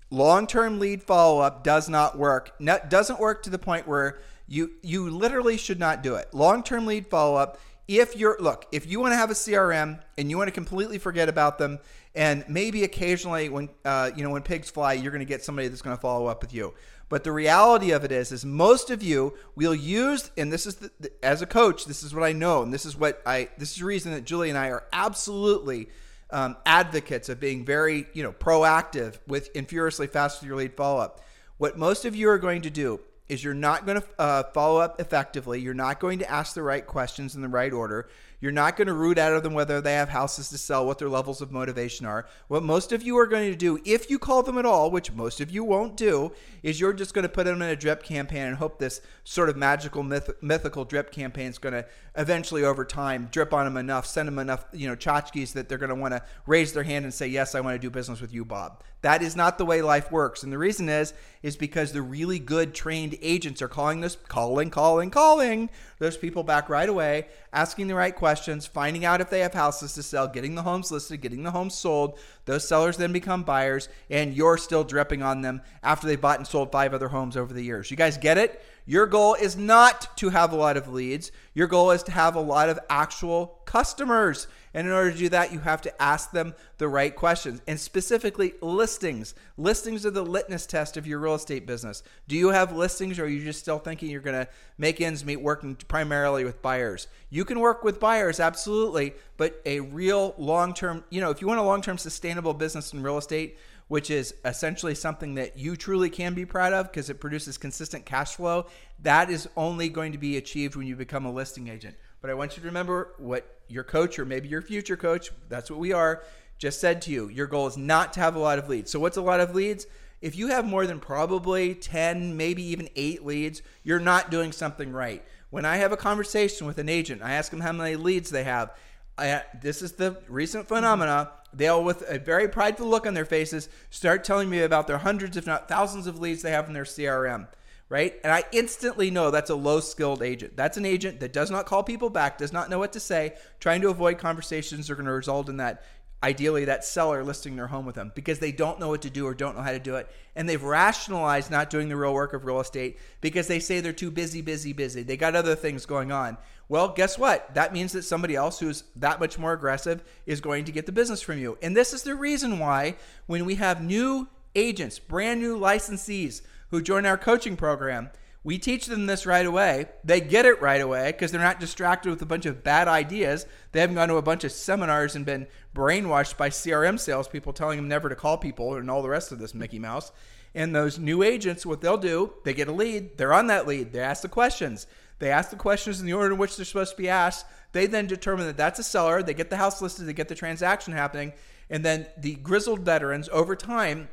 long-term 0.10 0.80
lead 0.80 1.04
follow-up 1.04 1.64
does 1.64 1.90
not 1.90 2.18
work. 2.18 2.54
Not, 2.60 2.90
doesn't 2.90 3.20
work 3.20 3.44
to 3.44 3.50
the 3.50 3.60
point 3.60 3.88
where 3.88 4.20
you 4.48 4.72
you 4.82 5.10
literally 5.10 5.58
should 5.58 5.80
not 5.80 6.02
do 6.02 6.16
it. 6.16 6.34
Long-term 6.34 6.86
lead 6.86 7.08
follow-up 7.08 7.60
if 7.88 8.18
you're 8.18 8.38
look 8.40 8.66
if 8.72 8.86
you 8.86 9.00
want 9.00 9.14
to 9.14 9.16
have 9.16 9.32
a 9.32 9.34
crm 9.34 10.00
and 10.18 10.30
you 10.30 10.38
want 10.38 10.48
to 10.48 10.52
completely 10.52 10.98
forget 10.98 11.30
about 11.30 11.58
them 11.58 11.80
and 12.16 12.44
maybe 12.50 12.84
occasionally 12.84 13.48
when 13.48 13.70
uh, 13.86 14.12
you 14.16 14.24
know 14.24 14.30
when 14.30 14.42
pigs 14.42 14.70
fly 14.70 14.94
you're 14.94 15.12
going 15.12 15.20
to 15.20 15.26
get 15.26 15.44
somebody 15.44 15.68
that's 15.68 15.82
going 15.82 15.96
to 15.96 16.02
follow 16.02 16.28
up 16.28 16.42
with 16.42 16.54
you. 16.54 16.74
But 17.10 17.24
the 17.24 17.32
reality 17.32 17.92
of 17.92 18.04
it 18.04 18.12
is 18.12 18.34
is 18.34 18.44
most 18.44 18.90
of 18.90 19.02
you 19.02 19.34
will 19.56 19.76
use 19.76 20.32
and 20.38 20.52
this 20.52 20.66
is 20.66 20.76
the, 20.76 21.12
as 21.24 21.42
a 21.42 21.46
coach 21.46 21.86
this 21.86 22.04
is 22.04 22.14
what 22.14 22.24
i 22.24 22.34
know 22.34 22.64
and 22.64 22.74
this 22.74 22.86
is 22.86 22.98
what 22.98 23.22
i 23.26 23.48
this 23.58 23.72
is 23.72 23.78
the 23.78 23.86
reason 23.86 24.12
that 24.12 24.26
julie 24.26 24.50
and 24.50 24.58
i 24.58 24.70
are 24.70 24.84
absolutely 24.92 25.88
um, 26.30 26.58
advocates 26.66 27.30
of 27.30 27.40
being 27.40 27.66
very, 27.66 28.08
you 28.14 28.24
know, 28.24 28.32
proactive 28.32 29.18
with 29.28 29.50
and 29.56 29.68
furiously 29.68 30.08
fast 30.08 30.42
with 30.42 30.48
your 30.48 30.58
lead 30.58 30.76
follow 30.76 31.00
up. 31.00 31.22
What 31.58 31.78
most 31.78 32.06
of 32.06 32.16
you 32.16 32.30
are 32.30 32.38
going 32.38 32.62
to 32.64 32.70
do 32.70 33.00
is 33.30 33.44
you're 33.44 33.54
not 33.54 33.86
going 33.86 34.02
to 34.02 34.08
uh, 34.20 34.44
follow 34.54 34.80
up 34.80 35.02
effectively. 35.02 35.60
You're 35.60 35.74
not 35.74 36.00
going 36.00 36.20
to 36.20 36.30
ask 36.30 36.54
the 36.54 36.64
right 36.64 36.86
questions 36.86 37.36
in 37.36 37.42
the 37.42 37.48
right 37.48 37.74
order. 37.74 38.10
You're 38.40 38.52
not 38.52 38.78
going 38.78 38.88
to 38.88 38.94
root 38.94 39.18
out 39.18 39.34
of 39.34 39.42
them 39.42 39.54
whether 39.54 39.82
they 39.82 39.94
have 39.94 40.10
houses 40.10 40.50
to 40.50 40.60
sell, 40.60 40.86
what 40.86 41.00
their 41.00 41.10
levels 41.10 41.42
of 41.42 41.52
motivation 41.52 42.06
are. 42.06 42.28
What 42.48 42.62
most 42.62 42.92
of 42.92 43.02
you 43.02 43.18
are 43.18 43.26
going 43.26 43.50
to 43.50 43.58
do, 43.58 43.80
if 43.84 44.12
you 44.12 44.20
call 44.20 44.44
them 44.44 44.60
at 44.60 44.66
all, 44.66 44.92
which 44.92 45.12
most 45.12 45.42
of 45.42 45.50
you 45.50 45.64
won't 45.64 45.98
do, 45.98 46.32
is 46.62 46.80
you're 46.80 46.94
just 46.94 47.16
going 47.16 47.24
to 47.24 47.30
put 47.30 47.46
them 47.46 47.62
in 47.62 47.70
a 47.70 47.76
drip 47.76 48.04
campaign 48.04 48.44
and 48.44 48.58
hope 48.58 48.78
this 48.78 49.02
sort 49.24 49.50
of 49.50 49.58
magical, 49.58 50.04
myth- 50.04 50.42
mythical 50.42 50.86
drip 50.86 51.12
campaign 51.12 51.48
is 51.48 51.58
going 51.58 51.74
to 51.74 51.86
eventually, 52.16 52.64
over 52.64 52.86
time, 52.86 53.28
drip 53.32 53.54
on 53.54 53.66
them 53.66 53.78
enough, 53.78 54.06
send 54.06 54.28
them 54.28 54.38
enough, 54.38 54.66
you 54.72 54.88
know, 54.88 54.96
tchotchkes 54.96 55.54
that 55.54 55.68
they're 55.68 55.78
going 55.80 55.90
to 55.90 55.96
want 55.96 56.14
to 56.14 56.22
raise 56.46 56.74
their 56.74 56.84
hand 56.84 57.06
and 57.06 57.14
say, 57.14 57.28
"Yes, 57.28 57.56
I 57.56 57.62
want 57.62 57.76
to 57.76 57.80
do 57.80 57.90
business 57.90 58.22
with 58.22 58.34
you, 58.34 58.46
Bob." 58.46 58.84
That 59.02 59.22
is 59.22 59.36
not 59.36 59.58
the 59.58 59.66
way 59.66 59.82
life 59.82 60.12
works, 60.12 60.44
and 60.44 60.52
the 60.52 60.58
reason 60.58 60.90
is 60.90 61.14
is 61.44 61.56
because 61.56 61.92
the 61.92 62.02
really 62.02 62.40
good 62.40 62.74
trained 62.74 63.18
agents 63.22 63.62
are 63.62 63.68
calling 63.68 64.02
this, 64.02 64.18
calling, 64.28 64.70
calling, 64.70 65.10
calling 65.10 65.70
those 66.00 66.18
people 66.18 66.44
back 66.44 66.70
right 66.70 66.88
away, 66.90 67.28
asking 67.54 67.88
the 67.88 67.96
right 67.96 68.16
questions, 68.16 68.66
finding 68.66 69.06
out 69.06 69.22
if 69.22 69.30
they 69.30 69.40
have 69.40 69.54
houses 69.54 69.94
to 69.94 70.04
sell, 70.04 70.28
getting 70.28 70.56
the 70.56 70.62
homes 70.62 70.92
listed, 70.92 71.22
getting 71.22 71.44
the 71.44 71.52
homes 71.52 71.76
sold. 71.76 72.20
Those 72.46 72.68
sellers 72.68 72.98
then 72.98 73.12
become 73.12 73.44
buyers, 73.44 73.90
and 74.10 74.34
you're 74.34 74.58
still 74.58 74.84
dripping 74.84 75.24
on 75.24 75.42
them 75.42 75.62
after 75.84 76.08
they 76.08 76.16
bought 76.16 76.38
and 76.38 76.48
sold 76.48 76.72
five 76.72 76.94
other 76.94 77.08
homes 77.08 77.36
over 77.36 77.54
the 77.54 77.64
years. 77.64 77.90
You 77.92 77.98
guys 77.98 78.18
get 78.18 78.38
it? 78.38 78.62
Your 78.90 79.06
goal 79.06 79.34
is 79.34 79.58
not 79.58 80.16
to 80.18 80.30
have 80.30 80.54
a 80.54 80.56
lot 80.56 80.78
of 80.78 80.88
leads. 80.88 81.34
Your 81.54 81.68
goal 81.68 81.92
is 81.92 82.04
to 82.04 82.12
have 82.14 82.36
a 82.36 82.42
lot 82.42 82.70
of 82.70 82.80
actual 82.90 83.60
customers. 83.66 84.48
And 84.74 84.88
in 84.88 84.94
order 84.94 85.12
to 85.12 85.18
do 85.18 85.28
that, 85.30 85.52
you 85.52 85.60
have 85.60 85.82
to 85.82 86.02
ask 86.02 86.32
them 86.32 86.56
the 86.78 86.88
right 86.88 87.14
questions 87.14 87.62
and 87.68 87.78
specifically 87.78 88.54
listings. 88.62 89.36
Listings 89.58 90.06
are 90.06 90.12
the 90.12 90.24
litmus 90.24 90.66
test 90.66 90.96
of 90.96 91.06
your 91.06 91.20
real 91.20 91.36
estate 91.36 91.68
business. 91.68 92.02
Do 92.30 92.38
you 92.38 92.50
have 92.50 92.78
listings 92.78 93.20
or 93.20 93.26
are 93.26 93.28
you 93.28 93.44
just 93.44 93.60
still 93.60 93.78
thinking 93.78 94.10
you're 94.10 94.22
going 94.22 94.46
to 94.46 94.50
make 94.78 95.02
ends 95.02 95.26
meet 95.26 95.42
working 95.42 95.76
primarily 95.76 96.46
with 96.46 96.62
buyers? 96.62 97.08
You 97.30 97.44
can 97.44 97.60
work 97.60 97.84
with 97.84 98.00
buyers, 98.00 98.40
absolutely, 98.40 99.16
but 99.36 99.62
a 99.66 99.82
real 99.82 100.34
long 100.38 100.74
term, 100.74 101.04
you 101.10 101.20
know, 101.20 101.30
if 101.30 101.42
you 101.42 101.48
want 101.48 101.60
a 101.60 101.64
long 101.64 101.82
term 101.82 101.98
sustainable 101.98 102.54
business 102.54 102.94
in 102.94 103.04
real 103.04 103.18
estate, 103.18 103.58
which 103.88 104.10
is 104.10 104.34
essentially 104.44 104.96
something 104.96 105.36
that 105.36 105.58
you 105.58 105.76
truly 105.76 106.10
can 106.10 106.34
be 106.34 106.46
proud 106.46 106.74
of 106.74 106.92
because 106.92 107.10
it 107.10 107.20
produces 107.20 107.58
consistent 107.58 108.06
cash 108.06 108.36
flow. 108.36 108.66
That 109.02 109.30
is 109.30 109.48
only 109.56 109.90
going 109.90 110.12
to 110.12 110.18
be 110.18 110.38
achieved 110.38 110.76
when 110.76 110.88
you 110.88 110.96
become 110.96 111.26
a 111.26 111.32
listing 111.32 111.68
agent. 111.70 111.96
But 112.22 112.30
I 112.30 112.34
want 112.34 112.58
you 112.58 112.62
to 112.62 112.68
remember 112.68 113.14
what 113.18 113.60
your 113.68 113.84
coach 113.84 114.20
or 114.20 114.26
maybe 114.26 114.50
your 114.50 114.62
future 114.62 114.98
coach, 114.98 115.32
that's 115.50 115.70
what 115.70 115.80
we 115.80 115.94
are, 115.94 116.24
just 116.58 116.82
said 116.82 117.02
to 117.04 117.12
you. 117.12 117.30
Your 117.30 117.48
goal 117.48 117.68
is 117.68 117.78
not 117.78 118.14
to 118.14 118.20
have 118.20 118.36
a 118.36 118.40
lot 118.40 118.60
of 118.60 118.68
leads. 118.68 118.92
So, 118.92 119.00
what's 119.00 119.18
a 119.18 119.22
lot 119.22 119.40
of 119.40 119.54
leads? 119.54 119.86
If 120.20 120.36
you 120.36 120.48
have 120.48 120.66
more 120.66 120.88
than 120.88 121.00
probably 121.00 121.76
10, 121.76 122.36
maybe 122.36 122.64
even 122.64 122.90
eight 122.96 123.24
leads, 123.24 123.62
you're 123.84 124.00
not 124.00 124.32
doing 124.32 124.52
something 124.52 124.92
right. 124.92 125.24
When 125.52 125.64
I 125.64 125.78
have 125.78 125.92
a 125.92 125.98
conversation 125.98 126.66
with 126.66 126.80
an 126.80 126.90
agent, 126.90 127.22
I 127.22 127.34
ask 127.34 127.52
them 127.52 127.62
how 127.62 127.72
many 127.72 127.96
leads 127.96 128.32
they 128.32 128.44
have. 128.44 128.72
I, 129.18 129.44
this 129.62 129.82
is 129.82 129.94
the 129.94 130.18
recent 130.28 130.66
mm-hmm. 130.66 130.76
phenomena 130.76 131.32
they'll, 131.54 131.84
with 131.84 132.04
a 132.08 132.20
very 132.20 132.48
prideful 132.48 132.88
look 132.88 133.08
on 133.08 133.14
their 133.14 133.26
faces, 133.26 133.70
start 133.90 134.24
telling 134.24 134.50
me 134.50 134.62
about 134.62 134.88
their 134.88 135.00
hundreds, 135.00 135.38
if 135.38 135.48
not 135.48 135.68
thousands, 135.68 136.08
of 136.08 136.20
leads 136.20 136.42
they 136.42 136.52
have 136.52 136.68
in 136.68 136.74
their 136.74 136.84
CRM. 136.84 137.48
Right. 137.90 138.16
And 138.22 138.34
I 138.34 138.44
instantly 138.52 139.10
know 139.10 139.32
that's 139.32 139.50
a 139.50 139.56
low 139.56 139.80
skilled 139.80 140.22
agent. 140.22 140.58
That's 140.58 140.76
an 140.76 140.86
agent 140.86 141.22
that 141.22 141.32
does 141.32 141.50
not 141.50 141.66
call 141.66 141.84
people 141.84 142.10
back, 142.10 142.38
does 142.38 142.52
not 142.52 142.70
know 142.70 142.80
what 142.80 142.92
to 142.94 143.00
say, 143.00 143.36
trying 143.62 143.80
to 143.82 143.90
avoid 143.90 144.18
conversations 144.18 144.88
that 144.88 144.94
are 144.94 144.98
going 144.98 145.06
to 145.06 145.14
result 145.14 145.48
in 145.48 145.56
that 145.58 145.84
ideally 146.24 146.66
that 146.66 146.84
seller 146.84 147.24
listing 147.24 147.56
their 147.56 147.68
home 147.68 147.86
with 147.86 147.96
them 147.96 148.12
because 148.16 148.40
they 148.40 148.52
don't 148.52 148.80
know 148.80 148.90
what 148.90 149.04
to 149.04 149.10
do 149.10 149.26
or 149.28 149.36
don't 149.36 149.56
know 149.56 149.62
how 149.62 149.72
to 149.72 149.80
do 149.80 149.96
it. 149.96 150.10
And 150.36 150.50
they've 150.50 150.64
rationalized 150.64 151.52
not 151.52 151.70
doing 151.70 151.90
the 151.90 151.96
real 151.96 152.14
work 152.14 152.34
of 152.34 152.46
real 152.46 152.60
estate 152.60 152.98
because 153.22 153.48
they 153.48 153.60
say 153.60 153.80
they're 153.80 153.94
too 153.94 154.10
busy, 154.10 154.42
busy, 154.42 154.74
busy. 154.74 155.04
They 155.04 155.18
got 155.18 155.36
other 155.36 155.56
things 155.56 155.86
going 155.86 156.12
on. 156.12 156.38
Well, 156.70 156.90
guess 156.90 157.20
what? 157.20 157.54
That 157.54 157.72
means 157.72 157.94
that 157.94 158.04
somebody 158.04 158.36
else 158.36 158.60
who's 158.60 158.84
that 158.96 159.20
much 159.20 159.38
more 159.38 159.54
aggressive 159.54 160.04
is 160.26 160.42
going 160.42 160.66
to 160.66 160.72
get 160.72 160.86
the 160.86 160.92
business 160.92 161.22
from 161.22 161.38
you. 161.38 161.58
And 161.62 161.78
this 161.78 161.94
is 161.94 162.04
the 162.04 162.16
reason 162.16 162.60
why 162.60 162.96
when 163.28 163.46
we 163.46 163.56
have 163.56 163.82
new 163.82 164.28
agents, 164.56 165.00
brand 165.00 165.40
new 165.40 165.58
licensees 165.58 166.42
who 166.72 166.82
join 166.82 167.06
our 167.06 167.18
coaching 167.18 167.56
program, 167.56 168.10
we 168.48 168.58
teach 168.58 168.86
them 168.86 169.08
this 169.08 169.26
right 169.26 169.46
away. 169.46 169.88
They 170.06 170.22
get 170.22 170.46
it 170.46 170.62
right 170.62 170.80
away 170.80 171.12
because 171.12 171.34
they're 171.34 171.42
not 171.42 171.60
distracted 171.60 172.10
with 172.10 172.22
a 172.22 172.26
bunch 172.26 172.46
of 172.46 172.64
bad 172.64 172.88
ideas. 172.88 173.46
They 173.74 173.82
haven't 173.82 173.98
gone 173.98 174.08
to 174.08 174.16
a 174.16 174.22
bunch 174.22 174.46
of 174.46 174.54
seminars 174.54 175.18
and 175.18 175.26
been 175.26 175.48
brainwashed 175.76 176.38
by 176.38 176.48
CRM 176.48 176.98
salespeople 176.98 177.52
telling 177.52 177.76
them 177.76 177.90
never 177.90 178.08
to 178.08 178.16
call 178.16 178.38
people 178.38 178.76
and 178.76 178.90
all 178.90 179.02
the 179.02 179.10
rest 179.10 179.34
of 179.34 179.40
this 179.40 179.54
Mickey 179.54 179.80
Mouse. 179.80 180.14
And 180.56 180.74
those 180.74 180.98
new 180.98 181.24
agents, 181.24 181.66
what 181.66 181.82
they'll 181.82 181.98
do, 181.98 182.36
they 182.46 182.54
get 182.54 182.70
a 182.70 182.72
lead. 182.72 183.18
They're 183.18 183.34
on 183.34 183.48
that 183.48 183.68
lead. 183.68 183.92
They 183.92 184.00
ask 184.00 184.22
the 184.22 184.30
questions. 184.30 184.88
They 185.20 185.30
ask 185.30 185.50
the 185.50 185.58
questions 185.58 186.00
in 186.00 186.06
the 186.06 186.14
order 186.14 186.32
in 186.32 186.40
which 186.40 186.56
they're 186.56 186.64
supposed 186.64 186.92
to 186.92 187.02
be 187.02 187.10
asked. 187.10 187.46
They 187.74 187.86
then 187.86 188.08
determine 188.08 188.46
that 188.46 188.56
that's 188.56 188.80
a 188.80 188.84
seller. 188.84 189.22
They 189.22 189.34
get 189.34 189.50
the 189.50 189.58
house 189.58 189.82
listed. 189.82 190.06
They 190.06 190.14
get 190.14 190.30
the 190.30 190.36
transaction 190.36 190.94
happening. 190.94 191.34
And 191.70 191.84
then 191.84 192.08
the 192.18 192.36
grizzled 192.36 192.80
veterans, 192.80 193.28
over 193.34 193.58
time, 193.58 194.08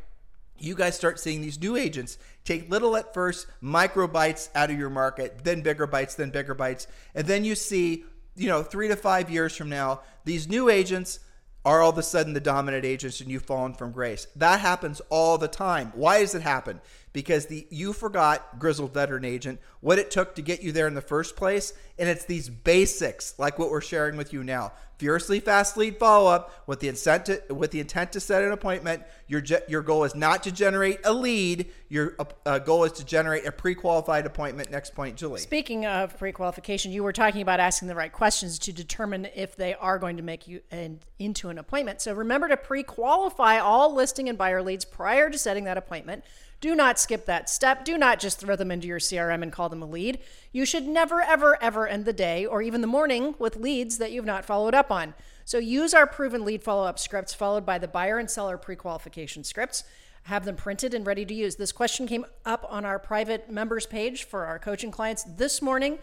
you 0.59 0.75
guys 0.75 0.97
start 0.97 1.19
seeing 1.19 1.41
these 1.41 1.61
new 1.61 1.77
agents 1.77 2.19
take 2.45 2.71
little 2.71 2.97
at 2.97 3.15
first, 3.15 3.47
micro 3.61 4.07
bites 4.07 4.51
out 4.55 4.71
of 4.71 4.79
your 4.79 4.91
market, 4.91 5.45
then 5.45 5.63
bigger 5.63 5.87
bites, 5.87 6.15
then 6.15 6.31
bigger 6.31 6.55
bites. 6.55 6.87
And 7.15 7.27
then 7.27 7.45
you 7.45 7.55
see, 7.55 8.05
you 8.37 8.49
know, 8.49 8.63
three 8.63 8.89
to 8.89 8.97
five 8.97 9.31
years 9.31 9.57
from 9.57 9.69
now, 9.69 10.03
these 10.25 10.49
new 10.49 10.69
agents 10.69 11.21
are 11.65 11.81
all 11.81 11.91
of 11.91 11.99
a 11.99 12.03
sudden 12.03 12.35
the 12.35 12.41
dominant 12.41 12.85
agents 12.85 13.21
and 13.21 13.31
you've 13.31 13.45
fallen 13.45 13.73
from 13.73 13.93
grace. 13.93 14.27
That 14.37 14.61
happens 14.61 15.01
all 15.09 15.39
the 15.39 15.49
time. 15.49 15.93
Why 15.95 16.21
does 16.21 16.35
it 16.35 16.43
happen? 16.43 16.81
Because 17.15 17.47
the 17.47 17.67
you 17.71 17.95
forgot, 17.95 18.59
grizzled 18.59 18.93
veteran 18.93 19.25
agent, 19.25 19.61
what 19.81 19.99
it 19.99 20.11
took 20.11 20.35
to 20.35 20.43
get 20.43 20.63
you 20.63 20.73
there 20.73 20.89
in 20.89 20.95
the 20.95 21.01
first 21.01 21.37
place. 21.37 21.73
And 21.99 22.09
it's 22.09 22.27
these 22.27 22.51
basics, 22.51 23.39
like 23.39 23.59
what 23.59 23.71
we're 23.71 23.81
sharing 23.81 24.19
with 24.19 24.33
you 24.33 24.45
now 24.45 24.73
furiously 24.99 25.41
fast 25.41 25.77
lead 25.77 25.99
follow 25.99 26.31
up 26.31 26.63
with 26.67 26.81
the 26.81 26.89
intent 26.89 27.27
to, 27.27 27.43
with 27.51 27.71
the 27.71 27.81
intent 27.81 28.13
to 28.13 28.21
set 28.21 28.43
an 28.43 28.53
appointment. 28.53 29.03
Your 29.27 29.43
your 29.69 29.83
goal 29.83 30.05
is 30.05 30.15
not 30.15 30.43
to 30.45 30.53
generate 30.53 31.01
a 31.05 31.13
lead. 31.13 31.71
Your 31.89 32.17
uh, 32.47 32.59
goal 32.59 32.85
is 32.85 32.93
to 32.93 33.05
generate 33.05 33.47
a 33.47 33.53
pre-qualified 33.53 34.27
appointment. 34.27 34.71
Next 34.71 34.95
point, 34.95 35.17
Julie. 35.17 35.41
Speaking 35.41 35.87
of 35.87 36.17
pre-qualification, 36.19 36.93
you 36.93 37.03
were 37.03 37.13
talking 37.13 37.43
about 37.43 37.61
asking 37.61 37.89
the 37.89 37.95
right 37.95 38.13
questions 38.13 38.59
to 38.61 38.73
determine 38.73 39.29
if 39.35 39.57
they 39.57 39.75
are 39.75 39.99
going 39.99 40.17
to 40.17 40.23
make 40.23 40.47
you 40.47 40.61
an, 40.71 41.01
into 41.19 41.49
an 41.49 41.59
appointment. 41.59 42.01
So 42.01 42.13
remember 42.13 42.49
to 42.49 42.57
pre-qualify 42.57 43.59
all 43.59 43.95
listing 43.95 44.29
and 44.29 44.37
buyer 44.37 44.63
leads 44.63 44.85
prior 44.85 45.31
to 45.31 45.39
setting 45.39 45.65
that 45.65 45.79
appointment. 45.79 46.25
Do 46.61 46.75
not 46.75 46.99
skip 46.99 47.27
that 47.27 47.51
step. 47.51 47.85
Do 47.85 47.99
not 47.99 48.19
just 48.19 48.39
throw 48.39 48.57
them 48.57 48.71
into 48.71 48.89
your 48.89 48.99
CRM 48.99 49.43
and 49.43 49.53
call 49.53 49.69
them 49.69 49.83
a 49.83 49.87
lead. 49.87 50.19
You 50.53 50.65
should 50.65 50.87
never, 50.87 51.21
ever, 51.21 51.63
ever 51.63 51.87
end 51.87 52.05
the 52.05 52.13
day 52.13 52.47
or 52.47 52.63
even 52.63 52.81
the 52.81 52.87
morning 52.87 53.35
with 53.39 53.57
leads 53.57 53.99
that 53.99 54.13
you've 54.13 54.25
not 54.25 54.45
followed 54.45 54.75
up 54.75 54.91
on. 54.91 55.15
So 55.45 55.59
use 55.59 55.93
our 55.93 56.07
proven 56.07 56.45
lead 56.45 56.63
follow 56.63 56.87
up 56.87 56.99
scripts 56.99 57.35
followed 57.35 57.67
by 57.67 57.79
the 57.79 57.89
buyer 57.89 58.19
and 58.19 58.31
seller 58.31 58.57
pre 58.57 58.77
qualification 58.77 59.45
scripts. 59.45 59.85
Have 60.25 60.47
them 60.47 60.57
printed 60.57 60.95
and 60.95 61.07
ready 61.07 61.27
to 61.27 61.35
use. 61.35 61.57
This 61.57 61.73
question 61.73 62.07
came 62.07 62.25
up 62.47 62.67
on 62.71 62.87
our 62.87 62.99
private 62.99 63.51
members 63.51 63.85
page 63.85 64.25
for 64.25 64.47
our 64.47 64.59
coaching 64.59 64.91
clients 64.91 65.23
this 65.25 65.61
morning. 65.61 65.99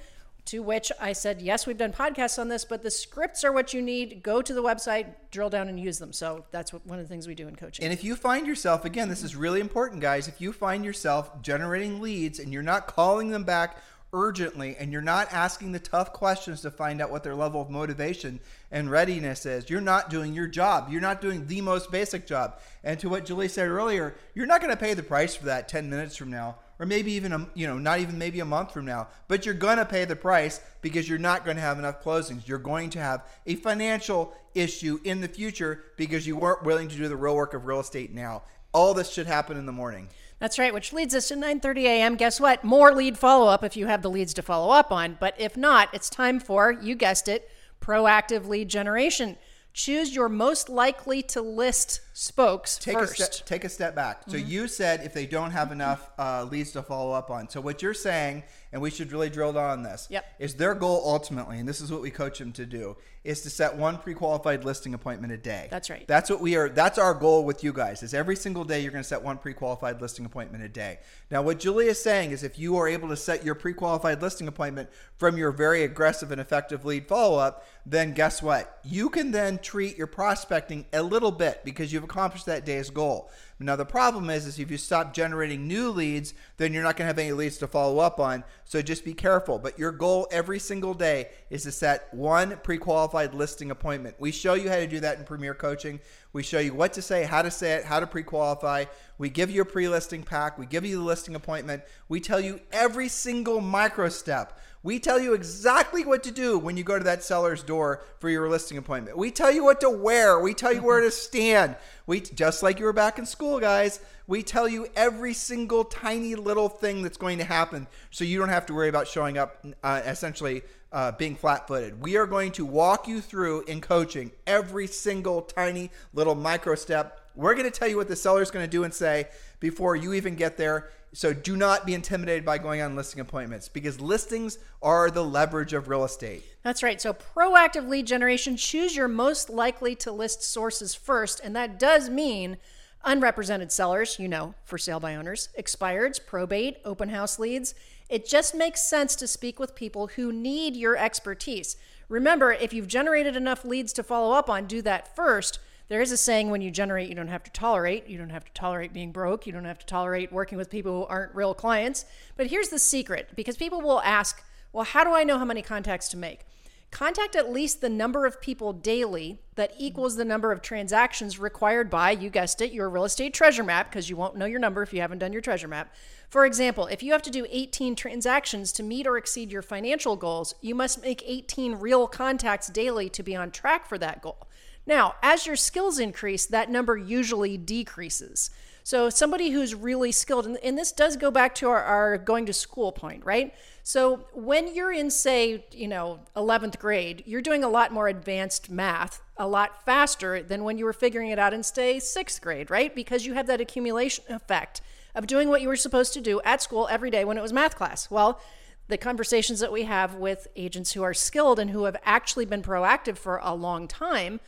To 0.45 0.63
which 0.63 0.91
I 0.99 1.13
said, 1.13 1.41
yes, 1.41 1.67
we've 1.67 1.77
done 1.77 1.93
podcasts 1.93 2.39
on 2.39 2.47
this, 2.47 2.65
but 2.65 2.81
the 2.81 2.91
scripts 2.91 3.43
are 3.43 3.51
what 3.51 3.73
you 3.73 3.81
need. 3.81 4.23
Go 4.23 4.41
to 4.41 4.53
the 4.53 4.63
website, 4.63 5.07
drill 5.29 5.49
down, 5.49 5.69
and 5.69 5.79
use 5.79 5.99
them. 5.99 6.11
So 6.11 6.45
that's 6.51 6.73
one 6.73 6.99
of 6.99 7.05
the 7.05 7.07
things 7.07 7.27
we 7.27 7.35
do 7.35 7.47
in 7.47 7.55
coaching. 7.55 7.85
And 7.85 7.93
if 7.93 8.03
you 8.03 8.15
find 8.15 8.47
yourself, 8.47 8.83
again, 8.83 9.07
this 9.07 9.23
is 9.23 9.35
really 9.35 9.61
important, 9.61 10.01
guys, 10.01 10.27
if 10.27 10.41
you 10.41 10.51
find 10.51 10.83
yourself 10.83 11.41
generating 11.41 12.01
leads 12.01 12.39
and 12.39 12.51
you're 12.51 12.63
not 12.63 12.87
calling 12.87 13.29
them 13.29 13.43
back 13.43 13.77
urgently 14.13 14.75
and 14.77 14.91
you're 14.91 15.01
not 15.01 15.31
asking 15.31 15.71
the 15.71 15.79
tough 15.79 16.11
questions 16.11 16.61
to 16.61 16.71
find 16.71 17.01
out 17.01 17.11
what 17.11 17.23
their 17.23 17.35
level 17.35 17.61
of 17.61 17.69
motivation 17.69 18.39
and 18.71 18.91
readiness 18.91 19.45
is, 19.45 19.69
you're 19.69 19.79
not 19.79 20.09
doing 20.09 20.33
your 20.33 20.47
job. 20.47 20.89
You're 20.89 21.01
not 21.01 21.21
doing 21.21 21.47
the 21.47 21.61
most 21.61 21.91
basic 21.91 22.27
job. 22.27 22.59
And 22.83 22.99
to 22.99 23.09
what 23.09 23.25
Julie 23.25 23.47
said 23.47 23.69
earlier, 23.69 24.15
you're 24.33 24.47
not 24.47 24.59
going 24.59 24.73
to 24.73 24.77
pay 24.77 24.95
the 24.95 25.03
price 25.03 25.35
for 25.35 25.45
that 25.45 25.69
10 25.69 25.89
minutes 25.89 26.15
from 26.17 26.31
now 26.31 26.57
or 26.81 26.87
maybe 26.87 27.13
even 27.13 27.31
a 27.31 27.47
you 27.53 27.67
know 27.67 27.77
not 27.77 27.99
even 27.99 28.17
maybe 28.17 28.41
a 28.41 28.45
month 28.45 28.73
from 28.73 28.83
now 28.83 29.07
but 29.29 29.45
you're 29.45 29.55
going 29.55 29.77
to 29.77 29.85
pay 29.85 30.03
the 30.03 30.15
price 30.15 30.59
because 30.81 31.07
you're 31.07 31.19
not 31.19 31.45
going 31.45 31.55
to 31.55 31.61
have 31.61 31.79
enough 31.79 32.03
closings 32.03 32.45
you're 32.47 32.57
going 32.57 32.89
to 32.89 32.99
have 32.99 33.25
a 33.45 33.55
financial 33.55 34.33
issue 34.55 34.99
in 35.05 35.21
the 35.21 35.27
future 35.27 35.83
because 35.95 36.27
you 36.27 36.35
weren't 36.35 36.63
willing 36.63 36.89
to 36.89 36.97
do 36.97 37.07
the 37.07 37.15
real 37.15 37.35
work 37.35 37.53
of 37.53 37.65
real 37.65 37.79
estate 37.79 38.11
now 38.11 38.41
all 38.73 38.93
this 38.93 39.13
should 39.13 39.27
happen 39.27 39.55
in 39.55 39.65
the 39.65 39.71
morning 39.71 40.09
that's 40.39 40.57
right, 40.57 40.73
which 40.73 40.91
leads 40.91 41.13
us 41.13 41.27
to 41.27 41.35
9:30 41.35 41.83
a.m. 41.83 42.15
Guess 42.15 42.39
what? 42.39 42.63
More 42.63 42.95
lead 42.95 43.15
follow-up 43.15 43.63
if 43.63 43.77
you 43.77 43.85
have 43.85 44.01
the 44.01 44.09
leads 44.09 44.33
to 44.33 44.41
follow 44.41 44.71
up 44.71 44.91
on, 44.91 45.17
but 45.19 45.35
if 45.37 45.55
not, 45.55 45.89
it's 45.93 46.09
time 46.09 46.39
for, 46.39 46.71
you 46.71 46.95
guessed 46.95 47.27
it, 47.27 47.47
proactive 47.79 48.47
lead 48.47 48.67
generation. 48.67 49.37
Choose 49.71 50.15
your 50.15 50.29
most 50.29 50.67
likely 50.67 51.21
to 51.21 51.43
list 51.43 52.01
spokes 52.21 52.77
take 52.77 52.93
first. 52.93 53.19
A 53.19 53.23
step, 53.23 53.47
take 53.47 53.63
a 53.63 53.69
step 53.69 53.95
back. 53.95 54.21
So 54.27 54.37
mm-hmm. 54.37 54.47
you 54.47 54.67
said 54.67 55.01
if 55.03 55.11
they 55.11 55.25
don't 55.25 55.49
have 55.49 55.71
enough 55.71 56.11
uh, 56.19 56.43
leads 56.43 56.71
to 56.73 56.83
follow 56.83 57.13
up 57.13 57.31
on. 57.31 57.49
So 57.49 57.59
what 57.61 57.81
you're 57.81 57.95
saying, 57.95 58.43
and 58.71 58.79
we 58.79 58.91
should 58.91 59.11
really 59.11 59.31
drill 59.31 59.53
down 59.53 59.71
on 59.71 59.83
this, 59.83 60.07
yep. 60.11 60.25
is 60.37 60.53
their 60.53 60.75
goal 60.75 61.01
ultimately, 61.03 61.57
and 61.57 61.67
this 61.67 61.81
is 61.81 61.91
what 61.91 62.01
we 62.01 62.11
coach 62.11 62.37
them 62.37 62.51
to 62.53 62.65
do, 62.65 62.95
is 63.23 63.41
to 63.41 63.49
set 63.49 63.75
one 63.75 63.97
pre-qualified 63.97 64.63
listing 64.63 64.93
appointment 64.93 65.33
a 65.33 65.37
day. 65.37 65.67
That's 65.69 65.89
right. 65.89 66.07
That's 66.07 66.29
what 66.29 66.41
we 66.41 66.55
are. 66.55 66.69
That's 66.69 66.97
our 66.97 67.13
goal 67.13 67.43
with 67.43 67.63
you 67.63 67.73
guys. 67.73 68.01
Is 68.03 68.13
every 68.13 68.35
single 68.35 68.63
day 68.65 68.81
you're 68.81 68.91
going 68.91 69.03
to 69.03 69.07
set 69.07 69.21
one 69.21 69.37
pre-qualified 69.37 69.99
listing 69.99 70.25
appointment 70.25 70.63
a 70.63 70.69
day. 70.69 70.99
Now, 71.29 71.41
what 71.41 71.59
Julie 71.59 71.87
is 71.87 72.01
saying 72.01 72.31
is 72.31 72.43
if 72.43 72.57
you 72.57 72.77
are 72.77 72.87
able 72.87 73.09
to 73.09 73.17
set 73.17 73.43
your 73.43 73.55
pre-qualified 73.55 74.21
listing 74.21 74.47
appointment 74.47 74.89
from 75.17 75.37
your 75.37 75.51
very 75.51 75.83
aggressive 75.83 76.31
and 76.31 76.41
effective 76.41 76.85
lead 76.85 77.07
follow-up, 77.07 77.65
then 77.85 78.13
guess 78.13 78.41
what? 78.41 78.79
You 78.83 79.09
can 79.09 79.31
then 79.31 79.57
treat 79.59 79.97
your 79.97 80.07
prospecting 80.07 80.85
a 80.93 81.01
little 81.03 81.31
bit 81.31 81.61
because 81.63 81.91
you've 81.91 82.07
accomplished 82.11 82.45
that 82.45 82.65
day's 82.65 82.89
goal. 82.89 83.29
Now 83.61 83.75
the 83.75 83.85
problem 83.85 84.29
is, 84.29 84.45
is 84.45 84.59
if 84.59 84.71
you 84.71 84.77
stop 84.77 85.13
generating 85.13 85.67
new 85.67 85.89
leads, 85.89 86.33
then 86.57 86.73
you're 86.73 86.83
not 86.83 86.97
going 86.97 87.05
to 87.05 87.07
have 87.07 87.19
any 87.19 87.31
leads 87.31 87.57
to 87.59 87.67
follow 87.67 87.99
up 87.99 88.19
on. 88.19 88.43
So 88.65 88.81
just 88.81 89.05
be 89.05 89.13
careful. 89.13 89.59
But 89.59 89.77
your 89.77 89.91
goal 89.91 90.27
every 90.31 90.59
single 90.59 90.93
day 90.93 91.29
is 91.49 91.63
to 91.63 91.71
set 91.71 92.13
one 92.13 92.59
pre-qualified 92.63 93.33
listing 93.33 93.71
appointment. 93.71 94.15
We 94.19 94.31
show 94.31 94.53
you 94.53 94.69
how 94.69 94.77
to 94.77 94.87
do 94.87 94.99
that 95.01 95.19
in 95.19 95.25
Premier 95.25 95.53
Coaching. 95.53 95.99
We 96.33 96.43
show 96.43 96.59
you 96.59 96.73
what 96.73 96.93
to 96.93 97.01
say, 97.01 97.23
how 97.23 97.41
to 97.41 97.51
say 97.51 97.73
it, 97.73 97.85
how 97.85 97.99
to 97.99 98.07
pre-qualify. 98.07 98.85
We 99.17 99.29
give 99.29 99.51
you 99.51 99.61
a 99.61 99.65
pre-listing 99.65 100.23
pack. 100.23 100.57
We 100.57 100.65
give 100.65 100.85
you 100.85 100.97
the 100.97 101.03
listing 101.03 101.35
appointment. 101.35 101.83
We 102.09 102.19
tell 102.19 102.39
you 102.39 102.59
every 102.71 103.07
single 103.07 103.61
micro 103.61 104.09
step. 104.09 104.57
We 104.83 104.97
tell 104.99 105.19
you 105.19 105.33
exactly 105.33 106.05
what 106.05 106.23
to 106.23 106.31
do 106.31 106.57
when 106.57 106.75
you 106.75 106.83
go 106.83 106.97
to 106.97 107.03
that 107.03 107.23
seller's 107.23 107.61
door 107.61 108.01
for 108.19 108.29
your 108.29 108.49
listing 108.49 108.79
appointment. 108.79 109.15
We 109.15 109.29
tell 109.29 109.51
you 109.51 109.63
what 109.63 109.81
to 109.81 109.91
wear. 109.91 110.39
We 110.39 110.55
tell 110.55 110.73
you 110.73 110.81
where 110.81 111.01
to 111.01 111.11
stand. 111.11 111.75
We 112.07 112.21
just 112.21 112.63
like 112.63 112.79
you 112.79 112.85
were 112.85 112.93
back 112.93 113.19
in 113.19 113.27
school, 113.27 113.50
guys. 113.59 113.99
We 114.27 114.43
tell 114.43 114.67
you 114.67 114.87
every 114.95 115.33
single 115.33 115.83
tiny 115.83 116.35
little 116.35 116.69
thing 116.69 117.01
that's 117.01 117.17
going 117.17 117.37
to 117.39 117.43
happen, 117.43 117.87
so 118.09 118.23
you 118.23 118.39
don't 118.39 118.49
have 118.49 118.65
to 118.67 118.73
worry 118.73 118.89
about 118.89 119.07
showing 119.07 119.37
up 119.37 119.65
uh, 119.83 120.01
essentially 120.05 120.61
uh, 120.91 121.11
being 121.13 121.35
flat-footed. 121.35 122.01
We 122.01 122.17
are 122.17 122.25
going 122.25 122.51
to 122.53 122.65
walk 122.65 123.07
you 123.07 123.21
through 123.21 123.63
in 123.63 123.81
coaching 123.81 124.31
every 124.47 124.87
single 124.87 125.41
tiny 125.41 125.91
little 126.13 126.35
micro 126.35 126.75
step. 126.75 127.19
We're 127.35 127.53
going 127.55 127.69
to 127.69 127.77
tell 127.77 127.87
you 127.87 127.97
what 127.97 128.07
the 128.07 128.15
seller 128.15 128.41
is 128.41 128.51
going 128.51 128.65
to 128.65 128.71
do 128.71 128.83
and 128.83 128.93
say 128.93 129.27
before 129.59 129.95
you 129.95 130.13
even 130.13 130.35
get 130.35 130.57
there 130.57 130.89
so 131.13 131.33
do 131.33 131.57
not 131.57 131.85
be 131.85 131.93
intimidated 131.93 132.45
by 132.45 132.57
going 132.57 132.81
on 132.81 132.95
listing 132.95 133.19
appointments 133.19 133.67
because 133.67 133.99
listings 133.99 134.57
are 134.81 135.11
the 135.11 135.23
leverage 135.23 135.73
of 135.73 135.89
real 135.89 136.05
estate. 136.05 136.43
That's 136.63 136.83
right. 136.83 137.01
So 137.01 137.13
proactive 137.13 137.89
lead 137.89 138.07
generation, 138.07 138.55
choose 138.55 138.95
your 138.95 139.09
most 139.09 139.49
likely 139.49 139.95
to 139.97 140.11
list 140.11 140.41
sources 140.41 140.95
first. 140.95 141.41
And 141.43 141.55
that 141.55 141.77
does 141.77 142.09
mean 142.09 142.57
unrepresented 143.03 143.71
sellers, 143.71 144.19
you 144.19 144.27
know, 144.27 144.53
for 144.63 144.77
sale 144.77 144.99
by 144.99 145.15
owners, 145.15 145.49
expireds, 145.57 146.19
probate, 146.23 146.77
open 146.85 147.09
house 147.09 147.39
leads. 147.39 147.73
It 148.09 148.27
just 148.27 148.53
makes 148.53 148.81
sense 148.81 149.15
to 149.15 149.27
speak 149.27 149.59
with 149.59 149.75
people 149.75 150.07
who 150.07 150.31
need 150.31 150.75
your 150.75 150.97
expertise. 150.97 151.77
Remember, 152.09 152.51
if 152.51 152.73
you've 152.73 152.87
generated 152.87 153.35
enough 153.35 153.63
leads 153.63 153.93
to 153.93 154.03
follow 154.03 154.33
up 154.33 154.49
on, 154.49 154.65
do 154.65 154.81
that 154.81 155.15
first 155.15 155.59
there 155.91 156.01
is 156.01 156.13
a 156.13 156.17
saying 156.17 156.49
when 156.49 156.61
you 156.61 156.71
generate, 156.71 157.09
you 157.09 157.15
don't 157.15 157.27
have 157.27 157.43
to 157.43 157.51
tolerate. 157.51 158.07
You 158.07 158.17
don't 158.17 158.29
have 158.29 158.45
to 158.45 158.53
tolerate 158.53 158.93
being 158.93 159.11
broke. 159.11 159.45
You 159.45 159.51
don't 159.51 159.65
have 159.65 159.79
to 159.79 159.85
tolerate 159.85 160.31
working 160.31 160.57
with 160.57 160.69
people 160.69 161.01
who 161.01 161.05
aren't 161.07 161.35
real 161.35 161.53
clients. 161.53 162.05
But 162.37 162.47
here's 162.47 162.69
the 162.69 162.79
secret 162.79 163.31
because 163.35 163.57
people 163.57 163.81
will 163.81 163.99
ask, 164.03 164.41
well, 164.71 164.85
how 164.85 165.03
do 165.03 165.11
I 165.11 165.25
know 165.25 165.37
how 165.37 165.43
many 165.43 165.61
contacts 165.61 166.07
to 166.07 166.17
make? 166.17 166.45
Contact 166.91 167.37
at 167.37 167.51
least 167.51 167.79
the 167.79 167.89
number 167.89 168.25
of 168.25 168.41
people 168.41 168.73
daily 168.73 169.39
that 169.55 169.73
equals 169.79 170.17
the 170.17 170.25
number 170.25 170.51
of 170.51 170.61
transactions 170.61 171.39
required 171.39 171.89
by, 171.89 172.11
you 172.11 172.29
guessed 172.29 172.61
it, 172.61 172.73
your 172.73 172.89
real 172.89 173.05
estate 173.05 173.33
treasure 173.33 173.63
map, 173.63 173.89
because 173.89 174.09
you 174.09 174.17
won't 174.17 174.35
know 174.35 174.45
your 174.45 174.59
number 174.59 174.83
if 174.83 174.93
you 174.93 174.99
haven't 174.99 175.19
done 175.19 175.31
your 175.31 175.41
treasure 175.41 175.69
map. 175.69 175.93
For 176.29 176.45
example, 176.45 176.87
if 176.87 177.01
you 177.01 177.13
have 177.13 177.21
to 177.23 177.31
do 177.31 177.47
18 177.49 177.95
transactions 177.95 178.73
to 178.73 178.83
meet 178.83 179.07
or 179.07 179.17
exceed 179.17 179.53
your 179.53 179.61
financial 179.61 180.17
goals, 180.17 180.53
you 180.61 180.75
must 180.75 181.01
make 181.01 181.23
18 181.25 181.75
real 181.75 182.07
contacts 182.07 182.67
daily 182.67 183.09
to 183.09 183.23
be 183.23 183.37
on 183.37 183.51
track 183.51 183.87
for 183.87 183.97
that 183.97 184.21
goal. 184.21 184.47
Now, 184.85 185.15
as 185.23 185.47
your 185.47 185.55
skills 185.55 185.97
increase, 185.97 186.45
that 186.47 186.69
number 186.69 186.97
usually 186.97 187.57
decreases. 187.57 188.49
So, 188.83 189.09
somebody 189.09 189.51
who's 189.51 189.75
really 189.75 190.11
skilled, 190.11 190.47
and, 190.47 190.77
this 190.77 190.91
does 190.91 191.15
go 191.15 191.29
back 191.29 191.53
to 191.55 191.69
our, 191.69 191.83
our, 191.83 192.17
going 192.17 192.47
to 192.47 192.53
school 192.53 192.91
point, 192.91 193.23
right? 193.23 193.53
So, 193.83 194.25
when 194.33 194.73
you're 194.75 194.91
in, 194.91 195.09
say, 195.09 195.65
you 195.71 195.87
know, 195.87 196.19
11th 196.35 196.77
grade, 196.77 197.23
you're 197.25 197.41
doing 197.41 197.63
a 197.63 197.69
lot 197.69 197.91
more 197.91 198.07
advanced 198.07 198.69
math 198.69 199.21
a 199.37 199.47
lot 199.47 199.83
faster 199.83 200.43
than 200.43 200.63
when 200.63 200.77
you 200.77 200.85
were 200.85 200.93
figuring 200.93 201.29
it 201.29 201.39
out 201.39 201.53
in, 201.53 201.63
say, 201.63 201.99
sixth 201.99 202.41
grade, 202.41 202.69
right? 202.69 202.93
Because 202.93 203.25
you 203.25 203.33
have 203.33 203.47
that 203.47 203.59
accumulation 203.59 204.23
effect 204.29 204.81
of 205.15 205.25
doing 205.25 205.49
what 205.49 205.61
you 205.61 205.67
were 205.67 205.75
supposed 205.75 206.13
to 206.13 206.21
do 206.21 206.39
at 206.45 206.61
school 206.61 206.87
every 206.91 207.09
day 207.09 207.25
when 207.25 207.37
it 207.37 207.41
was 207.41 207.51
math 207.51 207.75
class. 207.75 208.09
Well, 208.11 208.39
the 208.87 208.97
conversations 208.97 209.59
that 209.59 209.71
we 209.71 209.83
have 209.83 210.15
with 210.15 210.47
agents 210.55 210.93
who 210.93 211.01
are 211.01 211.13
skilled 211.13 211.59
and 211.59 211.71
who 211.71 211.85
have 211.85 211.97
actually 212.03 212.45
been 212.45 212.61
proactive 212.61 213.17
for 213.17 213.39
a 213.41 213.55
long 213.55 213.87
time 213.87 214.39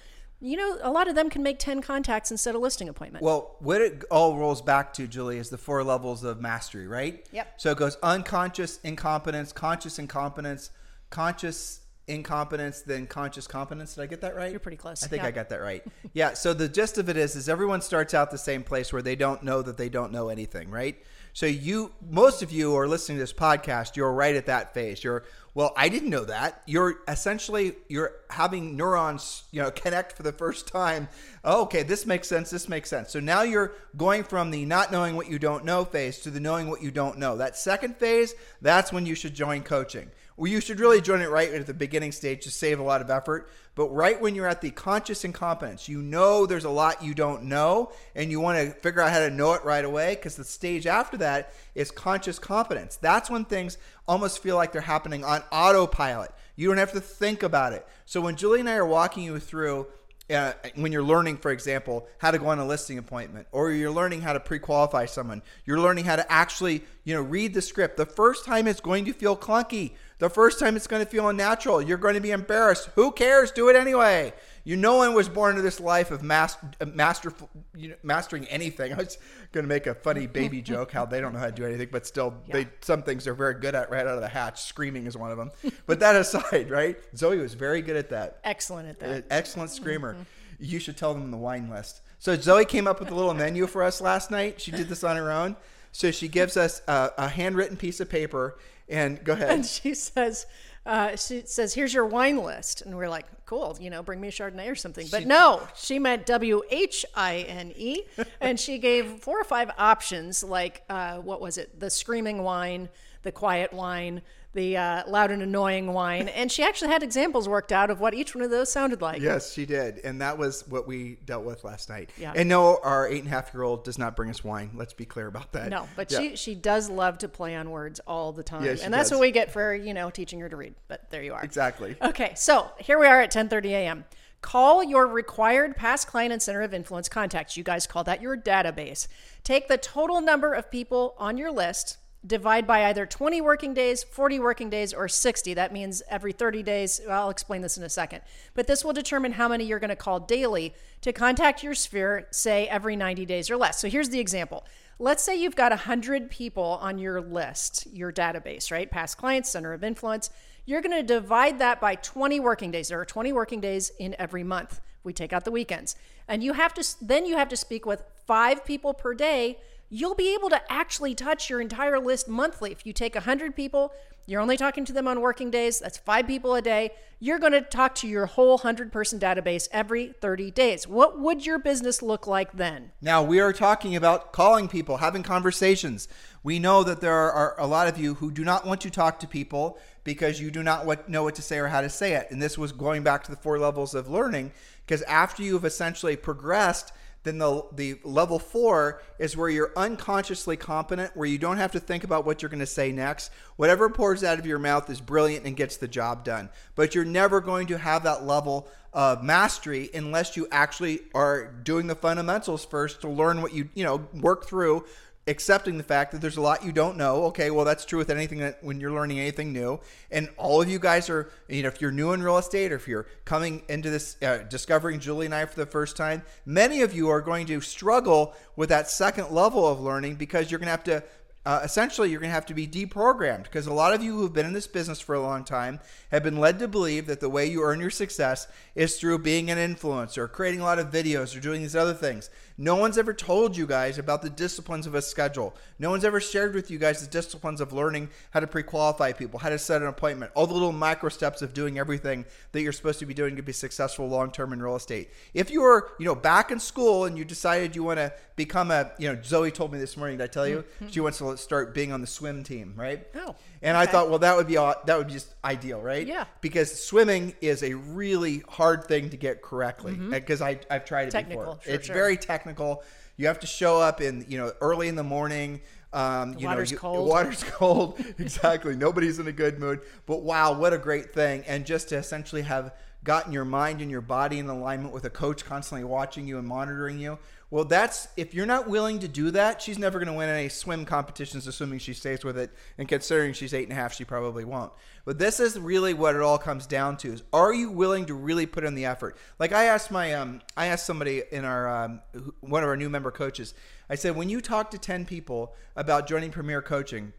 you 0.43 0.58
know, 0.58 0.77
a 0.82 0.91
lot 0.91 1.08
of 1.08 1.15
them 1.15 1.29
can 1.29 1.41
make 1.41 1.58
10 1.58 1.82
contacts 1.82 2.29
instead 2.29 2.53
of 2.53 2.62
listing 2.62 2.89
appointment. 2.89 3.23
Well, 3.23 3.56
what 3.60 3.82
it 3.82 4.03
all 4.12 4.38
rolls 4.38 4.62
back 4.62 4.93
to, 4.95 5.08
Julie, 5.08 5.38
is 5.38 5.49
the 5.49 5.58
four 5.58 5.84
levels 5.86 6.25
of 6.25 6.41
mastery, 6.41 6.86
right? 6.86 7.25
Yep. 7.32 7.53
So 7.62 7.71
it 7.71 7.77
goes 7.77 7.97
unconscious 8.03 8.79
incompetence, 8.84 9.53
conscious 9.53 9.99
incompetence, 9.99 10.71
conscious 11.10 11.79
incompetence, 12.08 12.82
then 12.82 13.08
conscious 13.08 13.47
competence. 13.47 13.95
Did 13.95 14.01
I 14.01 14.06
get 14.08 14.19
that 14.19 14.36
right? 14.36 14.51
You're 14.51 14.60
pretty 14.60 14.75
close. 14.75 15.01
I 15.01 15.08
think 15.08 15.23
yeah. 15.23 15.29
I 15.29 15.32
got 15.32 15.47
that 15.47 15.62
right. 15.62 15.82
yeah. 16.13 16.34
So 16.34 16.53
the 16.53 16.67
gist 16.67 16.97
of 16.97 17.08
it 17.08 17.15
is, 17.15 17.38
is 17.38 17.47
everyone 17.47 17.79
starts 17.79 18.13
out 18.13 18.29
the 18.29 18.38
same 18.38 18.63
place 18.63 18.91
where 18.91 19.01
they 19.01 19.15
don't 19.15 19.43
know 19.43 19.62
that 19.62 19.77
they 19.77 19.88
don't 19.88 20.12
know 20.12 20.27
anything, 20.27 20.69
right? 20.69 21.01
So 21.32 21.45
you, 21.45 21.93
most 22.12 22.43
of 22.43 22.51
you 22.51 22.75
are 22.75 22.88
listening 22.88 23.17
to 23.17 23.23
this 23.23 23.34
podcast. 23.34 23.95
You're 23.95 24.12
right 24.12 24.36
at 24.36 24.47
that 24.47 24.73
phase. 24.73 25.03
You're 25.03 25.23
well, 25.55 25.71
I 25.77 25.87
didn't 25.89 26.09
know 26.09 26.25
that. 26.25 26.63
You're 26.65 26.95
essentially 27.07 27.75
you're 27.87 28.13
having 28.29 28.75
neurons, 28.75 29.43
you 29.51 29.61
know, 29.61 29.69
connect 29.69 30.13
for 30.13 30.23
the 30.23 30.31
first 30.31 30.67
time. 30.67 31.07
Oh, 31.43 31.63
okay, 31.63 31.83
this 31.83 32.07
makes 32.07 32.27
sense. 32.27 32.49
This 32.49 32.67
makes 32.67 32.89
sense. 32.89 33.11
So 33.11 33.19
now 33.19 33.43
you're 33.43 33.73
going 33.95 34.23
from 34.23 34.49
the 34.49 34.65
not 34.65 34.91
knowing 34.91 35.15
what 35.15 35.29
you 35.29 35.37
don't 35.37 35.63
know 35.63 35.85
phase 35.85 36.19
to 36.21 36.31
the 36.31 36.39
knowing 36.39 36.69
what 36.69 36.81
you 36.81 36.89
don't 36.89 37.19
know. 37.19 37.37
That 37.37 37.55
second 37.55 37.97
phase, 37.97 38.33
that's 38.61 38.91
when 38.91 39.05
you 39.05 39.13
should 39.13 39.35
join 39.35 39.61
coaching. 39.61 40.09
Well, 40.35 40.51
you 40.51 40.61
should 40.61 40.79
really 40.79 41.01
join 41.01 41.21
it 41.21 41.29
right 41.29 41.53
at 41.53 41.67
the 41.67 41.73
beginning 41.73 42.11
stage 42.11 42.43
to 42.43 42.51
save 42.51 42.79
a 42.79 42.83
lot 42.83 43.01
of 43.01 43.09
effort. 43.09 43.49
But 43.75 43.89
right 43.89 44.19
when 44.19 44.35
you're 44.35 44.47
at 44.47 44.61
the 44.61 44.71
conscious 44.71 45.23
incompetence, 45.25 45.87
you 45.87 46.01
know 46.01 46.45
there's 46.45 46.65
a 46.65 46.69
lot 46.69 47.03
you 47.03 47.13
don't 47.13 47.43
know, 47.43 47.91
and 48.15 48.31
you 48.31 48.39
want 48.39 48.57
to 48.57 48.73
figure 48.79 49.01
out 49.01 49.11
how 49.11 49.19
to 49.19 49.29
know 49.29 49.53
it 49.53 49.63
right 49.63 49.85
away 49.85 50.15
because 50.15 50.35
the 50.35 50.43
stage 50.43 50.87
after 50.87 51.17
that 51.17 51.53
is 51.75 51.91
conscious 51.91 52.39
competence. 52.39 52.97
That's 52.97 53.29
when 53.29 53.45
things 53.45 53.77
almost 54.07 54.43
feel 54.43 54.55
like 54.55 54.71
they're 54.71 54.81
happening 54.81 55.23
on 55.23 55.43
autopilot. 55.51 56.31
You 56.55 56.67
don't 56.67 56.77
have 56.77 56.91
to 56.93 57.01
think 57.01 57.41
about 57.41 57.73
it. 57.73 57.87
So 58.05 58.21
when 58.21 58.35
Julie 58.35 58.59
and 58.59 58.69
I 58.69 58.75
are 58.75 58.85
walking 58.85 59.23
you 59.23 59.39
through 59.39 59.87
uh, 60.29 60.53
when 60.75 60.91
you're 60.91 61.03
learning, 61.03 61.37
for 61.37 61.51
example, 61.51 62.07
how 62.17 62.31
to 62.31 62.39
go 62.39 62.47
on 62.47 62.59
a 62.59 62.65
listing 62.65 62.97
appointment, 62.97 63.47
or 63.51 63.71
you're 63.71 63.91
learning 63.91 64.21
how 64.21 64.33
to 64.33 64.39
pre-qualify 64.39 65.05
someone, 65.05 65.41
you're 65.65 65.79
learning 65.79 66.05
how 66.05 66.15
to 66.15 66.31
actually, 66.31 66.81
you 67.03 67.13
know, 67.13 67.21
read 67.21 67.53
the 67.53 67.61
script. 67.61 67.97
The 67.97 68.05
first 68.05 68.45
time 68.45 68.67
it's 68.67 68.79
going 68.79 69.05
to 69.05 69.13
feel 69.13 69.35
clunky. 69.35 69.91
The 70.19 70.30
first 70.30 70.60
time 70.60 70.76
it's 70.76 70.88
going 70.88 71.04
to 71.04 71.10
feel 71.10 71.28
unnatural. 71.28 71.82
You're 71.82 71.97
going 71.97 72.13
to 72.13 72.21
be 72.21 72.32
embarrassed. 72.32 72.89
Who 72.95 73.12
cares? 73.12 73.52
Do 73.52 73.69
it 73.69 73.76
anyway. 73.76 74.34
You, 74.63 74.78
no 74.78 74.95
one 74.95 75.13
was 75.13 75.28
born 75.28 75.52
into 75.52 75.62
this 75.62 75.80
life 75.80 76.12
of 76.12 76.23
master, 76.23 76.71
master, 76.86 77.34
you 77.76 77.89
know, 77.89 77.95
mastering 78.03 78.45
anything. 78.45 78.93
I 78.93 78.97
was 78.97 79.18
going 79.51 79.64
to 79.64 79.68
make 79.68 79.88
a 79.88 79.93
funny 79.93 80.28
baby 80.28 80.61
joke 80.74 80.91
how 80.91 81.05
they 81.05 81.20
don't 81.20 81.34
know 81.34 81.39
how 81.39 81.47
to 81.47 81.51
do 81.51 81.66
anything, 81.66 81.89
but 81.91 82.05
still, 82.05 82.34
yeah. 82.47 82.53
they 82.53 82.68
some 82.82 83.03
things 83.03 83.26
they're 83.26 83.34
very 83.34 83.55
good 83.55 83.76
at 83.76 83.89
right 83.91 84.07
out 84.07 84.16
of 84.16 84.22
the 84.22 84.30
hatch. 84.30 84.64
Screaming 84.64 85.05
is 85.05 85.18
one 85.18 85.32
of 85.32 85.38
them. 85.38 85.51
but 85.86 85.99
that 85.99 86.16
aside, 86.16 86.70
right? 86.70 86.97
Zoe 87.16 87.38
was 87.38 87.53
very 87.53 87.82
good 87.82 87.97
at 87.97 88.09
that. 88.09 88.39
Excellent 88.43 88.88
at 88.88 88.99
that. 88.99 89.26
Excellent 89.30 89.72
screamer. 89.72 90.14
Mm-hmm. 90.14 90.24
You 90.59 90.80
should 90.80 90.95
tell 90.95 91.14
them 91.14 91.30
the 91.32 91.38
wine 91.38 91.70
list. 91.70 92.01
So 92.20 92.36
Zoe 92.38 92.64
came 92.64 92.88
up 92.88 93.01
with 93.01 93.11
a 93.11 93.16
little 93.16 93.34
menu 93.34 93.68
for 93.68 93.84
us 93.84 93.99
last 93.99 94.32
night. 94.32 94.61
She 94.61 94.72
did 94.72 94.88
this 94.88 95.03
on 95.03 95.18
her 95.18 95.30
own. 95.30 95.57
So 95.91 96.09
she 96.09 96.28
gives 96.28 96.55
us 96.57 96.82
a, 96.88 97.11
a 97.18 97.28
handwritten 97.28 97.76
piece 97.78 97.99
of 97.99 98.09
paper, 98.09 98.57
and 98.89 99.23
go 99.23 99.34
ahead. 99.34 99.49
And 99.49 99.65
she 99.65 99.93
says, 99.93 100.45
uh, 100.86 101.15
she 101.15 101.43
says, 101.45 101.73
"Here's 101.73 101.93
your 101.93 102.05
wine 102.05 102.38
list," 102.38 102.81
and 102.81 102.95
we're 102.97 103.09
like, 103.09 103.25
"Cool, 103.45 103.77
you 103.79 103.89
know, 103.89 104.03
bring 104.03 104.19
me 104.19 104.27
a 104.27 104.31
Chardonnay 104.31 104.69
or 104.69 104.75
something." 104.75 105.07
But 105.09 105.21
she, 105.21 105.25
no, 105.25 105.65
she 105.75 105.97
meant 105.97 106.25
W 106.25 106.61
H 106.69 107.05
I 107.15 107.45
N 107.47 107.71
E, 107.75 108.01
and 108.41 108.59
she 108.59 108.77
gave 108.79 109.21
four 109.21 109.39
or 109.39 109.45
five 109.45 109.71
options, 109.77 110.43
like 110.43 110.84
uh, 110.89 111.17
what 111.17 111.39
was 111.39 111.57
it? 111.57 111.79
The 111.79 111.89
screaming 111.89 112.43
wine, 112.43 112.89
the 113.21 113.31
quiet 113.31 113.71
wine, 113.71 114.21
the 114.54 114.78
uh, 114.78 115.04
loud 115.08 115.32
and 115.32 115.41
annoying 115.41 115.93
wine. 115.93 116.30
And 116.30 116.51
she 116.51 116.64
actually 116.64 116.91
had 116.91 117.04
examples 117.04 117.49
worked 117.49 117.72
out 117.72 117.89
of 117.89 117.99
what 117.99 118.14
each 118.14 118.36
one 118.36 118.43
of 118.43 118.51
those 118.51 118.72
sounded 118.72 119.01
like. 119.01 119.22
Yes, 119.22 119.54
she 119.54 119.66
did. 119.66 119.99
And 119.99 120.22
that 120.22 120.38
was 120.38 120.68
what 120.68 120.88
we 120.88 121.18
dealt 121.26 121.43
with 121.43 121.64
last 121.64 121.89
night. 121.89 122.12
Yeah. 122.18 122.34
And 122.36 122.49
no, 122.49 122.80
our 122.84 123.08
eight 123.08 123.20
and 123.20 123.28
a 123.28 123.32
half 123.32 123.54
year 123.54 123.64
old 123.64 123.84
does 123.84 123.97
not 123.97 124.16
bring 124.16 124.30
us 124.30 124.43
wine. 124.43 124.72
Let's 124.76 124.93
be 124.93 125.06
clear 125.06 125.28
about 125.28 125.51
that. 125.54 125.70
No, 125.70 125.88
but 125.95 126.12
yeah. 126.12 126.20
she, 126.20 126.36
she 126.36 126.56
does 126.56 126.89
love 126.89 127.18
to 127.20 127.28
play 127.28 127.56
on 127.56 127.70
words 127.70 127.99
all 128.08 128.32
the 128.32 128.43
time. 128.43 128.64
Yes, 128.64 128.80
Yeah, 128.80 128.86
and 128.86 128.93
that's 128.93 129.10
does. 129.10 129.18
what 129.20 129.22
we 129.22 129.32
get 129.32 129.51
for, 129.51 129.74
you 129.76 129.93
know, 129.93 130.10
teaching 130.10 130.39
her 130.39 130.49
to 130.49 130.56
read. 130.56 130.76
But 130.88 131.10
there 131.10 131.24
you 131.24 131.34
are. 131.34 131.43
Exactly. 131.43 131.95
Okay, 132.01 132.34
so 132.36 132.72
here 132.80 132.99
we 132.99 133.08
are 133.08 133.22
at 133.22 133.32
10.30 133.32 133.66
a.m. 133.66 134.06
Call 134.41 134.84
your 134.84 135.08
required 135.08 135.78
past 135.78 136.06
client 136.08 136.34
and 136.34 136.41
center 136.41 136.62
of 136.62 136.74
influence 136.74 137.08
contacts. 137.08 137.56
You 137.56 137.64
guys 137.64 137.88
call 137.88 138.04
that 138.04 138.22
your 138.22 138.36
database. 138.36 139.08
Take 139.43 139.70
the 139.70 139.78
total 139.78 140.20
number 140.20 140.54
of 140.54 140.70
people 140.70 141.16
on 141.18 141.38
your 141.38 141.49
list 141.49 141.97
divide 142.26 142.65
by 142.65 142.86
either 142.86 143.05
20 143.05 143.41
working 143.41 143.74
days, 143.74 144.03
40 144.03 144.39
working 144.39 144.69
days, 144.69 144.93
or 144.93 145.07
60. 145.07 145.53
That 145.53 145.74
means 145.74 146.01
every 146.09 146.32
30 146.32 146.63
days. 146.63 147.01
I'll 147.09 147.30
explain 147.30 147.61
this 147.61 147.78
in 147.78 147.84
a 147.84 147.89
second. 147.89 148.21
But 148.53 148.67
this 148.67 148.86
will 148.86 148.93
determine 148.93 149.34
how 149.34 149.47
many 149.47 149.65
you're 149.65 149.80
going 149.80 149.89
to 149.89 149.95
call 149.95 150.19
daily 150.19 150.74
to 151.01 151.11
contact 151.11 151.63
your 151.63 151.76
sphere, 151.76 152.28
say 152.32 152.67
every 152.67 152.95
90 152.95 153.26
days 153.26 153.49
or 153.49 153.57
less. 153.57 153.80
So 153.80 153.89
here's 153.89 154.09
the 154.09 154.19
example. 154.19 154.63
Let's 154.99 155.24
say 155.24 155.36
you've 155.36 155.55
got 155.55 155.71
100 155.71 156.30
people 156.30 156.78
on 156.82 156.97
your 156.97 157.19
list, 157.19 157.88
your 157.91 158.11
database, 158.11 158.71
right? 158.71 158.89
Past 158.89 159.17
clients, 159.17 159.49
center 159.51 159.74
of 159.74 159.84
influence. 159.84 160.30
You're 160.65 160.82
going 160.82 160.95
to 160.95 161.03
divide 161.03 161.59
that 161.59 161.82
by 161.82 161.95
20 161.95 162.39
working 162.39 162.71
days. 162.71 162.88
There 162.88 162.99
are 162.99 163.05
20 163.05 163.34
working 163.34 163.59
days 163.59 163.91
in 163.99 164.15
every 164.17 164.43
month. 164.43 164.80
We 165.03 165.11
take 165.11 165.34
out 165.34 165.43
the 165.43 165.51
weekends. 165.51 165.97
And 166.28 166.41
you 166.41 166.53
have 166.53 166.74
to 166.76 166.86
then 167.01 167.26
you 167.26 167.36
have 167.36 167.49
to 167.49 167.57
speak 167.57 167.86
with 167.86 168.01
5 168.26 168.63
people 168.63 168.93
per 168.93 169.13
day 169.13 169.57
you'll 169.93 170.15
be 170.15 170.33
able 170.33 170.49
to 170.49 170.59
actually 170.71 171.13
touch 171.13 171.51
your 171.51 171.61
entire 171.61 171.99
list 171.99 172.27
monthly. 172.27 172.71
If 172.71 172.83
you 172.83 172.93
take 172.93 173.13
100 173.13 173.55
people, 173.55 173.93
you're 174.25 174.41
only 174.41 174.57
talking 174.57 174.85
to 174.85 174.93
them 174.93 175.07
on 175.07 175.21
working 175.21 175.51
days, 175.51 175.79
that's 175.79 175.99
five 175.99 176.25
people 176.25 176.55
a 176.55 176.63
day. 176.63 176.89
You're 177.19 177.37
going 177.37 177.51
to 177.51 177.61
talk 177.61 177.93
to 177.95 178.07
your 178.07 178.25
whole 178.25 178.55
100 178.55 178.91
person 178.91 179.19
database 179.19 179.67
every 179.71 180.07
30 180.19 180.49
days. 180.49 180.87
What 180.87 181.19
would 181.19 181.45
your 181.45 181.59
business 181.59 182.01
look 182.01 182.25
like 182.25 182.53
then? 182.53 182.91
Now, 183.01 183.21
we 183.21 183.39
are 183.39 183.53
talking 183.53 183.95
about 183.95 184.33
calling 184.33 184.67
people, 184.67 184.97
having 184.97 185.21
conversations. 185.21 186.07
We 186.41 186.57
know 186.57 186.83
that 186.83 186.99
there 186.99 187.31
are 187.31 187.55
a 187.59 187.67
lot 187.67 187.87
of 187.87 187.99
you 187.99 188.15
who 188.15 188.31
do 188.31 188.43
not 188.43 188.65
want 188.65 188.81
to 188.81 188.89
talk 188.89 189.19
to 189.19 189.27
people 189.27 189.77
because 190.03 190.41
you 190.41 190.49
do 190.49 190.63
not 190.63 191.07
know 191.07 191.23
what 191.23 191.35
to 191.35 191.43
say 191.43 191.59
or 191.59 191.67
how 191.67 191.81
to 191.81 191.89
say 191.89 192.13
it. 192.13 192.31
And 192.31 192.41
this 192.41 192.57
was 192.57 192.71
going 192.71 193.03
back 193.03 193.23
to 193.25 193.31
the 193.31 193.37
four 193.37 193.59
levels 193.59 193.93
of 193.93 194.09
learning 194.09 194.53
because 194.87 195.03
after 195.03 195.43
you've 195.43 195.65
essentially 195.65 196.15
progressed, 196.15 196.93
then 197.24 197.38
the, 197.38 197.63
the 197.71 197.99
level 198.03 198.38
four 198.38 199.01
is 199.17 199.38
where 199.38 199.49
you're 199.49 199.71
unconsciously 199.78 200.57
competent, 200.57 201.15
where 201.15 201.28
you 201.28 201.38
don't 201.38 201.57
have 201.57 201.71
to 201.71 201.80
think 201.80 202.03
about 202.03 202.26
what 202.26 202.41
you're 202.41 202.49
going 202.49 202.59
to 202.59 202.65
say 202.65 202.91
next. 202.91 203.32
Whatever 203.55 203.89
pours 203.89 204.24
out 204.24 204.39
of 204.39 204.45
your 204.45 204.59
mouth 204.59 204.89
is 204.89 204.99
brilliant 204.99 205.45
and 205.45 205.55
gets 205.55 205.78
the 205.78 205.88
job 205.88 206.26
done. 206.26 206.49
But 206.76 206.95
you're 206.95 207.05
never 207.05 207.39
going 207.39 207.67
to 207.67 207.78
have 207.78 208.03
that 208.03 208.26
level 208.26 208.67
of 208.91 209.24
mastery 209.24 209.89
unless 209.93 210.38
you 210.38 210.47
actually 210.51 210.99
are 211.15 211.47
doing 211.63 211.88
the 211.88 211.95
fundamentals 211.95 212.65
first 212.65 213.01
to 213.01 213.09
learn 213.09 213.41
what 213.41 213.53
you, 213.53 213.69
you 213.74 213.84
know, 213.84 214.07
work 214.13 214.45
through 214.45 214.86
accepting 215.26 215.78
the 215.78 215.84
fact 215.84 216.11
that 216.11 216.21
there's 216.21 216.38
a 216.38 216.41
lot 216.41 216.65
you 216.65 216.71
don't 216.71 216.97
know. 216.97 217.26
Okay, 217.26 217.49
well 217.49 217.65
that's 217.65 217.86
true 217.86 217.99
with 217.99 218.09
anything 218.09 218.39
that 218.39 218.63
when 218.63 218.80
you're 218.80 218.91
learning 218.91 219.19
anything 219.19 219.53
new. 219.53 219.80
And 220.11 220.30
all 220.38 220.61
of 220.61 220.69
you 220.69 220.80
guys 220.80 221.09
are, 221.09 221.32
you 221.47 221.63
know, 221.63 221.69
if 221.69 221.82
you're 221.82 221.91
new 221.91 222.11
in 222.11 222.21
real 222.21 222.38
estate 222.38 222.71
or 222.71 222.76
if 222.76 222.88
you're 222.88 223.07
coming 223.26 223.63
into 223.69 223.89
this 223.89 224.17
uh, 224.21 224.39
discovering 224.49 224.99
Julie 224.99 225.26
and 225.26 225.36
I 225.36 225.45
for 225.45 225.59
the 225.59 225.65
first 225.65 225.95
time, 225.95 226.24
many 226.45 226.82
of 226.82 226.93
you 226.93 227.09
are 227.09 227.21
going 227.21 227.47
to 227.47 227.61
struggle 227.61 228.34
with 228.55 228.69
that 228.69 228.89
second 228.89 229.32
level 229.32 229.67
of 229.67 229.80
learning 229.80 230.15
because 230.15 230.51
you're 230.51 230.59
going 230.59 230.67
to 230.67 230.71
have 230.71 230.84
to 230.86 231.03
uh, 231.45 231.59
essentially 231.63 232.09
you're 232.09 232.21
going 232.21 232.30
to 232.30 232.34
have 232.34 232.45
to 232.45 232.53
be 232.53 232.65
deprogrammed 232.65 233.43
because 233.43 233.67
a 233.67 233.74
lot 233.74 233.93
of 233.93 234.01
you 234.01 234.13
who've 234.13 234.32
been 234.32 234.45
in 234.45 234.53
this 234.53 234.67
business 234.67 235.01
for 235.01 235.13
a 235.13 235.21
long 235.21 235.43
time 235.43 235.80
have 236.09 236.24
been 236.24 236.38
led 236.38 236.57
to 236.59 236.67
believe 236.67 237.05
that 237.05 237.19
the 237.19 237.30
way 237.30 237.45
you 237.45 237.61
earn 237.61 237.82
your 237.82 237.89
success 237.89 238.47
is 238.76 238.97
through 238.97 239.19
being 239.19 239.51
an 239.51 239.57
influencer, 239.57 240.32
creating 240.32 240.61
a 240.61 240.63
lot 240.63 240.80
of 240.80 240.89
videos, 240.89 241.36
or 241.36 241.41
doing 241.41 241.61
these 241.61 241.76
other 241.76 241.93
things. 241.93 242.30
No 242.58 242.76
one's 242.76 242.97
ever 242.97 243.14
told 243.14 243.58
you 243.58 243.66
guys 243.66 243.97
about 243.97 244.22
the 244.22 244.30
disciplines 244.30 244.86
of 244.86 244.93
a 244.93 245.01
schedule. 245.01 245.56
No 245.80 245.89
one's 245.89 246.04
ever 246.04 246.20
shared 246.20 246.54
with 246.54 246.70
you 246.70 246.78
guys 246.78 247.01
the 247.01 247.08
disciplines 247.08 247.62
of 247.62 247.74
learning 247.74 248.10
how 248.32 248.39
to 248.39 248.47
pre-qualify 248.47 249.14
people, 249.14 249.39
how 249.39 249.49
to 249.49 249.58
set 249.58 249.82
an 249.82 249.88
appointment, 249.88 250.32
all 250.36 250.45
the 250.45 250.54
little 250.54 250.72
micro 250.72 251.10
steps 251.10 251.41
of 251.41 251.54
doing 251.54 251.80
everything 251.80 252.26
that 252.51 252.62
you're 252.62 252.72
supposed 252.72 252.99
to 252.99 253.06
be 253.06 253.14
doing 253.14 253.36
to 253.36 253.41
be 253.41 253.54
successful 253.54 254.08
long 254.08 254.32
term 254.32 254.54
in 254.54 254.62
real 254.62 254.76
estate. 254.76 255.10
If 255.34 255.49
you 255.49 255.62
were, 255.62 255.91
you 255.99 256.06
know, 256.06 256.16
back 256.16 256.51
in 256.51 256.60
school 256.60 257.06
and 257.06 257.18
you 257.18 257.26
decided 257.26 257.76
you 257.76 257.84
want 257.84 257.97
to 257.97 258.14
become 258.36 258.72
a, 258.72 258.91
you 258.97 259.12
know, 259.12 259.20
Zoe 259.24 259.51
told 259.51 259.72
me 259.72 259.80
this 259.80 259.97
morning. 259.97 260.18
Did 260.18 260.24
I 260.26 260.28
tell 260.28 260.47
you 260.47 260.58
mm-hmm. 260.58 260.89
she 260.89 260.99
wants 260.99 261.18
to 261.20 261.38
start 261.38 261.74
being 261.74 261.91
on 261.91 262.01
the 262.01 262.08
swim 262.08 262.43
team, 262.43 262.74
right? 262.76 263.08
Oh. 263.16 263.36
And 263.64 263.78
okay. 263.78 263.88
I 263.88 263.91
thought, 263.91 264.09
well, 264.09 264.20
that 264.20 264.36
would 264.36 264.47
be 264.47 264.55
that 264.55 264.97
would 264.97 265.07
be 265.07 265.14
just 265.14 265.34
ideal, 265.43 265.82
right? 265.82 266.05
Yeah. 266.05 266.26
Because 266.41 266.84
swimming 266.84 267.34
is 267.39 267.64
a 267.64 267.74
really 267.74 268.43
hard 268.49 268.84
thing 268.86 269.09
to 269.11 269.18
get 269.18 269.41
correctly. 269.41 269.93
Because 269.95 270.41
mm-hmm. 270.41 270.59
I 270.70 270.76
I've 270.76 270.86
tried 270.86 271.07
it 271.07 271.11
technical, 271.11 271.45
before. 271.45 271.59
Sure, 271.64 271.74
it's 271.74 271.88
sure. 271.88 271.95
very 271.95 272.18
technical. 272.18 272.84
You 273.16 273.28
have 273.28 273.39
to 273.39 273.47
show 273.47 273.80
up 273.80 274.01
in 274.01 274.26
you 274.28 274.38
know 274.38 274.51
early 274.59 274.89
in 274.89 274.95
the 274.95 275.03
morning. 275.03 275.61
Um, 275.93 276.36
you 276.38 276.47
water's 276.47 276.72
know, 276.72 276.76
you, 276.76 276.80
cold. 276.80 277.07
Water's 277.07 277.43
cold. 277.47 278.03
exactly. 278.20 278.76
Nobody's 278.76 279.20
in 279.20 279.28
a 279.28 279.32
good 279.32 279.59
mood. 279.59 279.82
But 280.07 280.24
wow, 280.24 280.53
what 280.53 280.74
a 280.74 280.78
great 280.78 281.14
thing! 281.14 281.45
And 281.47 281.66
just 281.66 281.89
to 281.89 281.95
essentially 281.95 282.41
have 282.41 282.74
gotten 283.03 283.32
your 283.32 283.45
mind 283.45 283.82
and 283.82 283.89
your 283.89 284.01
body 284.01 284.39
in 284.39 284.49
alignment 284.49 284.93
with 284.93 285.05
a 285.05 285.09
coach 285.09 285.45
constantly 285.45 285.84
watching 285.84 286.28
you 286.28 286.38
and 286.38 286.47
monitoring 286.47 286.99
you 286.99 287.20
well, 287.54 287.66
that's 287.66 288.08
if 288.18 288.34
you're 288.34 288.47
not 288.47 288.68
willing 288.68 288.97
to 288.97 289.08
do 289.08 289.30
that, 289.30 289.62
she's 289.62 289.78
never 289.78 289.99
going 289.99 290.08
to 290.08 290.18
win 290.18 290.28
any 290.28 290.49
swim 290.49 290.86
competitions, 290.86 291.45
assuming 291.45 291.78
she 291.78 291.93
stays 291.93 292.26
with 292.26 292.36
it. 292.36 292.49
And 292.80 292.88
considering 292.88 293.34
she's 293.34 293.54
eight 293.54 293.66
and 293.66 293.72
a 293.72 293.76
half, 293.76 293.93
she 293.93 294.06
probably 294.06 294.43
won't. 294.43 294.72
But 295.06 295.20
this 295.20 295.39
is 295.39 295.60
really 295.60 295.93
what 295.93 296.16
it 296.16 296.22
all 296.24 296.39
comes 296.39 296.66
down 296.66 296.97
to: 296.97 297.14
is 297.14 297.22
are 297.32 297.54
you 297.54 297.70
willing 297.70 298.08
to 298.08 298.16
really 298.16 298.47
put 298.47 298.64
in 298.64 298.74
the 298.74 298.86
effort? 298.86 299.18
Like 299.38 299.51
I 299.51 299.66
asked 299.66 299.91
my, 299.91 300.16
um, 300.16 300.41
I 300.58 300.66
asked 300.66 300.88
somebody 300.88 301.22
in 301.32 301.45
our 301.45 301.84
um, 301.84 302.01
one 302.39 302.64
of 302.64 302.70
our 302.70 302.76
new 302.76 302.89
member 302.89 303.12
coaches. 303.12 303.54
I 303.88 303.93
said, 303.93 304.16
when 304.16 304.30
you 304.30 304.41
talk 304.41 304.72
to 304.72 304.80
ten 304.80 305.06
people 305.06 305.54
about 305.76 306.08
joining 306.08 306.32
Premier 306.32 306.64
Coaching, 306.64 307.14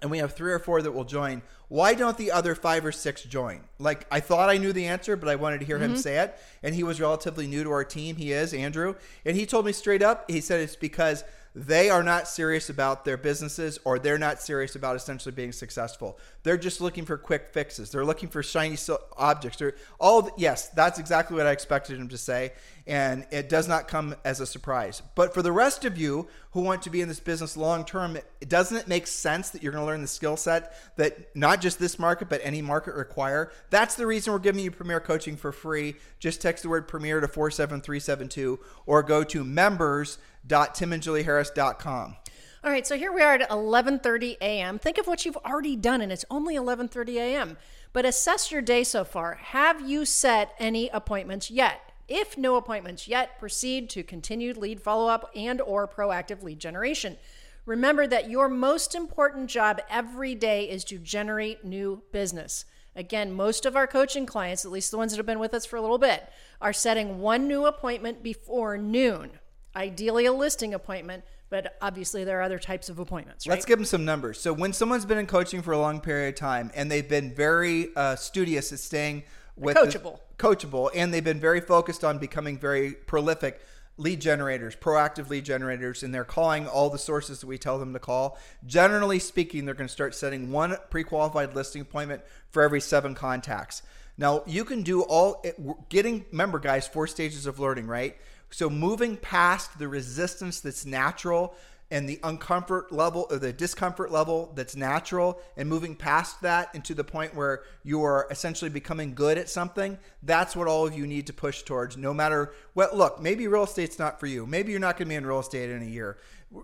and 0.00 0.10
we 0.10 0.18
have 0.18 0.34
three 0.34 0.52
or 0.52 0.58
four 0.58 0.82
that 0.82 0.92
will 0.92 1.04
join. 1.04 1.42
Why 1.68 1.94
don't 1.94 2.16
the 2.16 2.30
other 2.30 2.54
five 2.54 2.84
or 2.84 2.92
six 2.92 3.22
join? 3.22 3.60
Like 3.78 4.06
I 4.10 4.20
thought 4.20 4.48
I 4.48 4.56
knew 4.56 4.72
the 4.72 4.86
answer, 4.86 5.16
but 5.16 5.28
I 5.28 5.36
wanted 5.36 5.60
to 5.60 5.66
hear 5.66 5.78
mm-hmm. 5.78 5.94
him 5.94 5.96
say 5.96 6.18
it. 6.18 6.38
And 6.62 6.74
he 6.74 6.82
was 6.82 7.00
relatively 7.00 7.46
new 7.46 7.64
to 7.64 7.70
our 7.70 7.84
team. 7.84 8.16
He 8.16 8.32
is 8.32 8.54
Andrew, 8.54 8.94
and 9.24 9.36
he 9.36 9.46
told 9.46 9.66
me 9.66 9.72
straight 9.72 10.02
up. 10.02 10.30
He 10.30 10.40
said 10.40 10.60
it's 10.60 10.76
because 10.76 11.24
they 11.54 11.90
are 11.90 12.02
not 12.02 12.28
serious 12.28 12.70
about 12.70 13.04
their 13.04 13.16
businesses 13.16 13.80
or 13.84 13.98
they're 13.98 14.18
not 14.18 14.40
serious 14.40 14.76
about 14.76 14.94
essentially 14.94 15.34
being 15.34 15.50
successful. 15.50 16.18
They're 16.44 16.58
just 16.58 16.80
looking 16.80 17.04
for 17.04 17.16
quick 17.16 17.48
fixes. 17.52 17.90
They're 17.90 18.04
looking 18.04 18.28
for 18.28 18.42
shiny 18.42 18.76
objects. 19.16 19.58
They're 19.58 19.74
all 19.98 20.30
yes, 20.36 20.68
that's 20.68 20.98
exactly 20.98 21.36
what 21.36 21.46
I 21.46 21.50
expected 21.50 21.98
him 21.98 22.08
to 22.08 22.18
say 22.18 22.52
and 22.88 23.24
it 23.30 23.48
does 23.50 23.68
not 23.68 23.86
come 23.86 24.16
as 24.24 24.40
a 24.40 24.46
surprise. 24.46 25.02
But 25.14 25.34
for 25.34 25.42
the 25.42 25.52
rest 25.52 25.84
of 25.84 25.98
you 25.98 26.26
who 26.52 26.62
want 26.62 26.80
to 26.82 26.90
be 26.90 27.02
in 27.02 27.08
this 27.08 27.20
business 27.20 27.54
long 27.54 27.84
term, 27.84 28.16
doesn't 28.48 28.78
it 28.78 28.88
make 28.88 29.06
sense 29.06 29.50
that 29.50 29.62
you're 29.62 29.72
going 29.72 29.82
to 29.82 29.86
learn 29.86 30.00
the 30.00 30.08
skill 30.08 30.38
set 30.38 30.72
that 30.96 31.36
not 31.36 31.60
just 31.60 31.78
this 31.78 31.98
market 31.98 32.30
but 32.30 32.40
any 32.42 32.62
market 32.62 32.94
require? 32.94 33.52
That's 33.68 33.94
the 33.94 34.06
reason 34.06 34.32
we're 34.32 34.38
giving 34.38 34.64
you 34.64 34.70
Premier 34.70 35.00
Coaching 35.00 35.36
for 35.36 35.52
free. 35.52 35.96
Just 36.18 36.40
text 36.40 36.62
the 36.62 36.70
word 36.70 36.88
Premier 36.88 37.20
to 37.20 37.28
47372 37.28 38.58
or 38.86 39.02
go 39.02 39.22
to 39.22 39.44
members.timandjulieharris.com. 39.44 42.16
All 42.64 42.72
right, 42.72 42.86
so 42.86 42.96
here 42.96 43.12
we 43.12 43.20
are 43.20 43.34
at 43.34 43.50
11:30 43.50 44.38
a.m. 44.40 44.78
Think 44.78 44.96
of 44.98 45.06
what 45.06 45.26
you've 45.26 45.36
already 45.36 45.76
done 45.76 46.00
and 46.00 46.10
it's 46.10 46.24
only 46.30 46.56
11:30 46.56 47.16
a.m. 47.16 47.58
But 47.92 48.06
assess 48.06 48.50
your 48.50 48.62
day 48.62 48.82
so 48.82 49.04
far. 49.04 49.34
Have 49.34 49.86
you 49.86 50.06
set 50.06 50.54
any 50.58 50.88
appointments 50.88 51.50
yet? 51.50 51.87
If 52.08 52.38
no 52.38 52.56
appointments 52.56 53.06
yet, 53.06 53.38
proceed 53.38 53.90
to 53.90 54.02
continued 54.02 54.56
lead 54.56 54.80
follow-up 54.80 55.30
and 55.36 55.60
or 55.60 55.86
proactive 55.86 56.42
lead 56.42 56.58
generation. 56.58 57.18
Remember 57.66 58.06
that 58.06 58.30
your 58.30 58.48
most 58.48 58.94
important 58.94 59.50
job 59.50 59.82
every 59.90 60.34
day 60.34 60.70
is 60.70 60.84
to 60.84 60.98
generate 60.98 61.64
new 61.64 62.02
business. 62.10 62.64
Again, 62.96 63.32
most 63.32 63.66
of 63.66 63.76
our 63.76 63.86
coaching 63.86 64.24
clients, 64.24 64.64
at 64.64 64.72
least 64.72 64.90
the 64.90 64.96
ones 64.96 65.12
that 65.12 65.18
have 65.18 65.26
been 65.26 65.38
with 65.38 65.52
us 65.52 65.66
for 65.66 65.76
a 65.76 65.82
little 65.82 65.98
bit, 65.98 66.26
are 66.62 66.72
setting 66.72 67.20
one 67.20 67.46
new 67.46 67.66
appointment 67.66 68.22
before 68.22 68.78
noon, 68.78 69.32
ideally 69.76 70.24
a 70.24 70.32
listing 70.32 70.72
appointment, 70.72 71.24
but 71.50 71.76
obviously 71.80 72.24
there 72.24 72.38
are 72.38 72.42
other 72.42 72.58
types 72.58 72.88
of 72.88 72.98
appointments. 72.98 73.46
Right? 73.46 73.54
Let's 73.54 73.66
give 73.66 73.78
them 73.78 73.84
some 73.84 74.04
numbers. 74.04 74.40
So 74.40 74.52
when 74.52 74.72
someone's 74.72 75.04
been 75.04 75.18
in 75.18 75.26
coaching 75.26 75.60
for 75.60 75.72
a 75.72 75.78
long 75.78 76.00
period 76.00 76.30
of 76.30 76.34
time 76.36 76.70
and 76.74 76.90
they've 76.90 77.08
been 77.08 77.34
very 77.34 77.94
uh, 77.94 78.16
studious 78.16 78.72
at 78.72 78.78
staying 78.78 79.24
with 79.58 79.74
the- 79.74 79.80
Coachable. 79.82 80.18
coachable, 80.38 80.90
and 80.94 81.12
they've 81.12 81.24
been 81.24 81.40
very 81.40 81.60
focused 81.60 82.04
on 82.04 82.18
becoming 82.18 82.58
very 82.58 82.92
prolific 82.92 83.60
lead 83.96 84.20
generators, 84.20 84.76
proactive 84.76 85.28
lead 85.28 85.44
generators, 85.44 86.02
and 86.04 86.14
they're 86.14 86.24
calling 86.24 86.68
all 86.68 86.88
the 86.88 86.98
sources 86.98 87.40
that 87.40 87.46
we 87.46 87.58
tell 87.58 87.78
them 87.78 87.92
to 87.92 87.98
call. 87.98 88.38
Generally 88.64 89.18
speaking, 89.18 89.64
they're 89.64 89.74
going 89.74 89.88
to 89.88 89.92
start 89.92 90.14
setting 90.14 90.52
one 90.52 90.76
pre-qualified 90.90 91.54
listing 91.56 91.82
appointment 91.82 92.22
for 92.50 92.62
every 92.62 92.80
seven 92.80 93.14
contacts. 93.14 93.82
Now 94.16 94.42
you 94.46 94.64
can 94.64 94.82
do 94.82 95.02
all 95.02 95.40
eh, 95.44 95.52
getting. 95.88 96.24
Remember, 96.30 96.58
guys, 96.60 96.86
four 96.86 97.06
stages 97.08 97.46
of 97.46 97.58
learning, 97.58 97.86
right? 97.88 98.16
So 98.50 98.70
moving 98.70 99.16
past 99.16 99.78
the 99.78 99.88
resistance 99.88 100.60
that's 100.60 100.86
natural 100.86 101.54
and 101.90 102.08
the 102.08 102.18
uncomfort 102.18 102.90
level 102.90 103.26
or 103.30 103.38
the 103.38 103.52
discomfort 103.52 104.10
level 104.10 104.52
that's 104.54 104.76
natural 104.76 105.40
and 105.56 105.68
moving 105.68 105.96
past 105.96 106.40
that 106.42 106.74
into 106.74 106.94
the 106.94 107.04
point 107.04 107.34
where 107.34 107.62
you 107.82 108.02
are 108.02 108.26
essentially 108.30 108.70
becoming 108.70 109.14
good 109.14 109.38
at 109.38 109.48
something 109.48 109.98
that's 110.22 110.54
what 110.54 110.68
all 110.68 110.86
of 110.86 110.96
you 110.96 111.06
need 111.06 111.26
to 111.26 111.32
push 111.32 111.62
towards 111.62 111.96
no 111.96 112.12
matter 112.12 112.52
what. 112.74 112.96
Look 112.96 113.20
maybe 113.20 113.46
real 113.46 113.64
estate's 113.64 113.98
not 113.98 114.20
for 114.20 114.26
you. 114.26 114.46
Maybe 114.46 114.72
you're 114.72 114.80
not 114.80 114.96
going 114.96 115.06
to 115.06 115.10
be 115.10 115.14
in 115.14 115.26
real 115.26 115.40
estate 115.40 115.70
in 115.70 115.82
a 115.82 115.86
year. 115.86 116.18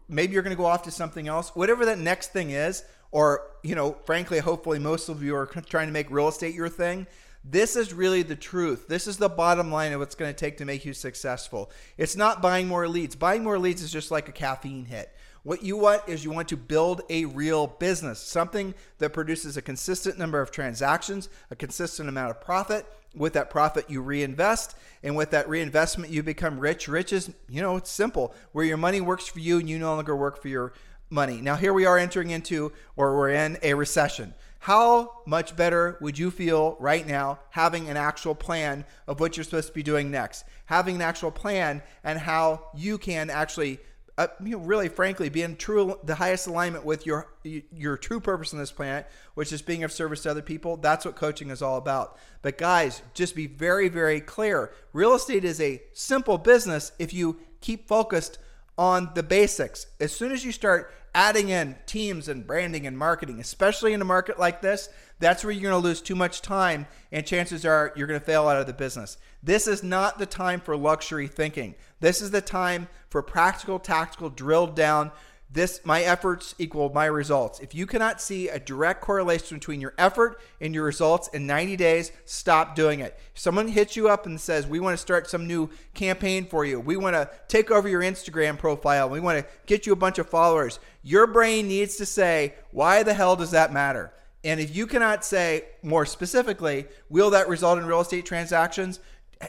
Maybe 0.09 0.33
you're 0.33 0.43
going 0.43 0.57
to 0.57 0.61
go 0.61 0.67
off 0.67 0.83
to 0.85 0.91
something 0.91 1.29
else. 1.29 1.51
Whatever 1.55 1.85
that 1.87 1.99
next 1.99 2.33
thing 2.33 2.51
is 2.51 2.85
or 3.15 3.47
you 3.63 3.75
know 3.75 3.93
frankly 4.05 4.41
hopefully 4.41 4.79
most 4.79 5.09
of 5.09 5.23
you 5.23 5.35
are 5.35 5.47
trying 5.47 5.87
to 5.87 5.93
make 5.93 6.11
real 6.11 6.29
estate 6.29 6.55
your 6.55 6.69
thing 6.69 7.07
this 7.45 7.77
is 7.77 7.93
really 7.93 8.23
the 8.23 8.37
truth. 8.37 8.89
This 8.89 9.07
is 9.07 9.19
the 9.19 9.29
bottom 9.29 9.71
line 9.71 9.93
of 9.93 10.01
what's 10.01 10.15
going 10.15 10.33
to 10.33 10.39
take 10.39 10.57
to 10.59 10.65
make 10.65 10.85
you 10.85 10.95
successful. 10.95 11.71
It's 11.99 12.17
not 12.17 12.41
buying 12.41 12.67
more 12.67 12.89
leads. 12.89 13.15
Buying 13.15 13.45
more 13.45 13.59
leads 13.59 13.83
is 13.83 13.93
just 13.93 14.11
like 14.11 14.29
a 14.29 14.33
caffeine 14.33 14.87
hit. 14.87 15.15
What 15.43 15.63
you 15.63 15.77
want 15.77 16.09
is 16.09 16.25
you 16.25 16.31
want 16.31 16.49
to 16.49 16.57
build 16.57 17.03
a 17.11 17.27
real 17.27 17.67
business, 17.67 18.19
something 18.19 18.73
that 18.97 19.13
produces 19.13 19.59
a 19.59 19.63
consistent 19.63 20.19
number 20.19 20.41
of 20.41 20.51
transactions, 20.51 21.29
a 21.51 21.57
consistent 21.57 22.09
amount 22.09 22.31
of 22.31 22.41
profit. 22.41 22.87
With 23.15 23.35
that 23.35 23.51
profit, 23.51 23.91
you 23.91 24.01
reinvest. 24.01 24.75
And 25.03 25.15
with 25.15 25.33
that 25.33 25.47
reinvestment, 25.47 26.11
you 26.11 26.23
become 26.23 26.59
rich. 26.59 26.89
Rich 26.89 27.13
is, 27.13 27.31
you 27.51 27.61
know, 27.61 27.77
it's 27.77 27.91
simple. 27.91 28.35
Where 28.53 28.65
your 28.65 28.79
money 28.79 29.03
works 29.03 29.27
for 29.27 29.39
you 29.39 29.59
and 29.59 29.69
you 29.69 29.79
no 29.79 29.95
longer 29.95 30.17
work 30.17 30.41
for 30.41 30.49
your 30.49 30.73
money. 31.11 31.43
Now, 31.43 31.57
here 31.57 31.75
we 31.75 31.85
are 31.85 31.99
entering 31.99 32.31
into, 32.31 32.73
or 32.97 33.15
we're 33.15 33.31
in 33.31 33.59
a 33.63 33.75
recession. 33.75 34.33
How 34.65 35.21
much 35.27 35.57
better 35.57 35.99
would 36.01 36.19
you 36.19 36.31
feel 36.31 36.79
right 36.81 37.07
now 37.07 37.39
having 37.51 37.91
an 37.91 37.99
actual 37.99 38.35
plan 38.35 38.87
of 39.07 39.21
what 39.21 39.37
you're 39.37 39.45
supposed 39.45 39.69
to 39.69 39.75
be 39.75 39.83
doing 39.83 40.11
next? 40.11 40.47
Having 40.65 40.97
an 40.97 41.03
actual 41.03 41.31
plan 41.31 41.83
and 42.03 42.19
how 42.19 42.69
you 42.75 42.97
can 42.97 43.29
actually, 43.29 43.79
uh, 44.17 44.29
you 44.43 44.53
know, 44.53 44.65
really 44.65 44.89
frankly, 44.89 45.29
be 45.29 45.43
in 45.43 45.57
true 45.57 46.01
the 46.05 46.15
highest 46.15 46.47
alignment 46.47 46.83
with 46.83 47.05
your 47.05 47.27
your 47.43 47.99
true 47.99 48.21
purpose 48.21 48.55
on 48.55 48.59
this 48.59 48.73
planet, 48.73 49.07
which 49.35 49.53
is 49.53 49.61
being 49.61 49.85
of 49.85 49.93
service 49.93 50.23
to 50.23 50.31
other 50.31 50.41
people. 50.41 50.79
That's 50.79 51.05
what 51.05 51.15
coaching 51.15 51.51
is 51.51 51.61
all 51.61 51.77
about. 51.77 52.17
But 52.41 52.57
guys, 52.57 53.03
just 53.13 53.37
be 53.37 53.47
very, 53.47 53.91
very 53.91 54.23
clear. 54.23 54.73
Real 54.95 55.15
estate 55.15 55.45
is 55.45 55.61
a 55.61 55.83
simple 55.93 56.39
business 56.39 56.93
if 56.99 57.13
you 57.13 57.39
keep 57.61 57.87
focused 57.87 58.39
on 58.79 59.11
the 59.15 59.23
basics. 59.23 59.89
As 60.01 60.17
soon 60.17 60.33
as 60.33 60.43
you 60.43 60.53
start 60.53 60.91
adding 61.15 61.49
in 61.49 61.77
teams 61.87 62.29
and 62.29 62.47
branding 62.47 62.87
and 62.87 62.99
marketing, 62.99 63.41
especially 63.41 63.93
in 63.93 64.03
a 64.03 64.05
market 64.05 64.39
like 64.39 64.61
this, 64.61 64.89
that's 65.21 65.45
where 65.45 65.53
you're 65.53 65.71
going 65.71 65.81
to 65.81 65.89
lose 65.89 66.01
too 66.01 66.17
much 66.17 66.43
time 66.43 66.87
and 67.13 67.25
chances 67.25 67.65
are 67.65 67.93
you're 67.97 68.07
going 68.07 68.19
to 68.19 68.27
fail 68.27 68.49
out 68.49 68.61
of 68.61 68.67
the 68.67 68.73
business. 68.73 69.17
This 69.43 69.67
is 69.69 69.83
not 69.83 70.19
the 70.19 70.27
time 70.27 70.61
for 70.61 70.77
luxury 70.77 71.29
thinking. 71.29 71.77
This 72.01 72.21
is 72.21 72.33
the 72.33 72.41
time 72.41 72.89
for 73.09 73.23
practical, 73.23 73.79
tactical, 73.79 74.29
drilled 74.29 74.75
down 74.75 75.13
this 75.55 75.81
my 75.85 76.03
efforts 76.03 76.55
equal 76.59 76.91
my 76.93 77.07
results. 77.07 77.61
If 77.61 77.75
you 77.75 77.87
cannot 77.87 78.21
see 78.21 78.49
a 78.49 78.59
direct 78.59 79.01
correlation 79.01 79.59
between 79.59 79.81
your 79.81 79.95
effort 79.97 80.41
and 80.61 80.75
your 80.75 80.85
results 80.85 81.29
in 81.29 81.47
90 81.47 81.77
days, 81.77 82.11
stop 82.25 82.75
doing 82.75 83.01
it. 83.01 83.19
If 83.35 83.41
someone 83.41 83.69
hits 83.69 83.97
you 83.97 84.09
up 84.09 84.27
and 84.27 84.41
says, 84.41 84.67
"We 84.67 84.81
want 84.81 84.95
to 84.95 85.01
start 85.01 85.31
some 85.31 85.47
new 85.47 85.71
campaign 85.95 86.47
for 86.47 86.65
you. 86.65 86.81
We 86.81 86.97
want 86.97 87.15
to 87.15 87.31
take 87.49 87.71
over 87.71 87.89
your 87.89 88.03
Instagram 88.03 88.59
profile. 88.59 89.09
We 89.09 89.21
want 89.21 89.39
to 89.39 89.47
get 89.67 89.87
you 89.87 89.93
a 89.93 89.97
bunch 89.97 90.19
of 90.19 90.29
followers." 90.29 90.81
Your 91.03 91.27
brain 91.27 91.69
needs 91.69 91.97
to 91.97 92.07
say, 92.07 92.55
"Why 92.73 93.03
the 93.03 93.15
hell 93.15 93.37
does 93.37 93.53
that 93.53 93.73
matter?" 93.73 94.13
And 94.43 94.61
if 94.61 94.77
you 94.77 94.87
cannot 94.87 95.25
say 95.25 95.65
more 95.83 96.05
specifically, 96.05 96.87
will 97.09 97.31
that 97.31 97.49
result 97.49 97.79
in 97.79 97.87
real 97.87 98.03
estate 98.03 98.27
transactions? 98.27 99.01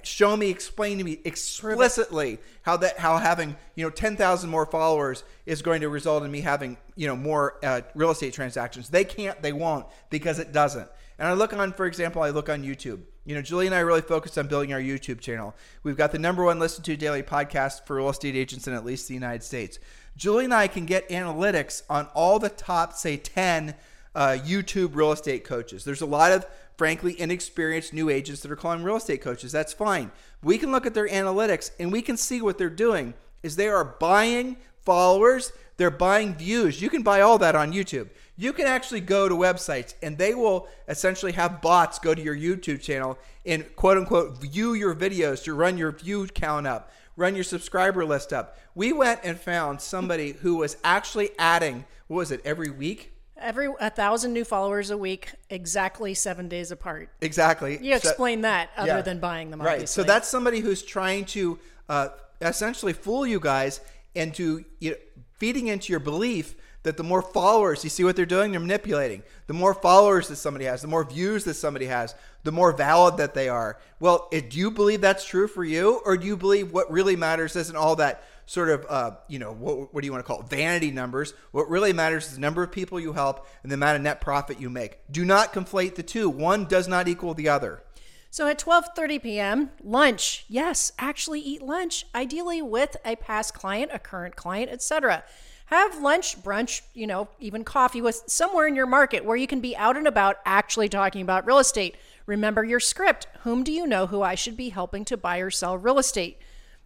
Show 0.03 0.35
me, 0.35 0.49
explain 0.49 0.97
to 0.97 1.03
me 1.03 1.19
explicitly 1.23 2.39
how 2.63 2.77
that 2.77 2.97
how 2.97 3.17
having 3.17 3.55
you 3.75 3.83
know 3.83 3.89
ten 3.89 4.15
thousand 4.17 4.49
more 4.49 4.65
followers 4.65 5.23
is 5.45 5.61
going 5.61 5.81
to 5.81 5.89
result 5.89 6.23
in 6.23 6.31
me 6.31 6.41
having 6.41 6.77
you 6.95 7.07
know 7.07 7.15
more 7.15 7.55
uh, 7.63 7.81
real 7.93 8.11
estate 8.11 8.33
transactions. 8.33 8.89
They 8.89 9.05
can't, 9.05 9.41
they 9.41 9.53
won't 9.53 9.85
because 10.09 10.39
it 10.39 10.51
doesn't. 10.51 10.89
And 11.17 11.27
I 11.27 11.33
look 11.33 11.53
on, 11.53 11.73
for 11.73 11.85
example, 11.85 12.21
I 12.21 12.29
look 12.31 12.49
on 12.49 12.63
YouTube. 12.63 13.01
You 13.25 13.35
know, 13.35 13.41
Julie 13.41 13.65
and 13.65 13.73
I 13.73 13.79
really 13.79 14.01
focused 14.01 14.37
on 14.37 14.47
building 14.47 14.73
our 14.73 14.79
YouTube 14.79 15.19
channel. 15.19 15.55
We've 15.83 15.97
got 15.97 16.11
the 16.11 16.19
number 16.19 16.43
one 16.43 16.59
listened 16.59 16.85
to 16.85 16.97
daily 16.97 17.23
podcast 17.23 17.85
for 17.85 17.95
real 17.95 18.09
estate 18.09 18.35
agents 18.35 18.67
in 18.67 18.73
at 18.73 18.85
least 18.85 19.07
the 19.07 19.13
United 19.13 19.43
States. 19.43 19.79
Julie 20.15 20.45
and 20.45 20.53
I 20.53 20.67
can 20.67 20.85
get 20.85 21.09
analytics 21.09 21.81
on 21.89 22.07
all 22.13 22.37
the 22.37 22.49
top, 22.49 22.93
say, 22.93 23.17
10 23.17 23.75
uh, 24.13 24.37
YouTube 24.45 24.95
real 24.95 25.11
estate 25.11 25.43
coaches. 25.43 25.83
There's 25.83 26.01
a 26.01 26.05
lot 26.05 26.31
of, 26.31 26.45
frankly, 26.77 27.19
inexperienced 27.19 27.93
new 27.93 28.09
agents 28.09 28.41
that 28.41 28.51
are 28.51 28.55
calling 28.55 28.83
real 28.83 28.97
estate 28.97 29.21
coaches. 29.21 29.51
That's 29.51 29.73
fine. 29.73 30.11
We 30.43 30.57
can 30.57 30.71
look 30.71 30.85
at 30.85 30.93
their 30.93 31.07
analytics 31.07 31.71
and 31.79 31.91
we 31.91 32.01
can 32.01 32.17
see 32.17 32.41
what 32.41 32.57
they're 32.57 32.69
doing 32.69 33.13
is 33.43 33.55
they 33.55 33.67
are 33.67 33.85
buying 33.85 34.57
followers, 34.81 35.51
they're 35.77 35.91
buying 35.91 36.35
views. 36.35 36.81
You 36.81 36.89
can 36.89 37.03
buy 37.03 37.21
all 37.21 37.37
that 37.39 37.55
on 37.55 37.73
YouTube. 37.73 38.09
You 38.37 38.53
can 38.53 38.67
actually 38.67 39.01
go 39.01 39.29
to 39.29 39.35
websites 39.35 39.93
and 40.01 40.17
they 40.17 40.33
will 40.35 40.67
essentially 40.87 41.31
have 41.33 41.61
bots 41.61 41.99
go 41.99 42.13
to 42.13 42.21
your 42.21 42.35
YouTube 42.35 42.81
channel 42.81 43.17
and 43.45 43.75
quote 43.75 43.97
unquote 43.97 44.41
view 44.41 44.73
your 44.73 44.95
videos 44.95 45.43
to 45.43 45.53
run 45.53 45.77
your 45.77 45.91
view 45.91 46.27
count 46.27 46.67
up, 46.67 46.91
run 47.15 47.35
your 47.35 47.43
subscriber 47.43 48.05
list 48.05 48.33
up. 48.33 48.57
We 48.73 48.91
went 48.91 49.21
and 49.23 49.39
found 49.39 49.81
somebody 49.81 50.33
who 50.33 50.57
was 50.57 50.77
actually 50.83 51.29
adding, 51.39 51.85
what 52.07 52.17
was 52.17 52.31
it, 52.31 52.41
every 52.43 52.69
week? 52.69 53.14
Every 53.37 53.67
a 53.79 53.89
thousand 53.89 54.31
new 54.33 54.45
followers 54.45 54.91
a 54.91 54.97
week, 54.97 55.33
exactly 55.49 56.13
seven 56.13 56.47
days 56.47 56.71
apart. 56.71 57.09
Exactly. 57.21 57.77
You 57.81 57.93
So- 57.99 58.09
explain 58.09 58.41
that 58.41 58.69
other 58.77 58.87
Yeah. 58.87 59.01
than 59.01 59.19
buying 59.19 59.51
them, 59.51 59.61
Right. 59.61 59.73
obviously. 59.73 60.03
So 60.03 60.07
that's 60.07 60.27
somebody 60.27 60.61
who's 60.61 60.81
trying 60.81 61.25
to 61.25 61.59
uh, 61.89 62.09
essentially 62.41 62.93
fool 62.93 63.27
you 63.27 63.39
guys 63.39 63.79
into 64.15 64.63
you 64.79 64.91
know, 64.91 64.97
feeding 65.37 65.67
into 65.67 65.91
your 65.93 65.99
belief 65.99 66.55
that 66.83 66.97
the 66.97 67.03
more 67.03 67.21
followers, 67.21 67.83
you 67.83 67.89
see 67.89 68.03
what 68.03 68.15
they're 68.15 68.25
doing? 68.25 68.51
They're 68.51 68.59
manipulating. 68.59 69.21
The 69.47 69.53
more 69.53 69.73
followers 69.73 70.27
that 70.29 70.37
somebody 70.37 70.65
has, 70.65 70.81
the 70.81 70.87
more 70.87 71.03
views 71.03 71.43
that 71.43 71.55
somebody 71.55 71.87
has, 71.87 72.15
the 72.43 72.51
more 72.51 72.71
valid 72.71 73.17
that 73.17 73.33
they 73.33 73.49
are. 73.49 73.77
Well, 73.99 74.27
it, 74.31 74.49
do 74.51 74.57
you 74.59 74.71
believe 74.71 75.01
that's 75.01 75.25
true 75.25 75.47
for 75.47 75.63
you, 75.63 76.01
or 76.05 76.15
do 76.15 76.25
you 76.27 76.37
believe 76.37 76.71
what 76.71 76.89
really 76.91 77.15
matters 77.15 77.55
isn't 77.55 77.75
all 77.75 77.95
that 77.97 78.23
sort 78.45 78.69
of, 78.69 78.85
uh, 78.89 79.11
you 79.27 79.39
know, 79.39 79.51
what, 79.53 79.93
what 79.93 80.01
do 80.01 80.05
you 80.05 80.11
want 80.11 80.23
to 80.23 80.27
call 80.27 80.41
it? 80.41 80.49
Vanity 80.49 80.91
numbers. 80.91 81.33
What 81.51 81.69
really 81.69 81.93
matters 81.93 82.27
is 82.27 82.35
the 82.35 82.41
number 82.41 82.63
of 82.63 82.71
people 82.71 82.99
you 82.99 83.13
help 83.13 83.47
and 83.63 83.71
the 83.71 83.75
amount 83.75 83.97
of 83.97 84.01
net 84.01 84.21
profit 84.21 84.59
you 84.59 84.69
make. 84.69 84.99
Do 85.11 85.25
not 85.25 85.53
conflate 85.53 85.95
the 85.95 86.03
two. 86.03 86.29
One 86.29 86.65
does 86.65 86.87
not 86.87 87.07
equal 87.07 87.33
the 87.33 87.49
other. 87.49 87.83
So 88.29 88.47
at 88.47 88.59
12:30 88.59 89.23
p.m., 89.23 89.71
lunch. 89.81 90.45
Yes, 90.49 90.91
actually 90.99 91.39
eat 91.39 91.61
lunch, 91.61 92.05
ideally 92.13 92.61
with 92.61 92.97
a 93.05 93.15
past 93.15 93.53
client, 93.53 93.91
a 93.93 93.99
current 93.99 94.35
client, 94.35 94.69
etc. 94.71 95.23
Have 95.67 96.01
lunch, 96.01 96.43
brunch, 96.43 96.81
you 96.93 97.07
know, 97.07 97.29
even 97.39 97.63
coffee 97.63 98.01
with 98.01 98.23
somewhere 98.27 98.67
in 98.67 98.75
your 98.75 98.85
market 98.85 99.23
where 99.23 99.37
you 99.37 99.47
can 99.47 99.61
be 99.61 99.75
out 99.77 99.95
and 99.95 100.05
about 100.05 100.37
actually 100.45 100.89
talking 100.89 101.21
about 101.21 101.47
real 101.47 101.59
estate. 101.59 101.95
Remember 102.25 102.63
your 102.63 102.81
script. 102.81 103.27
Whom 103.43 103.63
do 103.63 103.71
you 103.71 103.87
know 103.87 104.07
who 104.07 104.21
I 104.21 104.35
should 104.35 104.57
be 104.57 104.69
helping 104.69 105.05
to 105.05 105.15
buy 105.17 105.37
or 105.37 105.49
sell 105.49 105.77
real 105.77 105.97
estate? 105.97 106.37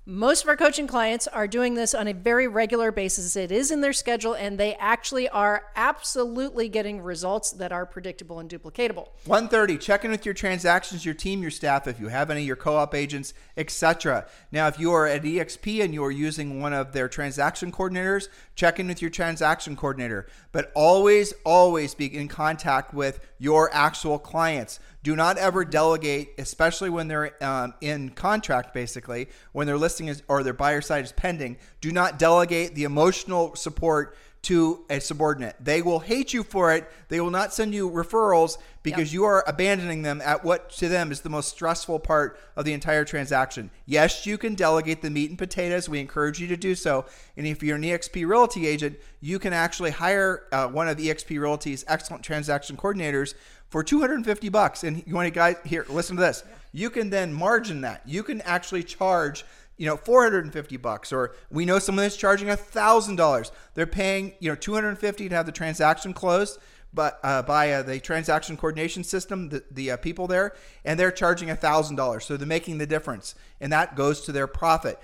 Most 0.06 0.44
of 0.44 0.50
our 0.50 0.56
coaching 0.56 0.88
clients 0.88 1.28
are 1.28 1.48
doing 1.48 1.76
this 1.76 1.94
on 1.94 2.08
a 2.08 2.14
very 2.14 2.48
regular 2.48 2.92
basis. 2.92 3.36
It 3.36 3.52
is 3.52 3.70
in 3.70 3.82
their 3.82 3.94
schedule, 3.94 4.34
and 4.34 4.58
they 4.58 4.74
actually 4.76 5.30
are 5.30 5.66
absolutely 5.76 6.70
getting 6.70 7.02
results 7.02 7.52
that 7.52 7.72
are 7.72 7.86
predictable 7.86 8.40
and 8.40 8.50
duplicatable. 8.50 9.10
130 9.26 9.78
check 9.78 10.06
in 10.06 10.12
with 10.12 10.26
your 10.26 10.34
transactions 10.34 11.06
your 11.06 11.14
team 11.14 11.42
your 11.42 11.52
staff 11.52 11.88
if 11.88 12.00
you 12.00 12.08
have 12.08 12.30
any 12.30 12.44
your 12.44 12.56
co-op 12.56 12.96
agents 12.96 13.34
etc 13.58 14.26
now 14.52 14.68
if 14.68 14.80
you 14.80 14.92
are 14.92 15.06
at 15.06 15.24
exp 15.24 15.84
and 15.84 15.94
you 15.94 16.04
are 16.04 16.12
using 16.12 16.62
one 16.62 16.74
of 16.74 16.92
their 16.92 17.08
transaction 17.08 17.72
coordinators 17.72 18.28
check 18.56 18.80
in 18.80 18.88
with 18.88 19.02
your 19.02 19.12
transaction 19.12 19.76
coordinator 19.76 20.28
but 20.52 20.72
always 20.76 21.34
always 21.46 21.94
be 21.94 22.06
in 22.16 22.28
contact 22.28 22.94
with 22.94 23.20
your 23.38 23.74
actual 23.74 24.20
clients 24.20 24.80
do 25.02 25.16
not 25.16 25.38
ever 25.38 25.64
delegate, 25.64 26.34
especially 26.38 26.90
when 26.90 27.08
they're 27.08 27.42
um, 27.44 27.74
in 27.82 28.10
contract, 28.10 28.74
basically, 28.74 29.30
when 29.54 29.66
their 29.66 29.78
listing 29.78 30.08
is 30.08 30.24
or 30.28 30.44
their 30.44 30.54
buyer 30.54 30.82
side 30.82 31.06
is 31.06 31.12
pending. 31.12 31.58
Do 31.80 31.92
not 31.92 32.20
delegate 32.20 32.76
the 32.76 32.84
emotional 32.84 33.56
support 33.56 34.16
to 34.42 34.86
a 34.90 35.00
subordinate. 35.00 35.56
They 35.60 35.82
will 35.82 36.00
hate 36.00 36.34
you 36.34 36.44
for 36.44 36.74
it. 36.74 36.90
They 37.10 37.20
will 37.20 37.32
not 37.32 37.54
send 37.54 37.74
you 37.74 37.90
referrals 37.90 38.58
because 38.84 39.12
yep. 39.12 39.14
you 39.14 39.24
are 39.26 39.44
abandoning 39.48 40.02
them 40.02 40.22
at 40.24 40.46
what 40.46 40.70
to 40.72 40.88
them 40.88 41.12
is 41.12 41.22
the 41.22 41.30
most 41.30 41.50
stressful 41.50 42.00
part 42.00 42.40
of 42.56 42.64
the 42.64 42.72
entire 42.72 43.04
transaction. 43.04 43.70
Yes, 43.86 44.26
you 44.26 44.38
can 44.38 44.56
delegate 44.56 45.02
the 45.02 45.10
meat 45.10 45.30
and 45.30 45.38
potatoes. 45.38 45.90
We 45.90 46.00
encourage 46.00 46.40
you 46.40 46.48
to 46.48 46.56
do 46.56 46.74
so. 46.74 47.06
And 47.36 47.46
if 47.46 47.62
you're 47.62 47.76
an 47.76 47.84
EXP 47.84 48.26
Realty 48.26 48.66
agent, 48.66 48.98
you 49.20 49.40
can 49.40 49.52
actually 49.52 49.92
hire 49.92 50.46
uh, 50.54 50.68
one 50.68 50.88
of 50.88 50.98
EXP 50.98 51.38
Realty's 51.40 51.84
excellent 51.88 52.24
transaction 52.24 52.78
coordinators 52.78 53.34
for 53.70 53.84
250 53.84 54.50
bucks. 54.50 54.84
And 54.84 55.04
you 55.06 55.16
want 55.16 55.28
to 55.28 55.32
guys 55.32 55.56
here, 55.66 55.86
listen 55.90 56.16
to 56.16 56.22
this. 56.22 56.44
You 56.72 56.90
can 56.90 57.10
then 57.10 57.34
margin 57.34 57.82
that. 57.82 58.02
You 58.06 58.24
can 58.24 58.42
actually 58.42 58.84
charge 58.84 59.46
you 59.78 59.86
know 59.86 59.96
450 59.96 60.78
bucks 60.78 61.12
or 61.12 61.34
we 61.50 61.66
know 61.66 61.80
someone 61.80 62.04
that's 62.04 62.18
charging 62.18 62.50
a 62.50 62.58
thousand 62.58 63.16
dollars 63.16 63.52
they're 63.74 63.88
paying 63.88 64.34
you 64.40 64.50
know 64.50 64.56
250 64.56 65.30
to 65.30 65.36
have 65.36 65.46
the 65.46 65.54
transaction 65.54 66.14
closed 66.14 66.60
but 66.94 67.20
uh, 67.24 67.42
by 67.44 67.72
uh, 67.72 67.82
the 67.84 68.00
transaction 68.00 68.58
coordination 68.58 69.06
system 69.06 69.48
the, 69.48 69.64
the 69.72 69.92
uh, 69.92 69.98
people 69.98 70.28
there 70.28 70.54
and 70.84 71.00
they're 71.00 71.12
charging 71.12 71.50
a 71.50 71.56
thousand 71.56 71.96
dollars 71.96 72.26
so 72.26 72.36
they're 72.36 72.46
making 72.46 72.78
the 72.78 72.86
difference 72.86 73.36
and 73.62 73.72
that 73.72 73.96
goes 73.96 74.22
to 74.22 74.34
their 74.34 74.48
profit 74.48 75.00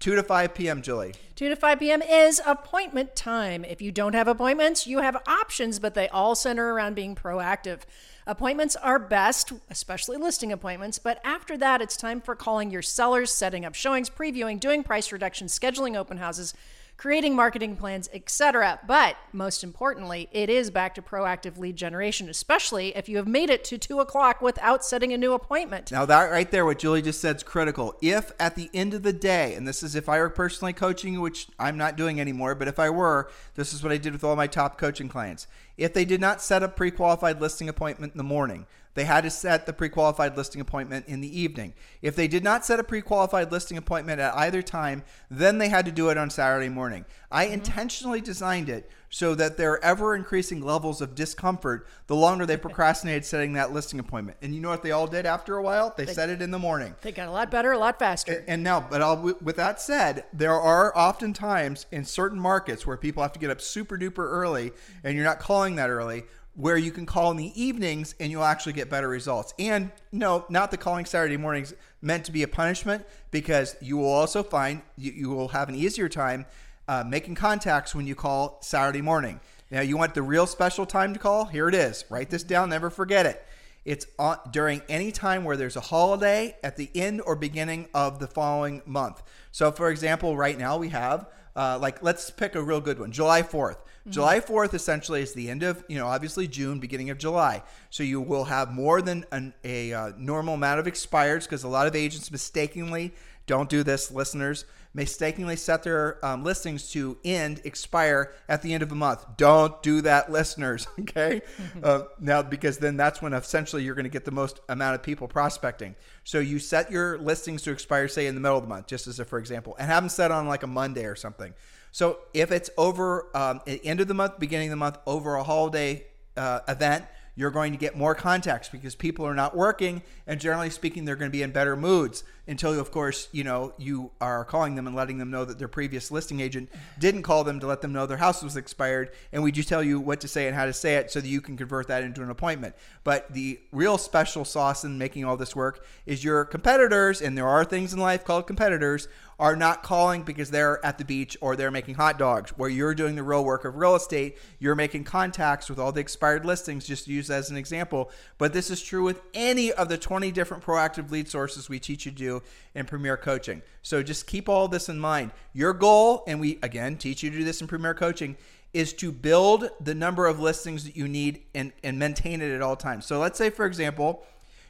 2 0.00 0.16
to 0.16 0.22
5 0.22 0.54
p.m., 0.54 0.80
Julie. 0.80 1.12
2 1.36 1.50
to 1.50 1.56
5 1.56 1.78
p.m. 1.78 2.00
is 2.00 2.40
appointment 2.46 3.14
time. 3.14 3.64
If 3.64 3.82
you 3.82 3.92
don't 3.92 4.14
have 4.14 4.28
appointments, 4.28 4.86
you 4.86 5.00
have 5.00 5.22
options, 5.26 5.78
but 5.78 5.92
they 5.92 6.08
all 6.08 6.34
center 6.34 6.72
around 6.72 6.94
being 6.94 7.14
proactive. 7.14 7.80
Appointments 8.26 8.76
are 8.76 8.98
best, 8.98 9.52
especially 9.68 10.16
listing 10.16 10.52
appointments, 10.52 10.98
but 10.98 11.20
after 11.22 11.58
that, 11.58 11.82
it's 11.82 11.98
time 11.98 12.22
for 12.22 12.34
calling 12.34 12.70
your 12.70 12.80
sellers, 12.80 13.30
setting 13.30 13.66
up 13.66 13.74
showings, 13.74 14.08
previewing, 14.08 14.58
doing 14.58 14.82
price 14.82 15.12
reductions, 15.12 15.58
scheduling 15.58 15.98
open 15.98 16.16
houses 16.16 16.54
creating 17.00 17.34
marketing 17.34 17.74
plans, 17.76 18.10
etc. 18.12 18.78
But 18.86 19.16
most 19.32 19.64
importantly, 19.64 20.28
it 20.32 20.50
is 20.50 20.70
back 20.70 20.94
to 20.96 21.02
proactive 21.02 21.56
lead 21.56 21.74
generation, 21.74 22.28
especially 22.28 22.94
if 22.94 23.08
you 23.08 23.16
have 23.16 23.26
made 23.26 23.48
it 23.48 23.64
to 23.64 23.78
two 23.78 24.00
o'clock 24.00 24.42
without 24.42 24.84
setting 24.84 25.10
a 25.10 25.16
new 25.16 25.32
appointment. 25.32 25.90
Now, 25.90 26.04
that 26.04 26.30
right 26.30 26.50
there, 26.50 26.66
what 26.66 26.78
Julie 26.78 27.00
just 27.00 27.22
said 27.22 27.36
is 27.36 27.42
critical. 27.42 27.96
If 28.02 28.32
at 28.38 28.54
the 28.54 28.68
end 28.74 28.92
of 28.92 29.02
the 29.02 29.14
day, 29.14 29.54
and 29.54 29.66
this 29.66 29.82
is 29.82 29.96
if 29.96 30.10
I 30.10 30.18
were 30.18 30.28
personally 30.28 30.74
coaching, 30.74 31.18
which 31.22 31.48
I'm 31.58 31.78
not 31.78 31.96
doing 31.96 32.20
anymore, 32.20 32.54
but 32.54 32.68
if 32.68 32.78
I 32.78 32.90
were, 32.90 33.30
this 33.54 33.72
is 33.72 33.82
what 33.82 33.92
I 33.92 33.96
did 33.96 34.12
with 34.12 34.22
all 34.22 34.36
my 34.36 34.46
top 34.46 34.76
coaching 34.76 35.08
clients. 35.08 35.46
If 35.78 35.94
they 35.94 36.04
did 36.04 36.20
not 36.20 36.42
set 36.42 36.62
a 36.62 36.68
pre 36.68 36.90
qualified 36.90 37.40
listing 37.40 37.70
appointment 37.70 38.12
in 38.12 38.18
the 38.18 38.24
morning, 38.24 38.66
they 38.94 39.04
had 39.04 39.22
to 39.22 39.30
set 39.30 39.66
the 39.66 39.72
pre 39.72 39.88
qualified 39.88 40.36
listing 40.36 40.60
appointment 40.60 41.06
in 41.06 41.20
the 41.20 41.40
evening. 41.40 41.74
If 42.02 42.16
they 42.16 42.26
did 42.26 42.42
not 42.42 42.64
set 42.64 42.80
a 42.80 42.84
pre 42.84 43.00
qualified 43.00 43.52
listing 43.52 43.76
appointment 43.76 44.20
at 44.20 44.34
either 44.36 44.62
time, 44.62 45.04
then 45.30 45.58
they 45.58 45.68
had 45.68 45.84
to 45.86 45.92
do 45.92 46.08
it 46.08 46.18
on 46.18 46.30
Saturday 46.30 46.68
morning. 46.68 47.04
I 47.30 47.44
mm-hmm. 47.44 47.54
intentionally 47.54 48.20
designed 48.20 48.68
it 48.68 48.90
so 49.08 49.34
that 49.34 49.56
there 49.56 49.72
are 49.72 49.84
ever 49.84 50.14
increasing 50.14 50.60
levels 50.60 51.00
of 51.00 51.14
discomfort 51.14 51.86
the 52.06 52.16
longer 52.16 52.46
they 52.46 52.56
procrastinated 52.56 53.24
setting 53.24 53.52
that 53.54 53.72
listing 53.72 54.00
appointment. 54.00 54.38
And 54.42 54.54
you 54.54 54.60
know 54.60 54.70
what 54.70 54.82
they 54.82 54.92
all 54.92 55.06
did 55.06 55.26
after 55.26 55.56
a 55.56 55.62
while? 55.62 55.94
They, 55.96 56.04
they 56.04 56.12
set 56.12 56.30
it 56.30 56.42
in 56.42 56.50
the 56.50 56.58
morning. 56.58 56.94
They 57.02 57.12
got 57.12 57.28
a 57.28 57.32
lot 57.32 57.50
better, 57.50 57.72
a 57.72 57.78
lot 57.78 57.98
faster. 57.98 58.32
And, 58.32 58.48
and 58.48 58.62
now, 58.64 58.80
but 58.80 59.02
I'll, 59.02 59.20
with 59.40 59.56
that 59.56 59.80
said, 59.80 60.24
there 60.32 60.54
are 60.54 60.96
often 60.96 61.32
times 61.32 61.86
in 61.92 62.04
certain 62.04 62.40
markets 62.40 62.86
where 62.86 62.96
people 62.96 63.22
have 63.22 63.32
to 63.32 63.40
get 63.40 63.50
up 63.50 63.60
super 63.60 63.96
duper 63.98 64.24
early 64.24 64.72
and 65.04 65.14
you're 65.14 65.24
not 65.24 65.38
calling 65.38 65.76
that 65.76 65.90
early 65.90 66.24
where 66.60 66.76
you 66.76 66.90
can 66.90 67.06
call 67.06 67.30
in 67.30 67.38
the 67.38 67.60
evenings 67.60 68.14
and 68.20 68.30
you'll 68.30 68.44
actually 68.44 68.74
get 68.74 68.90
better 68.90 69.08
results. 69.08 69.54
And 69.58 69.90
no, 70.12 70.44
not 70.50 70.70
the 70.70 70.76
calling 70.76 71.06
Saturday 71.06 71.38
mornings 71.38 71.72
meant 72.02 72.26
to 72.26 72.32
be 72.32 72.42
a 72.42 72.48
punishment 72.48 73.06
because 73.30 73.76
you 73.80 73.96
will 73.96 74.12
also 74.12 74.42
find 74.42 74.82
you, 74.98 75.12
you 75.12 75.30
will 75.30 75.48
have 75.48 75.70
an 75.70 75.74
easier 75.74 76.08
time 76.08 76.44
uh, 76.86 77.02
making 77.06 77.34
contacts 77.34 77.94
when 77.94 78.06
you 78.06 78.14
call 78.14 78.58
Saturday 78.60 79.00
morning. 79.00 79.40
Now, 79.70 79.80
you 79.80 79.96
want 79.96 80.14
the 80.14 80.22
real 80.22 80.46
special 80.46 80.84
time 80.84 81.14
to 81.14 81.18
call? 81.18 81.46
Here 81.46 81.68
it 81.68 81.74
is. 81.74 82.04
Write 82.10 82.28
this 82.28 82.42
down, 82.42 82.70
never 82.70 82.90
forget 82.90 83.24
it. 83.24 83.46
It's 83.84 84.06
on, 84.18 84.38
during 84.50 84.82
any 84.88 85.12
time 85.12 85.44
where 85.44 85.56
there's 85.56 85.76
a 85.76 85.80
holiday 85.80 86.56
at 86.62 86.76
the 86.76 86.90
end 86.94 87.22
or 87.24 87.36
beginning 87.36 87.88
of 87.94 88.18
the 88.18 88.26
following 88.26 88.82
month. 88.84 89.22
So, 89.52 89.72
for 89.72 89.90
example, 89.90 90.36
right 90.36 90.58
now 90.58 90.76
we 90.76 90.88
have, 90.88 91.26
uh, 91.56 91.78
like, 91.80 92.02
let's 92.02 92.30
pick 92.30 92.54
a 92.54 92.62
real 92.62 92.80
good 92.80 92.98
one 92.98 93.12
July 93.12 93.42
4th. 93.42 93.78
Mm-hmm. 94.10 94.14
July 94.14 94.40
4th 94.40 94.74
essentially 94.74 95.22
is 95.22 95.32
the 95.32 95.48
end 95.48 95.62
of, 95.62 95.84
you 95.88 95.98
know, 95.98 96.06
obviously 96.06 96.48
June, 96.48 96.80
beginning 96.80 97.10
of 97.10 97.18
July. 97.18 97.62
So 97.90 98.02
you 98.02 98.20
will 98.20 98.44
have 98.44 98.72
more 98.72 99.00
than 99.00 99.24
an, 99.32 99.54
a 99.64 99.92
uh, 99.92 100.12
normal 100.18 100.54
amount 100.54 100.80
of 100.80 100.86
expires 100.86 101.46
because 101.46 101.64
a 101.64 101.68
lot 101.68 101.86
of 101.86 101.94
agents 101.94 102.30
mistakenly 102.30 103.12
don't 103.46 103.68
do 103.68 103.82
this, 103.82 104.10
listeners. 104.10 104.64
Mistakenly 104.92 105.54
set 105.56 105.84
their 105.84 106.24
um, 106.24 106.42
listings 106.42 106.90
to 106.92 107.16
end, 107.24 107.60
expire 107.64 108.32
at 108.48 108.62
the 108.62 108.74
end 108.74 108.82
of 108.82 108.90
a 108.90 108.94
month. 108.94 109.24
Don't 109.36 109.80
do 109.82 110.00
that, 110.02 110.30
listeners. 110.30 110.86
Okay. 111.00 111.42
Mm-hmm. 111.56 111.80
Uh, 111.82 112.02
now, 112.20 112.42
because 112.42 112.78
then 112.78 112.96
that's 112.96 113.20
when 113.20 113.32
essentially 113.32 113.82
you're 113.82 113.94
going 113.94 114.04
to 114.04 114.10
get 114.10 114.24
the 114.24 114.30
most 114.30 114.60
amount 114.68 114.94
of 114.94 115.02
people 115.02 115.26
prospecting. 115.26 115.96
So 116.22 116.38
you 116.38 116.58
set 116.58 116.90
your 116.90 117.18
listings 117.18 117.62
to 117.62 117.72
expire, 117.72 118.06
say, 118.06 118.26
in 118.26 118.34
the 118.34 118.40
middle 118.40 118.58
of 118.58 118.62
the 118.62 118.68
month, 118.68 118.86
just 118.86 119.06
as 119.06 119.18
a 119.18 119.24
for 119.24 119.38
example, 119.38 119.74
and 119.78 119.88
have 119.90 120.02
them 120.02 120.10
set 120.10 120.30
on 120.30 120.46
like 120.46 120.62
a 120.62 120.68
Monday 120.68 121.04
or 121.06 121.16
something. 121.16 121.54
So 121.92 122.18
if 122.34 122.52
it's 122.52 122.70
over 122.76 123.34
um, 123.34 123.58
at 123.58 123.82
the 123.82 123.86
end 123.86 124.00
of 124.00 124.08
the 124.08 124.14
month, 124.14 124.38
beginning 124.38 124.68
of 124.68 124.72
the 124.72 124.76
month, 124.76 124.98
over 125.06 125.36
a 125.36 125.42
holiday 125.42 126.06
uh, 126.36 126.60
event, 126.68 127.04
you're 127.36 127.50
going 127.50 127.72
to 127.72 127.78
get 127.78 127.96
more 127.96 128.14
contacts 128.14 128.68
because 128.68 128.94
people 128.94 129.26
are 129.26 129.34
not 129.34 129.56
working 129.56 130.02
and 130.26 130.40
generally 130.40 130.68
speaking 130.68 131.04
they're 131.04 131.16
going 131.16 131.30
to 131.30 131.36
be 131.36 131.42
in 131.42 131.50
better 131.50 131.74
moods 131.76 132.22
until 132.46 132.78
of 132.78 132.90
course 132.90 133.28
you 133.32 133.44
know 133.44 133.72
you 133.78 134.10
are 134.20 134.44
calling 134.44 134.74
them 134.74 134.86
and 134.86 134.96
letting 134.96 135.16
them 135.16 135.30
know 135.30 135.44
that 135.44 135.58
their 135.58 135.68
previous 135.68 136.10
listing 136.10 136.40
agent 136.40 136.68
didn't 136.98 137.22
call 137.22 137.44
them 137.44 137.60
to 137.60 137.66
let 137.66 137.80
them 137.80 137.92
know 137.92 138.04
their 138.04 138.18
house 138.18 138.42
was 138.42 138.56
expired 138.56 139.10
and 139.32 139.42
we 139.42 139.52
just 139.52 139.68
tell 139.68 139.82
you 139.82 140.00
what 140.00 140.20
to 140.20 140.28
say 140.28 140.48
and 140.48 140.56
how 140.56 140.66
to 140.66 140.72
say 140.72 140.96
it 140.96 141.10
so 141.10 141.20
that 141.20 141.28
you 141.28 141.40
can 141.40 141.56
convert 141.56 141.86
that 141.88 142.02
into 142.02 142.22
an 142.22 142.30
appointment. 142.30 142.74
But 143.04 143.32
the 143.32 143.60
real 143.72 143.96
special 143.96 144.44
sauce 144.44 144.84
in 144.84 144.98
making 144.98 145.24
all 145.24 145.36
this 145.36 145.56
work 145.56 145.84
is 146.04 146.24
your 146.24 146.44
competitors 146.44 147.22
and 147.22 147.38
there 147.38 147.48
are 147.48 147.64
things 147.64 147.94
in 147.94 148.00
life 148.00 148.24
called 148.24 148.46
competitors 148.46 149.08
are 149.40 149.56
not 149.56 149.82
calling 149.82 150.22
because 150.22 150.50
they're 150.50 150.84
at 150.84 150.98
the 150.98 151.04
beach 151.04 151.34
or 151.40 151.56
they're 151.56 151.70
making 151.70 151.94
hot 151.94 152.18
dogs. 152.18 152.50
Where 152.58 152.68
you're 152.68 152.94
doing 152.94 153.16
the 153.16 153.22
real 153.22 153.42
work 153.42 153.64
of 153.64 153.74
real 153.74 153.96
estate, 153.96 154.36
you're 154.58 154.74
making 154.74 155.04
contacts 155.04 155.70
with 155.70 155.78
all 155.78 155.92
the 155.92 156.00
expired 156.00 156.44
listings, 156.44 156.86
just 156.86 157.06
to 157.06 157.12
use 157.12 157.30
as 157.30 157.50
an 157.50 157.56
example. 157.56 158.10
But 158.36 158.52
this 158.52 158.70
is 158.70 158.82
true 158.82 159.02
with 159.02 159.22
any 159.32 159.72
of 159.72 159.88
the 159.88 159.96
20 159.96 160.30
different 160.30 160.62
proactive 160.62 161.10
lead 161.10 161.26
sources 161.26 161.70
we 161.70 161.78
teach 161.78 162.04
you 162.04 162.12
to 162.12 162.18
do 162.18 162.42
in 162.74 162.84
Premier 162.84 163.16
Coaching. 163.16 163.62
So 163.80 164.02
just 164.02 164.26
keep 164.26 164.46
all 164.46 164.68
this 164.68 164.90
in 164.90 165.00
mind. 165.00 165.30
Your 165.54 165.72
goal, 165.72 166.22
and 166.26 166.38
we 166.38 166.58
again 166.62 166.98
teach 166.98 167.22
you 167.22 167.30
to 167.30 167.38
do 167.38 167.44
this 167.44 167.62
in 167.62 167.66
Premier 167.66 167.94
Coaching, 167.94 168.36
is 168.74 168.92
to 168.92 169.10
build 169.10 169.70
the 169.80 169.94
number 169.94 170.26
of 170.26 170.38
listings 170.38 170.84
that 170.84 170.96
you 170.96 171.08
need 171.08 171.44
and, 171.54 171.72
and 171.82 171.98
maintain 171.98 172.42
it 172.42 172.54
at 172.54 172.60
all 172.60 172.76
times. 172.76 173.06
So 173.06 173.18
let's 173.18 173.38
say, 173.38 173.48
for 173.48 173.64
example, 173.64 174.22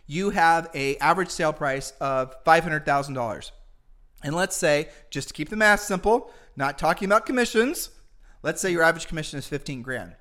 you 0.07 0.31
have 0.31 0.71
a 0.75 0.97
average 0.99 1.31
sale 1.31 1.53
price 1.53 1.93
of 2.01 2.43
$500,000 2.45 3.51
and 4.23 4.35
let's 4.35 4.57
say, 4.57 4.89
just 5.11 5.29
to 5.29 5.35
keep 5.35 5.49
the 5.49 5.57
math 5.57 5.81
simple, 5.81 6.31
not 6.57 6.79
talking 6.79 7.07
about 7.07 7.27
commissions, 7.27 7.91
let's 8.43 8.61
say 8.61 8.71
your 8.71 8.83
average 8.83 9.09
commission 9.09 9.39
is 9.39 9.47
15 9.47 9.83
grand. 9.83 10.17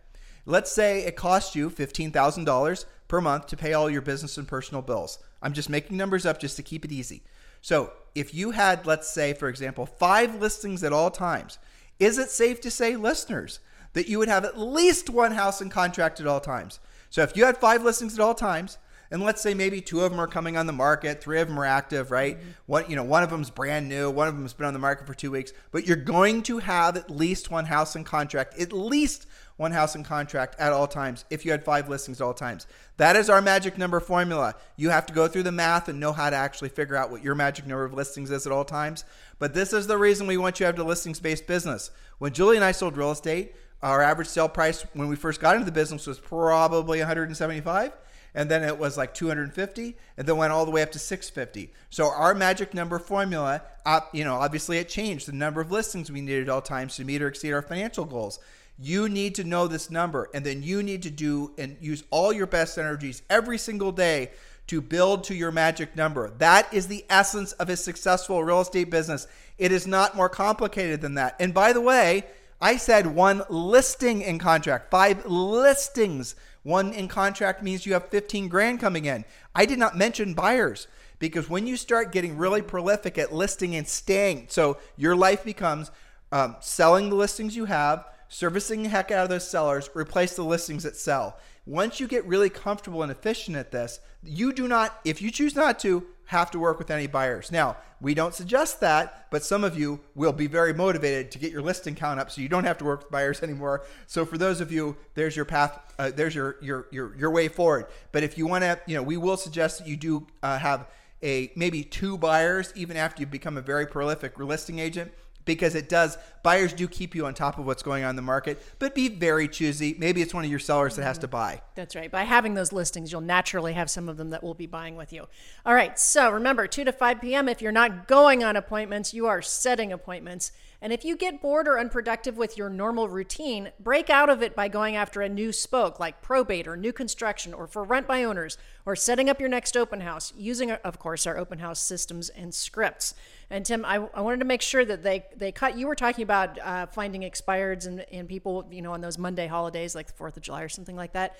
Let's 0.45 0.71
say 0.71 1.03
it 1.03 1.15
costs 1.15 1.55
you 1.55 1.69
$15,000 1.69 2.85
per 3.07 3.21
month 3.21 3.47
to 3.47 3.57
pay 3.57 3.73
all 3.73 3.89
your 3.89 4.01
business 4.01 4.37
and 4.37 4.47
personal 4.47 4.81
bills. 4.81 5.19
I'm 5.41 5.53
just 5.53 5.69
making 5.69 5.97
numbers 5.97 6.25
up 6.25 6.39
just 6.39 6.55
to 6.57 6.63
keep 6.63 6.85
it 6.85 6.91
easy. 6.91 7.23
So, 7.61 7.91
if 8.15 8.33
you 8.33 8.51
had, 8.51 8.85
let's 8.85 9.09
say, 9.09 9.33
for 9.33 9.49
example, 9.49 9.85
five 9.85 10.35
listings 10.35 10.83
at 10.83 10.93
all 10.93 11.11
times, 11.11 11.59
is 11.99 12.17
it 12.17 12.29
safe 12.29 12.61
to 12.61 12.71
say, 12.71 12.95
listeners, 12.95 13.59
that 13.93 14.07
you 14.07 14.17
would 14.19 14.29
have 14.29 14.45
at 14.45 14.57
least 14.57 15.09
one 15.09 15.33
house 15.33 15.61
in 15.61 15.69
contract 15.69 16.19
at 16.19 16.27
all 16.27 16.39
times? 16.39 16.79
So, 17.09 17.21
if 17.21 17.35
you 17.35 17.45
had 17.45 17.57
five 17.57 17.83
listings 17.83 18.13
at 18.13 18.21
all 18.21 18.33
times, 18.33 18.77
and 19.11 19.23
let's 19.23 19.41
say 19.41 19.53
maybe 19.53 19.81
two 19.81 20.01
of 20.01 20.11
them 20.11 20.19
are 20.19 20.27
coming 20.27 20.55
on 20.57 20.67
the 20.67 20.73
market, 20.73 21.21
three 21.21 21.39
of 21.39 21.47
them 21.47 21.59
are 21.59 21.65
active, 21.65 22.11
right? 22.11 22.37
Mm-hmm. 22.37 22.49
One, 22.67 22.85
you 22.87 22.95
know, 22.95 23.03
one 23.03 23.23
of 23.23 23.29
them's 23.29 23.49
brand 23.49 23.89
new, 23.89 24.09
one 24.09 24.27
of 24.27 24.35
them's 24.35 24.53
been 24.53 24.67
on 24.67 24.73
the 24.73 24.79
market 24.79 25.07
for 25.07 25.13
two 25.13 25.31
weeks, 25.31 25.51
but 25.71 25.87
you're 25.87 25.97
going 25.97 26.43
to 26.43 26.59
have 26.59 26.95
at 26.95 27.09
least 27.09 27.49
one 27.49 27.65
house 27.65 27.95
in 27.95 28.03
contract, 28.03 28.59
at 28.59 28.71
least 28.71 29.25
one 29.57 29.71
house 29.71 29.93
in 29.95 30.03
contract 30.03 30.55
at 30.57 30.71
all 30.71 30.87
times 30.87 31.25
if 31.29 31.43
you 31.43 31.51
had 31.51 31.63
five 31.65 31.89
listings 31.89 32.21
at 32.21 32.23
all 32.23 32.33
times. 32.33 32.65
That 32.97 33.15
is 33.15 33.29
our 33.29 33.41
magic 33.41 33.77
number 33.77 33.99
formula. 33.99 34.55
You 34.77 34.89
have 34.89 35.05
to 35.07 35.13
go 35.13 35.27
through 35.27 35.43
the 35.43 35.51
math 35.51 35.89
and 35.89 35.99
know 35.99 36.13
how 36.13 36.29
to 36.29 36.35
actually 36.35 36.69
figure 36.69 36.95
out 36.95 37.11
what 37.11 37.23
your 37.23 37.35
magic 37.35 37.65
number 37.65 37.83
of 37.83 37.93
listings 37.93 38.31
is 38.31 38.45
at 38.45 38.53
all 38.53 38.63
times. 38.63 39.03
But 39.37 39.53
this 39.53 39.73
is 39.73 39.87
the 39.87 39.97
reason 39.97 40.27
we 40.27 40.37
want 40.37 40.59
you 40.59 40.65
to 40.65 40.67
have 40.67 40.79
a 40.79 40.83
listings 40.83 41.19
based 41.19 41.45
business. 41.45 41.91
When 42.19 42.31
Julie 42.31 42.55
and 42.55 42.63
I 42.63 42.71
sold 42.71 42.95
real 42.95 43.11
estate, 43.11 43.53
our 43.81 44.01
average 44.01 44.27
sale 44.27 44.49
price 44.49 44.85
when 44.93 45.07
we 45.07 45.15
first 45.15 45.41
got 45.41 45.55
into 45.55 45.65
the 45.65 45.71
business 45.71 46.07
was 46.07 46.19
probably 46.19 46.99
175 46.99 47.93
and 48.35 48.49
then 48.49 48.63
it 48.63 48.77
was 48.77 48.97
like 48.97 49.13
250 49.13 49.97
and 50.17 50.27
then 50.27 50.37
went 50.37 50.53
all 50.53 50.65
the 50.65 50.71
way 50.71 50.81
up 50.81 50.91
to 50.91 50.99
650 50.99 51.73
so 51.89 52.11
our 52.11 52.33
magic 52.33 52.73
number 52.73 52.99
formula 52.99 53.61
uh, 53.89 54.01
you 54.13 54.23
know 54.23 54.35
obviously 54.35 54.77
it 54.77 54.87
changed. 54.87 55.27
The 55.27 55.33
number 55.33 55.61
of 55.61 55.71
listings 55.71 56.11
we 56.11 56.21
needed 56.21 56.43
at 56.43 56.49
all 56.49 56.61
times 56.61 56.95
to 56.97 57.03
meet 57.03 57.21
or 57.21 57.27
exceed 57.27 57.53
our 57.53 57.61
financial 57.61 58.05
goals. 58.05 58.39
You 58.77 59.09
need 59.09 59.35
to 59.35 59.43
know 59.43 59.67
this 59.67 59.89
number 59.89 60.29
and 60.33 60.45
then 60.45 60.61
you 60.61 60.83
need 60.83 61.03
to 61.03 61.09
do 61.09 61.53
and 61.57 61.75
use 61.81 62.03
all 62.11 62.31
your 62.31 62.45
best 62.45 62.77
energies 62.77 63.23
every 63.29 63.57
single 63.57 63.91
day 63.91 64.31
to 64.67 64.79
build 64.79 65.23
to 65.23 65.33
your 65.33 65.51
magic 65.51 65.95
number. 65.95 66.29
That 66.37 66.71
is 66.71 66.87
the 66.87 67.03
essence 67.09 67.53
of 67.53 67.69
a 67.69 67.75
successful 67.75 68.43
real 68.43 68.61
estate 68.61 68.91
business. 68.91 69.27
It 69.57 69.71
is 69.71 69.87
not 69.87 70.15
more 70.15 70.29
complicated 70.29 71.01
than 71.01 71.15
that. 71.15 71.35
And 71.39 71.53
by 71.53 71.73
the 71.73 71.81
way 71.81 72.25
I 72.61 72.77
said 72.77 73.07
one 73.07 73.41
listing 73.49 74.21
in 74.21 74.37
contract, 74.37 74.91
five 74.91 75.25
listings. 75.25 76.35
One 76.63 76.93
in 76.93 77.07
contract 77.07 77.63
means 77.63 77.85
you 77.85 77.93
have 77.93 78.09
15 78.09 78.47
grand 78.47 78.79
coming 78.79 79.05
in. 79.05 79.25
I 79.55 79.65
did 79.65 79.79
not 79.79 79.97
mention 79.97 80.33
buyers 80.33 80.87
because 81.19 81.49
when 81.49 81.67
you 81.67 81.77
start 81.77 82.11
getting 82.11 82.37
really 82.37 82.61
prolific 82.61 83.17
at 83.17 83.33
listing 83.33 83.75
and 83.75 83.87
staying, 83.87 84.47
so 84.49 84.77
your 84.97 85.15
life 85.15 85.43
becomes 85.43 85.91
um, 86.31 86.55
selling 86.59 87.09
the 87.09 87.15
listings 87.15 87.55
you 87.55 87.65
have, 87.65 88.05
servicing 88.27 88.83
the 88.83 88.89
heck 88.89 89.11
out 89.11 89.23
of 89.23 89.29
those 89.29 89.49
sellers, 89.49 89.89
replace 89.95 90.35
the 90.35 90.43
listings 90.43 90.83
that 90.83 90.95
sell. 90.95 91.37
Once 91.65 91.99
you 91.99 92.07
get 92.07 92.25
really 92.25 92.49
comfortable 92.49 93.03
and 93.03 93.11
efficient 93.11 93.57
at 93.57 93.71
this, 93.71 93.99
you 94.23 94.53
do 94.53 94.67
not, 94.67 94.99
if 95.05 95.21
you 95.21 95.31
choose 95.31 95.55
not 95.55 95.79
to, 95.79 96.05
have 96.29 96.51
to 96.51 96.59
work 96.59 96.77
with 96.77 96.91
any 96.91 97.07
buyers. 97.07 97.51
Now, 97.51 97.75
we 97.99 98.13
don't 98.13 98.35
suggest 98.35 98.81
that, 98.81 99.25
but 99.31 99.43
some 99.43 99.63
of 99.63 99.75
you 99.75 99.99
will 100.13 100.31
be 100.31 100.45
very 100.45 100.75
motivated 100.75 101.31
to 101.31 101.39
get 101.39 101.51
your 101.51 101.63
listing 101.63 101.95
count 101.95 102.19
up 102.19 102.29
so 102.29 102.39
you 102.39 102.47
don't 102.47 102.65
have 102.65 102.77
to 102.77 102.85
work 102.85 102.99
with 102.99 103.09
buyers 103.09 103.41
anymore. 103.43 103.83
So 104.05 104.25
for 104.25 104.37
those 104.37 104.61
of 104.61 104.71
you, 104.71 104.95
there's 105.15 105.35
your 105.35 105.45
path, 105.45 105.79
uh, 105.97 106.11
there's 106.15 106.35
your, 106.35 106.57
your 106.61 106.85
your 106.91 107.17
your 107.17 107.31
way 107.31 107.47
forward. 107.47 107.87
But 108.11 108.21
if 108.21 108.37
you 108.37 108.45
want 108.45 108.63
to, 108.63 108.79
you 108.85 108.93
know, 108.93 109.01
we 109.01 109.17
will 109.17 109.37
suggest 109.37 109.79
that 109.79 109.87
you 109.87 109.97
do 109.97 110.27
uh, 110.43 110.59
have 110.59 110.85
a 111.23 111.51
maybe 111.55 111.83
two 111.83 112.15
buyers 112.15 112.71
even 112.75 112.95
after 112.95 113.23
you 113.23 113.25
become 113.25 113.57
a 113.57 113.61
very 113.61 113.87
prolific 113.87 114.37
listing 114.37 114.77
agent 114.77 115.11
because 115.53 115.75
it 115.75 115.89
does 115.89 116.17
buyers 116.43 116.73
do 116.73 116.87
keep 116.87 117.15
you 117.15 117.25
on 117.25 117.33
top 117.33 117.57
of 117.59 117.65
what's 117.65 117.83
going 117.83 118.03
on 118.03 118.11
in 118.11 118.15
the 118.15 118.21
market 118.21 118.61
but 118.79 118.95
be 118.95 119.07
very 119.07 119.47
choosy 119.47 119.95
maybe 119.97 120.21
it's 120.21 120.33
one 120.33 120.43
of 120.43 120.49
your 120.49 120.59
sellers 120.59 120.95
that 120.95 121.03
has 121.03 121.17
to 121.17 121.27
mm-hmm. 121.27 121.31
buy 121.31 121.61
That's 121.79 121.95
right. 121.95 122.11
By 122.11 122.23
having 122.23 122.55
those 122.55 122.73
listings, 122.73 123.09
you'll 123.09 123.21
naturally 123.21 123.71
have 123.71 123.89
some 123.89 124.09
of 124.09 124.17
them 124.17 124.31
that 124.31 124.43
will 124.43 124.53
be 124.53 124.65
buying 124.65 124.97
with 124.97 125.13
you. 125.13 125.27
All 125.65 125.73
right. 125.73 125.97
So 125.97 126.29
remember, 126.29 126.67
2 126.67 126.83
to 126.83 126.91
5 126.91 127.21
p.m. 127.21 127.47
If 127.47 127.61
you're 127.61 127.71
not 127.71 128.05
going 128.05 128.43
on 128.43 128.57
appointments, 128.57 129.13
you 129.13 129.27
are 129.27 129.41
setting 129.41 129.93
appointments. 129.93 130.51
And 130.81 130.93
if 130.93 131.03
you 131.03 131.17
get 131.17 131.41
bored 131.41 131.67
or 131.67 131.77
unproductive 131.77 132.37
with 132.37 132.57
your 132.57 132.69
normal 132.69 133.09
routine, 133.09 133.71
break 133.79 134.09
out 134.09 134.29
of 134.29 134.41
it 134.41 134.55
by 134.55 134.69
going 134.69 134.95
after 134.95 135.21
a 135.21 135.27
new 135.27 135.51
spoke 135.51 135.99
like 135.99 136.21
probate 136.21 136.67
or 136.67 136.77
new 136.77 136.93
construction 136.93 137.53
or 137.53 137.67
for 137.67 137.83
rent 137.83 138.07
by 138.07 138.23
owners 138.23 138.57
or 138.85 138.95
setting 138.95 139.29
up 139.29 139.39
your 139.39 139.49
next 139.49 139.75
open 139.75 140.01
house 140.01 140.33
using, 140.37 140.71
of 140.71 140.97
course, 140.97 141.27
our 141.27 141.37
open 141.37 141.59
house 141.59 141.81
systems 141.81 142.29
and 142.29 142.53
scripts. 142.53 143.13
And 143.49 143.65
Tim, 143.65 143.83
I, 143.83 144.07
I 144.13 144.21
wanted 144.21 144.39
to 144.39 144.45
make 144.45 144.61
sure 144.61 144.85
that 144.85 145.03
they, 145.03 145.25
they 145.35 145.51
cut. 145.51 145.77
You 145.77 145.87
were 145.87 145.95
talking 145.95 146.23
about 146.23 146.57
uh, 146.59 146.85
finding 146.85 147.21
expireds 147.21 147.85
and, 147.85 148.05
and 148.11 148.27
people, 148.29 148.65
you 148.71 148.81
know, 148.81 148.93
on 148.93 149.01
those 149.01 149.17
Monday 149.17 149.47
holidays 149.47 149.95
like 149.95 150.07
the 150.07 150.13
4th 150.13 150.37
of 150.37 150.43
July 150.43 150.61
or 150.61 150.69
something 150.69 150.95
like 150.95 151.13
that 151.13 151.35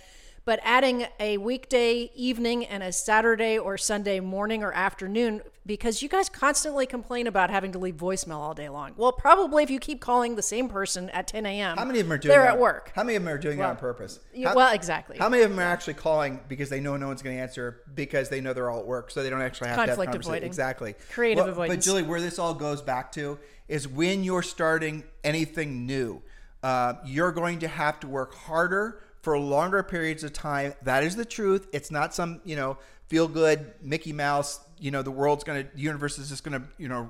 but 0.46 0.60
adding 0.64 1.06
a 1.20 1.38
weekday 1.38 2.12
evening 2.16 2.66
and 2.66 2.82
a 2.84 2.92
Saturday 2.92 3.58
or 3.58 3.78
Sunday 3.78 4.20
morning 4.20 4.64
or 4.64 4.72
afternoon 4.74 5.42
because 5.66 6.02
you 6.02 6.10
guys 6.10 6.30
constantly 6.30 6.88
complain 6.88 7.28
about 7.28 7.50
having 7.52 7.72
to 7.72 7.78
leave 7.78 7.96
voicemail 7.96 8.38
all 8.38 8.54
day 8.56 8.70
long. 8.70 8.94
Well, 8.98 9.12
probably 9.12 9.62
if 9.64 9.70
you 9.70 9.80
keep 9.80 10.02
calling 10.02 10.36
the 10.36 10.42
same 10.42 10.68
person 10.68 11.10
at 11.12 11.28
10 11.28 11.46
a.m., 11.46 11.78
how 11.78 11.86
many 11.86 12.00
of 12.00 12.08
them 12.08 12.14
are 12.14 12.18
doing 12.18 12.30
they're 12.34 12.44
that? 12.44 12.54
at 12.56 12.60
work. 12.60 12.92
how 12.96 13.04
many 13.04 13.16
of 13.16 13.24
them 13.24 13.32
are 13.34 13.38
doing 13.38 13.60
that 13.60 13.70
on 13.70 13.76
purpose 13.76 14.20
How- 14.44 14.56
well, 14.56 14.74
exactly. 14.74 15.18
how 15.18 15.30
many 15.30 15.44
of 15.44 15.50
them 15.52 15.60
are 15.60 15.64
actually 15.64 15.94
calling 15.94 16.40
because 16.48 16.70
they 16.70 16.80
know 16.80 16.98
no 16.98 17.08
one's 17.08 17.22
going 17.22 17.36
to 17.36 17.42
answer 17.42 17.82
because 17.94 18.30
they 18.30 18.42
know 18.42 18.54
they're 18.54 18.70
all 18.70 18.80
at 18.80 18.88
work, 18.88 19.12
so 19.12 19.22
they 19.22 19.30
don't 19.30 19.42
actually 19.42 19.68
have 19.68 19.78
to 19.78 19.82
have 19.82 19.90
Conflict 19.90 20.12
conversation. 20.12 20.32
avoiding. 20.34 20.48
Exactly. 20.48 20.96
Creative 21.12 21.44
Well, 21.44 21.52
avoidance. 21.54 21.86
But 21.86 21.90
Julie, 21.92 22.04
where 22.04 22.22
this 22.22 22.40
all 22.40 22.54
goes 22.54 22.82
back 22.82 23.12
to 23.14 23.38
is 23.68 23.88
when 23.88 24.24
you're 24.24 24.42
starting 24.42 25.04
anything 25.24 25.86
new, 25.86 26.22
uh, 26.64 26.96
you're 27.06 27.32
going 27.32 27.60
to 27.60 27.68
have 27.68 28.00
to 28.00 28.08
work 28.08 28.34
harder 28.34 29.02
for 29.22 29.38
longer 29.38 29.84
periods 29.84 30.24
of 30.24 30.34
time. 30.34 30.74
That 30.84 31.04
is 31.04 31.16
the 31.16 31.26
truth. 31.26 31.68
It's 31.74 31.92
not 31.92 32.14
some 32.14 32.42
you 32.46 32.56
know 32.56 32.78
feel 33.08 33.28
good 33.28 33.74
Mickey 33.82 34.14
Mouse. 34.14 34.60
You 34.80 34.92
know 34.92 35.02
the 35.02 35.12
world's 35.12 35.44
going 35.44 35.66
to, 35.66 35.76
the 35.76 35.82
universe 35.82 36.18
is 36.18 36.30
just 36.30 36.44
going 36.44 36.62
to 36.62 36.68
you 36.78 36.88
know 36.88 37.10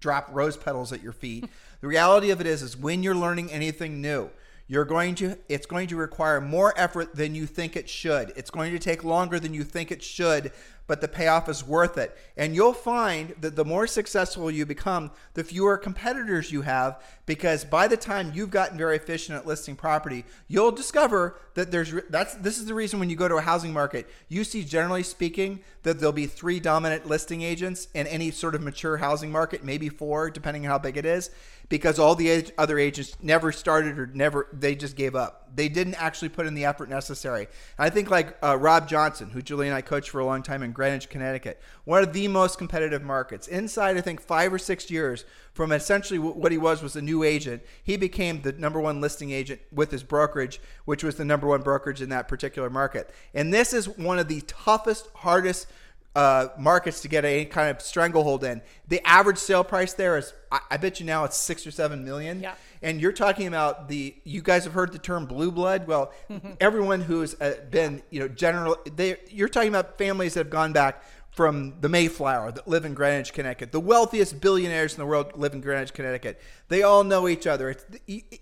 drop 0.00 0.28
rose 0.32 0.56
petals 0.56 0.92
at 0.92 1.02
your 1.02 1.12
feet. 1.12 1.48
the 1.80 1.86
reality 1.86 2.30
of 2.30 2.40
it 2.40 2.46
is, 2.46 2.62
is 2.62 2.76
when 2.76 3.02
you're 3.02 3.14
learning 3.14 3.50
anything 3.50 4.00
new, 4.00 4.30
you're 4.70 4.84
going 4.84 5.16
to 5.16 5.36
it's 5.48 5.66
going 5.66 5.88
to 5.88 5.96
require 5.96 6.40
more 6.40 6.72
effort 6.76 7.16
than 7.16 7.34
you 7.34 7.44
think 7.44 7.74
it 7.74 7.88
should. 7.88 8.32
It's 8.36 8.50
going 8.50 8.70
to 8.70 8.78
take 8.78 9.02
longer 9.02 9.40
than 9.40 9.52
you 9.52 9.64
think 9.64 9.90
it 9.90 10.00
should, 10.00 10.52
but 10.86 11.00
the 11.00 11.08
payoff 11.08 11.48
is 11.48 11.66
worth 11.66 11.98
it. 11.98 12.16
And 12.36 12.54
you'll 12.54 12.72
find 12.72 13.34
that 13.40 13.56
the 13.56 13.64
more 13.64 13.88
successful 13.88 14.48
you 14.48 14.64
become, 14.64 15.10
the 15.34 15.42
fewer 15.42 15.76
competitors 15.76 16.52
you 16.52 16.62
have 16.62 17.02
because 17.26 17.64
by 17.64 17.88
the 17.88 17.96
time 17.96 18.30
you've 18.32 18.52
gotten 18.52 18.78
very 18.78 18.94
efficient 18.94 19.36
at 19.36 19.44
listing 19.44 19.74
property, 19.74 20.24
you'll 20.46 20.70
discover 20.70 21.36
that 21.54 21.72
there's 21.72 21.92
that's 22.08 22.36
this 22.36 22.56
is 22.56 22.66
the 22.66 22.74
reason 22.74 23.00
when 23.00 23.10
you 23.10 23.16
go 23.16 23.26
to 23.26 23.38
a 23.38 23.40
housing 23.40 23.72
market, 23.72 24.08
you 24.28 24.44
see 24.44 24.62
generally 24.62 25.02
speaking 25.02 25.64
that 25.82 25.98
there'll 25.98 26.12
be 26.12 26.26
three 26.26 26.60
dominant 26.60 27.08
listing 27.08 27.42
agents 27.42 27.88
in 27.92 28.06
any 28.06 28.30
sort 28.30 28.54
of 28.54 28.62
mature 28.62 28.98
housing 28.98 29.32
market, 29.32 29.64
maybe 29.64 29.88
four 29.88 30.30
depending 30.30 30.64
on 30.64 30.70
how 30.70 30.78
big 30.78 30.96
it 30.96 31.04
is, 31.04 31.30
because 31.70 32.00
all 32.00 32.16
the 32.16 32.52
other 32.58 32.78
agents 32.78 33.16
never 33.22 33.52
started 33.52 33.96
or 33.96 34.06
never 34.08 34.48
they 34.52 34.74
just 34.74 34.96
gave 34.96 35.14
up. 35.14 35.48
They 35.54 35.68
didn't 35.68 35.94
actually 35.94 36.28
put 36.28 36.46
in 36.46 36.54
the 36.54 36.64
effort 36.64 36.88
necessary. 36.90 37.46
And 37.78 37.86
I 37.86 37.90
think 37.90 38.10
like 38.10 38.36
uh, 38.42 38.58
Rob 38.58 38.88
Johnson, 38.88 39.30
who 39.30 39.40
Julie 39.40 39.68
and 39.68 39.74
I 39.74 39.80
coached 39.80 40.10
for 40.10 40.18
a 40.18 40.24
long 40.24 40.42
time 40.42 40.64
in 40.64 40.72
Greenwich, 40.72 41.08
Connecticut, 41.08 41.60
one 41.84 42.02
of 42.02 42.12
the 42.12 42.26
most 42.26 42.58
competitive 42.58 43.02
markets. 43.02 43.46
Inside, 43.46 43.96
I 43.96 44.00
think 44.00 44.20
five 44.20 44.52
or 44.52 44.58
six 44.58 44.90
years 44.90 45.24
from 45.52 45.70
essentially 45.70 46.18
wh- 46.18 46.36
what 46.36 46.52
he 46.52 46.58
was 46.58 46.82
was 46.82 46.96
a 46.96 47.02
new 47.02 47.22
agent, 47.22 47.62
he 47.82 47.96
became 47.96 48.42
the 48.42 48.52
number 48.52 48.80
one 48.80 49.00
listing 49.00 49.30
agent 49.30 49.60
with 49.72 49.92
his 49.92 50.02
brokerage, 50.02 50.60
which 50.86 51.04
was 51.04 51.14
the 51.14 51.24
number 51.24 51.46
one 51.46 51.62
brokerage 51.62 52.02
in 52.02 52.08
that 52.08 52.26
particular 52.26 52.68
market. 52.68 53.10
And 53.32 53.54
this 53.54 53.72
is 53.72 53.88
one 53.88 54.18
of 54.18 54.26
the 54.26 54.40
toughest, 54.42 55.08
hardest 55.14 55.68
uh, 56.16 56.48
markets 56.58 57.00
to 57.02 57.08
get 57.08 57.24
any 57.24 57.44
kind 57.44 57.70
of 57.70 57.80
stranglehold 57.80 58.44
in. 58.44 58.62
The 58.88 59.00
average 59.06 59.38
sale 59.38 59.64
price 59.64 59.92
there 59.92 60.18
is, 60.18 60.32
I, 60.50 60.60
I 60.72 60.76
bet 60.76 61.00
you 61.00 61.06
now 61.06 61.24
it's 61.24 61.36
six 61.36 61.66
or 61.66 61.70
seven 61.70 62.04
million. 62.04 62.40
Yeah. 62.40 62.54
And 62.82 63.00
you're 63.00 63.12
talking 63.12 63.46
about 63.46 63.88
the, 63.88 64.16
you 64.24 64.42
guys 64.42 64.64
have 64.64 64.72
heard 64.72 64.92
the 64.92 64.98
term 64.98 65.26
blue 65.26 65.52
blood. 65.52 65.86
Well, 65.86 66.12
everyone 66.60 67.02
who's 67.02 67.38
uh, 67.40 67.56
been, 67.70 68.02
you 68.10 68.20
know, 68.20 68.28
general, 68.28 68.76
they, 68.96 69.18
you're 69.28 69.48
talking 69.48 69.68
about 69.68 69.98
families 69.98 70.34
that 70.34 70.40
have 70.40 70.50
gone 70.50 70.72
back 70.72 71.04
from 71.30 71.74
the 71.80 71.88
Mayflower 71.88 72.50
that 72.52 72.66
live 72.66 72.84
in 72.84 72.94
Greenwich, 72.94 73.32
Connecticut. 73.32 73.70
The 73.70 73.80
wealthiest 73.80 74.40
billionaires 74.40 74.94
in 74.94 74.98
the 74.98 75.06
world 75.06 75.32
live 75.36 75.52
in 75.52 75.60
Greenwich, 75.60 75.92
Connecticut. 75.92 76.40
They 76.68 76.82
all 76.82 77.04
know 77.04 77.28
each 77.28 77.46
other. 77.46 77.70
It's, 77.70 77.84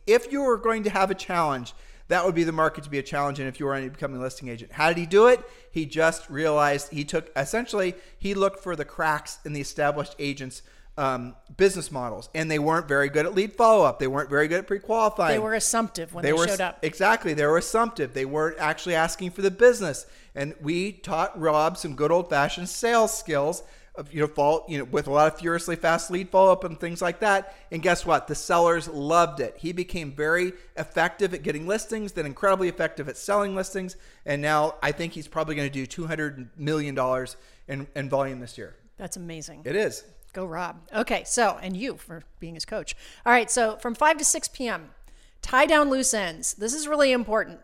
if 0.06 0.32
you 0.32 0.42
were 0.42 0.56
going 0.56 0.84
to 0.84 0.90
have 0.90 1.10
a 1.10 1.14
challenge, 1.14 1.74
that 2.08 2.24
would 2.24 2.34
be 2.34 2.44
the 2.44 2.52
market 2.52 2.84
to 2.84 2.90
be 2.90 2.98
a 2.98 3.02
challenge 3.02 3.38
in 3.38 3.46
if 3.46 3.60
you 3.60 3.66
were 3.66 3.74
any 3.74 3.88
becoming 3.88 4.18
a 4.18 4.22
listing 4.22 4.48
agent. 4.48 4.72
How 4.72 4.88
did 4.88 4.98
he 4.98 5.06
do 5.06 5.28
it? 5.28 5.40
He 5.70 5.86
just 5.86 6.28
realized 6.28 6.90
he 6.90 7.04
took 7.04 7.30
essentially 7.36 7.94
he 8.18 8.34
looked 8.34 8.62
for 8.62 8.74
the 8.74 8.84
cracks 8.84 9.38
in 9.44 9.52
the 9.52 9.60
established 9.60 10.16
agents' 10.18 10.62
um, 10.96 11.36
business 11.56 11.92
models, 11.92 12.28
and 12.34 12.50
they 12.50 12.58
weren't 12.58 12.88
very 12.88 13.08
good 13.08 13.24
at 13.24 13.34
lead 13.34 13.52
follow 13.52 13.84
up. 13.84 14.00
They 14.00 14.08
weren't 14.08 14.28
very 14.28 14.48
good 14.48 14.58
at 14.58 14.66
pre 14.66 14.80
qualifying. 14.80 15.32
They 15.32 15.38
were 15.38 15.54
assumptive 15.54 16.12
when 16.12 16.24
they, 16.24 16.32
were 16.32 16.48
showed 16.48 16.60
up. 16.60 16.78
exactly. 16.82 17.34
They 17.34 17.46
were 17.46 17.58
assumptive. 17.58 18.14
They 18.14 18.24
weren't 18.24 18.58
actually 18.58 18.96
asking 18.96 19.30
for 19.30 19.42
the 19.42 19.50
business, 19.50 20.06
and 20.34 20.54
we 20.60 20.92
taught 20.92 21.38
Rob 21.38 21.76
some 21.76 21.94
good 21.94 22.10
old 22.10 22.28
fashioned 22.28 22.68
sales 22.68 23.16
skills. 23.16 23.62
You 24.10 24.20
know, 24.20 24.26
fall, 24.26 24.64
you 24.68 24.78
know, 24.78 24.84
with 24.84 25.06
a 25.06 25.10
lot 25.10 25.32
of 25.32 25.38
furiously 25.38 25.76
fast 25.76 26.10
lead 26.10 26.30
follow 26.30 26.52
up 26.52 26.64
and 26.64 26.78
things 26.78 27.02
like 27.02 27.20
that. 27.20 27.56
And 27.72 27.82
guess 27.82 28.06
what? 28.06 28.28
The 28.28 28.34
sellers 28.34 28.88
loved 28.88 29.40
it. 29.40 29.56
He 29.58 29.72
became 29.72 30.12
very 30.12 30.52
effective 30.76 31.34
at 31.34 31.42
getting 31.42 31.66
listings, 31.66 32.12
then 32.12 32.26
incredibly 32.26 32.68
effective 32.68 33.08
at 33.08 33.16
selling 33.16 33.54
listings, 33.54 33.96
and 34.24 34.40
now 34.40 34.76
I 34.82 34.92
think 34.92 35.12
he's 35.12 35.28
probably 35.28 35.54
going 35.54 35.68
to 35.68 35.72
do 35.72 35.86
two 35.86 36.06
hundred 36.06 36.50
million 36.56 36.94
dollars 36.94 37.36
in, 37.66 37.86
in 37.94 38.08
volume 38.08 38.40
this 38.40 38.56
year. 38.56 38.76
That's 38.96 39.16
amazing. 39.16 39.62
It 39.64 39.76
is. 39.76 40.04
Go 40.32 40.44
Rob. 40.44 40.80
Okay, 40.94 41.24
so 41.24 41.58
and 41.62 41.76
you 41.76 41.96
for 41.96 42.22
being 42.40 42.54
his 42.54 42.64
coach. 42.64 42.94
All 43.24 43.32
right, 43.32 43.50
so 43.50 43.76
from 43.76 43.94
5 43.94 44.18
to 44.18 44.24
6 44.24 44.48
p.m., 44.48 44.90
tie 45.42 45.66
down 45.66 45.88
loose 45.88 46.12
ends. 46.12 46.54
This 46.54 46.74
is 46.74 46.86
really 46.86 47.12
important. 47.12 47.60